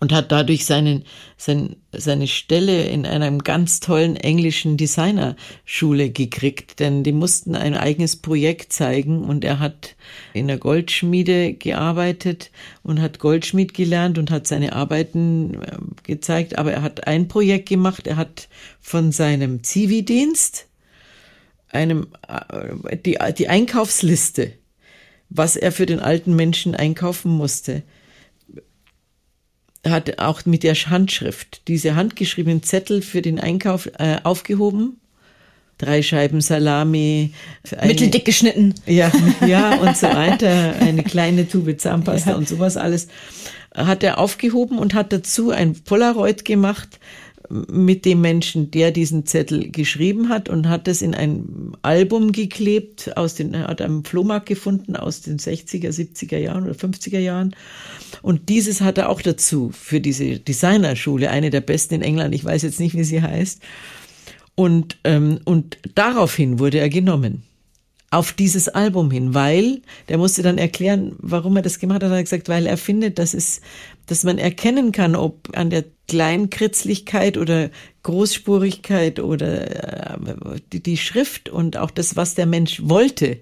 und 0.00 0.12
hat 0.12 0.32
dadurch 0.32 0.64
seinen, 0.64 1.04
sein, 1.36 1.76
seine 1.92 2.26
Stelle 2.26 2.84
in 2.84 3.04
einer 3.04 3.30
ganz 3.38 3.80
tollen 3.80 4.16
englischen 4.16 4.78
Designerschule 4.78 6.08
gekriegt, 6.10 6.80
denn 6.80 7.04
die 7.04 7.12
mussten 7.12 7.54
ein 7.54 7.74
eigenes 7.74 8.16
Projekt 8.16 8.72
zeigen 8.72 9.22
und 9.22 9.44
er 9.44 9.58
hat 9.58 9.94
in 10.32 10.48
der 10.48 10.56
Goldschmiede 10.56 11.52
gearbeitet 11.52 12.50
und 12.82 13.00
hat 13.00 13.18
Goldschmied 13.18 13.74
gelernt 13.74 14.16
und 14.16 14.30
hat 14.30 14.46
seine 14.46 14.72
Arbeiten 14.72 15.62
äh, 15.62 15.76
gezeigt, 16.02 16.58
aber 16.58 16.72
er 16.72 16.82
hat 16.82 17.06
ein 17.06 17.28
Projekt 17.28 17.68
gemacht, 17.68 18.06
er 18.06 18.16
hat 18.16 18.48
von 18.80 19.12
seinem 19.12 19.62
Zivildienst 19.62 20.66
einem, 21.68 22.08
äh, 22.26 22.96
die, 22.96 23.18
die 23.36 23.48
Einkaufsliste, 23.48 24.52
was 25.28 25.56
er 25.56 25.72
für 25.72 25.86
den 25.86 26.00
alten 26.00 26.34
Menschen 26.34 26.74
einkaufen 26.74 27.30
musste, 27.30 27.82
hat 29.86 30.18
auch 30.18 30.44
mit 30.44 30.62
der 30.62 30.74
Handschrift 30.74 31.62
diese 31.68 31.94
handgeschriebenen 31.94 32.62
Zettel 32.62 33.02
für 33.02 33.22
den 33.22 33.40
Einkauf 33.40 33.90
äh, 33.98 34.18
aufgehoben. 34.22 35.00
Drei 35.78 36.02
Scheiben 36.02 36.42
Salami. 36.42 37.32
Eine, 37.74 37.86
Mitteldick 37.86 38.26
geschnitten. 38.26 38.74
Ja, 38.84 39.10
ja, 39.46 39.76
und 39.76 39.96
so 39.96 40.08
weiter. 40.08 40.74
Eine 40.78 41.02
kleine 41.02 41.48
Tube 41.48 41.78
Zahnpasta 41.78 42.30
ja. 42.30 42.36
und 42.36 42.46
sowas 42.46 42.76
alles. 42.76 43.08
Hat 43.74 44.02
er 44.02 44.18
aufgehoben 44.18 44.78
und 44.78 44.92
hat 44.92 45.12
dazu 45.12 45.50
ein 45.50 45.74
Polaroid 45.74 46.44
gemacht 46.44 46.98
mit 47.50 48.04
dem 48.04 48.20
Menschen, 48.20 48.70
der 48.70 48.92
diesen 48.92 49.26
Zettel 49.26 49.70
geschrieben 49.70 50.28
hat 50.28 50.48
und 50.48 50.68
hat 50.68 50.86
es 50.86 51.02
in 51.02 51.14
ein 51.14 51.72
Album 51.82 52.30
geklebt, 52.32 53.16
aus 53.16 53.34
den, 53.34 53.58
hat 53.58 53.82
einem 53.82 54.04
Flohmarkt 54.04 54.46
gefunden 54.46 54.94
aus 54.94 55.20
den 55.20 55.38
60er, 55.38 55.90
70er 55.90 56.38
Jahren 56.38 56.64
oder 56.64 56.74
50er 56.74 57.18
Jahren. 57.18 57.56
Und 58.22 58.48
dieses 58.48 58.80
hat 58.80 58.98
er 58.98 59.08
auch 59.08 59.20
dazu 59.20 59.70
für 59.72 60.00
diese 60.00 60.38
Designerschule, 60.38 61.30
eine 61.30 61.50
der 61.50 61.60
besten 61.60 61.94
in 61.94 62.02
England, 62.02 62.34
ich 62.34 62.44
weiß 62.44 62.62
jetzt 62.62 62.80
nicht, 62.80 62.96
wie 62.96 63.04
sie 63.04 63.20
heißt. 63.20 63.60
Und, 64.54 64.98
ähm, 65.04 65.40
und 65.44 65.78
daraufhin 65.94 66.58
wurde 66.58 66.78
er 66.78 66.88
genommen 66.88 67.42
auf 68.10 68.32
dieses 68.32 68.68
Album 68.68 69.10
hin, 69.10 69.34
weil 69.34 69.82
der 70.08 70.18
musste 70.18 70.42
dann 70.42 70.58
erklären, 70.58 71.14
warum 71.18 71.56
er 71.56 71.62
das 71.62 71.78
gemacht 71.78 72.02
hat. 72.02 72.10
Er 72.10 72.18
hat 72.18 72.24
gesagt, 72.24 72.48
weil 72.48 72.66
er 72.66 72.76
findet, 72.76 73.18
dass 73.20 73.34
es, 73.34 73.60
dass 74.06 74.24
man 74.24 74.38
erkennen 74.38 74.90
kann, 74.90 75.14
ob 75.14 75.56
an 75.56 75.70
der 75.70 75.84
Kleinkritzlichkeit 76.08 77.36
oder 77.36 77.70
Großspurigkeit 78.02 79.20
oder 79.20 80.14
äh, 80.14 80.60
die, 80.72 80.82
die 80.82 80.96
Schrift 80.96 81.48
und 81.48 81.76
auch 81.76 81.92
das, 81.92 82.16
was 82.16 82.34
der 82.34 82.46
Mensch 82.46 82.82
wollte, 82.82 83.38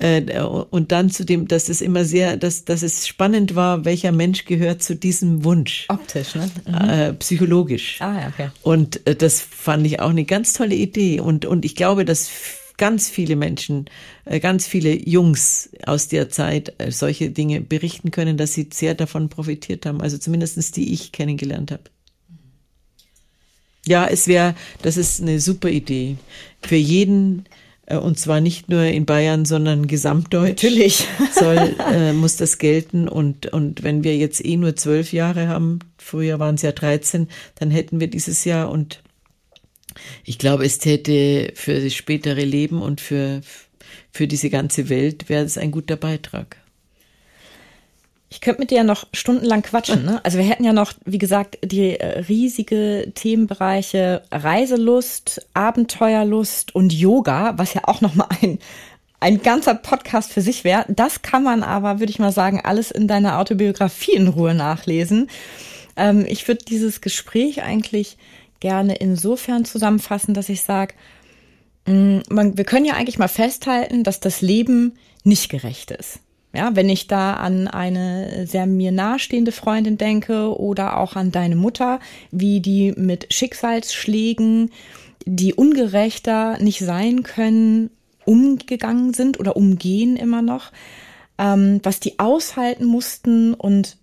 äh, 0.00 0.40
und 0.42 0.92
dann 0.92 1.10
zu 1.10 1.24
dem, 1.24 1.46
dass 1.46 1.68
es 1.68 1.80
immer 1.80 2.04
sehr, 2.04 2.36
dass, 2.36 2.64
dass 2.64 2.82
es 2.82 3.06
spannend 3.06 3.54
war, 3.54 3.84
welcher 3.84 4.12
Mensch 4.12 4.44
gehört 4.44 4.82
zu 4.82 4.96
diesem 4.96 5.44
Wunsch. 5.44 5.84
Optisch, 5.88 6.34
ne? 6.34 6.50
Mhm. 6.66 6.74
Äh, 6.74 7.12
psychologisch. 7.14 8.00
Ah, 8.00 8.20
ja, 8.20 8.28
okay. 8.28 8.50
Und 8.62 9.00
das 9.04 9.40
fand 9.40 9.86
ich 9.86 10.00
auch 10.00 10.10
eine 10.10 10.24
ganz 10.24 10.54
tolle 10.54 10.74
Idee. 10.74 11.20
Und, 11.20 11.44
und 11.44 11.64
ich 11.64 11.76
glaube, 11.76 12.04
dass 12.04 12.30
ganz 12.80 13.10
viele 13.10 13.36
Menschen, 13.36 13.84
äh, 14.24 14.40
ganz 14.40 14.66
viele 14.66 14.92
Jungs 14.92 15.68
aus 15.84 16.08
der 16.08 16.30
Zeit 16.30 16.72
äh, 16.78 16.90
solche 16.90 17.30
Dinge 17.30 17.60
berichten 17.60 18.10
können, 18.10 18.38
dass 18.38 18.54
sie 18.54 18.70
sehr 18.72 18.94
davon 18.94 19.28
profitiert 19.28 19.84
haben. 19.84 20.00
Also 20.00 20.16
zumindestens 20.16 20.72
die 20.72 20.94
ich 20.94 21.12
kennengelernt 21.12 21.72
habe. 21.72 21.82
Ja, 23.86 24.06
es 24.06 24.26
wäre, 24.26 24.54
das 24.80 24.96
ist 24.96 25.20
eine 25.20 25.40
super 25.40 25.68
Idee. 25.68 26.16
Für 26.62 26.76
jeden, 26.76 27.44
äh, 27.84 27.98
und 27.98 28.18
zwar 28.18 28.40
nicht 28.40 28.70
nur 28.70 28.84
in 28.84 29.04
Bayern, 29.04 29.44
sondern 29.44 29.86
gesamtdeutsch. 29.86 30.62
Natürlich. 30.62 31.06
soll, 31.34 31.76
äh, 31.92 32.14
muss 32.14 32.36
das 32.36 32.56
gelten. 32.56 33.08
Und, 33.08 33.52
und 33.52 33.82
wenn 33.82 34.04
wir 34.04 34.16
jetzt 34.16 34.42
eh 34.42 34.56
nur 34.56 34.74
zwölf 34.74 35.12
Jahre 35.12 35.48
haben, 35.48 35.80
früher 35.98 36.38
waren 36.38 36.54
es 36.54 36.62
ja 36.62 36.72
13, 36.72 37.28
dann 37.56 37.70
hätten 37.70 38.00
wir 38.00 38.08
dieses 38.08 38.46
Jahr 38.46 38.70
und 38.70 39.02
ich 40.24 40.38
glaube, 40.38 40.64
es 40.64 40.78
täte 40.78 41.52
für 41.54 41.80
das 41.80 41.94
spätere 41.94 42.44
Leben 42.44 42.82
und 42.82 43.00
für, 43.00 43.40
für 44.12 44.26
diese 44.26 44.50
ganze 44.50 44.88
Welt 44.88 45.28
wäre 45.28 45.44
es 45.44 45.58
ein 45.58 45.70
guter 45.70 45.96
Beitrag. 45.96 46.56
Ich 48.32 48.40
könnte 48.40 48.60
mit 48.60 48.70
dir 48.70 48.78
ja 48.78 48.84
noch 48.84 49.08
stundenlang 49.12 49.62
quatschen. 49.62 50.04
Ne? 50.04 50.20
Also 50.24 50.38
wir 50.38 50.44
hätten 50.44 50.62
ja 50.62 50.72
noch, 50.72 50.92
wie 51.04 51.18
gesagt, 51.18 51.58
die 51.64 51.98
äh, 51.98 52.20
riesige 52.20 53.10
Themenbereiche 53.14 54.22
Reiselust, 54.30 55.46
Abenteuerlust 55.52 56.72
und 56.72 56.92
Yoga, 56.92 57.54
was 57.58 57.74
ja 57.74 57.82
auch 57.84 58.00
noch 58.00 58.14
mal 58.14 58.28
ein 58.40 58.60
ein 59.20 59.42
ganzer 59.42 59.74
Podcast 59.74 60.32
für 60.32 60.40
sich 60.40 60.64
wäre. 60.64 60.86
Das 60.88 61.22
kann 61.22 61.42
man 61.42 61.62
aber, 61.62 62.00
würde 62.00 62.10
ich 62.10 62.18
mal 62.18 62.32
sagen, 62.32 62.60
alles 62.64 62.90
in 62.90 63.06
deiner 63.06 63.38
Autobiografie 63.38 64.14
in 64.14 64.28
Ruhe 64.28 64.54
nachlesen. 64.54 65.28
Ähm, 65.96 66.24
ich 66.26 66.48
würde 66.48 66.64
dieses 66.64 67.02
Gespräch 67.02 67.62
eigentlich 67.62 68.16
gerne 68.60 68.96
insofern 68.96 69.64
zusammenfassen, 69.64 70.34
dass 70.34 70.48
ich 70.48 70.62
sage, 70.62 70.94
mm, 71.86 72.20
wir 72.28 72.64
können 72.64 72.84
ja 72.84 72.94
eigentlich 72.94 73.18
mal 73.18 73.28
festhalten, 73.28 74.04
dass 74.04 74.20
das 74.20 74.40
Leben 74.40 74.94
nicht 75.24 75.50
gerecht 75.50 75.90
ist. 75.90 76.20
Ja, 76.52 76.74
wenn 76.74 76.88
ich 76.88 77.06
da 77.06 77.34
an 77.34 77.68
eine 77.68 78.46
sehr 78.46 78.66
mir 78.66 78.90
nahestehende 78.90 79.52
Freundin 79.52 79.98
denke 79.98 80.58
oder 80.58 80.98
auch 80.98 81.14
an 81.14 81.30
deine 81.30 81.54
Mutter, 81.54 82.00
wie 82.32 82.60
die 82.60 82.92
mit 82.96 83.32
Schicksalsschlägen, 83.32 84.70
die 85.26 85.54
ungerechter 85.54 86.58
nicht 86.58 86.80
sein 86.80 87.22
können, 87.22 87.90
umgegangen 88.24 89.14
sind 89.14 89.38
oder 89.38 89.56
umgehen 89.56 90.16
immer 90.16 90.42
noch, 90.42 90.72
ähm, 91.38 91.80
was 91.84 92.00
die 92.00 92.18
aushalten 92.18 92.84
mussten 92.84 93.54
und 93.54 93.96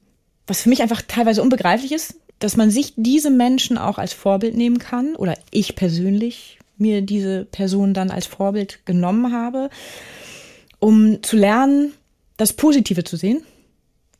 was 0.47 0.61
für 0.61 0.69
mich 0.69 0.81
einfach 0.81 1.01
teilweise 1.01 1.41
unbegreiflich 1.41 1.91
ist, 1.91 2.15
dass 2.39 2.57
man 2.57 2.69
sich 2.71 2.93
diese 2.95 3.29
Menschen 3.29 3.77
auch 3.77 3.97
als 3.97 4.13
Vorbild 4.13 4.55
nehmen 4.55 4.79
kann 4.79 5.15
oder 5.15 5.37
ich 5.51 5.75
persönlich 5.75 6.59
mir 6.77 7.01
diese 7.01 7.45
Person 7.45 7.93
dann 7.93 8.11
als 8.11 8.27
Vorbild 8.27 8.85
genommen 8.85 9.33
habe, 9.33 9.69
um 10.79 11.23
zu 11.23 11.35
lernen, 11.35 11.93
das 12.37 12.53
Positive 12.53 13.03
zu 13.03 13.17
sehen 13.17 13.41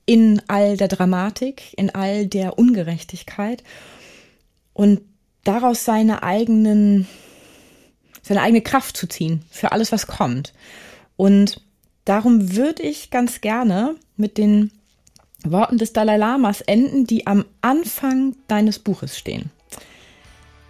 in 0.06 0.42
all 0.48 0.78
der 0.78 0.88
Dramatik, 0.88 1.74
in 1.78 1.94
all 1.94 2.26
der 2.26 2.58
Ungerechtigkeit 2.58 3.64
und 4.74 5.02
daraus 5.44 5.86
seine 5.86 6.24
eigenen, 6.24 7.08
seine 8.24 8.42
eigene 8.42 8.62
Kraft 8.62 8.98
zu 8.98 9.08
ziehen 9.08 9.44
für 9.52 9.72
alles, 9.72 9.92
was 9.92 10.08
kommt. 10.08 10.54
Und 11.16 11.62
darum 12.06 12.56
würde 12.56 12.84
ich 12.84 13.12
ganz 13.12 13.42
gerne 13.42 13.96
mit 14.16 14.38
den 14.38 14.72
Worten 15.52 15.78
des 15.78 15.94
Dalai 15.94 16.18
Lamas 16.18 16.62
enden, 16.62 17.06
die 17.06 17.28
am 17.28 17.46
Anfang 17.62 18.36
deines 18.48 18.80
Buches 18.80 19.18
stehen. 19.18 19.52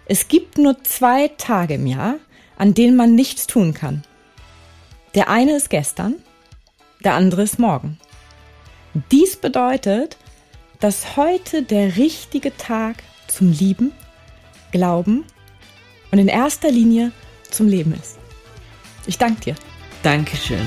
Es 0.06 0.28
gibt 0.28 0.58
nur 0.58 0.82
zwei 0.84 1.28
Tage 1.28 1.74
im 1.74 1.86
Jahr, 1.86 2.16
an 2.56 2.74
denen 2.74 2.96
man 2.96 3.14
nichts 3.14 3.46
tun 3.46 3.74
kann. 3.74 4.04
Der 5.14 5.28
eine 5.28 5.56
ist 5.56 5.70
gestern, 5.70 6.14
der 7.04 7.14
andere 7.14 7.42
ist 7.42 7.58
morgen. 7.58 7.98
Dies 9.10 9.36
bedeutet, 9.36 10.16
dass 10.80 11.16
heute 11.16 11.62
der 11.62 11.96
richtige 11.96 12.56
Tag 12.56 13.02
zum 13.26 13.52
Lieben, 13.52 13.92
Glauben 14.72 15.24
und 16.10 16.18
in 16.18 16.28
erster 16.28 16.70
Linie 16.70 17.12
zum 17.50 17.68
Leben 17.68 17.92
ist. 17.94 18.18
Ich 19.06 19.18
danke 19.18 19.40
dir. 19.40 19.54
Dankeschön. 20.02 20.66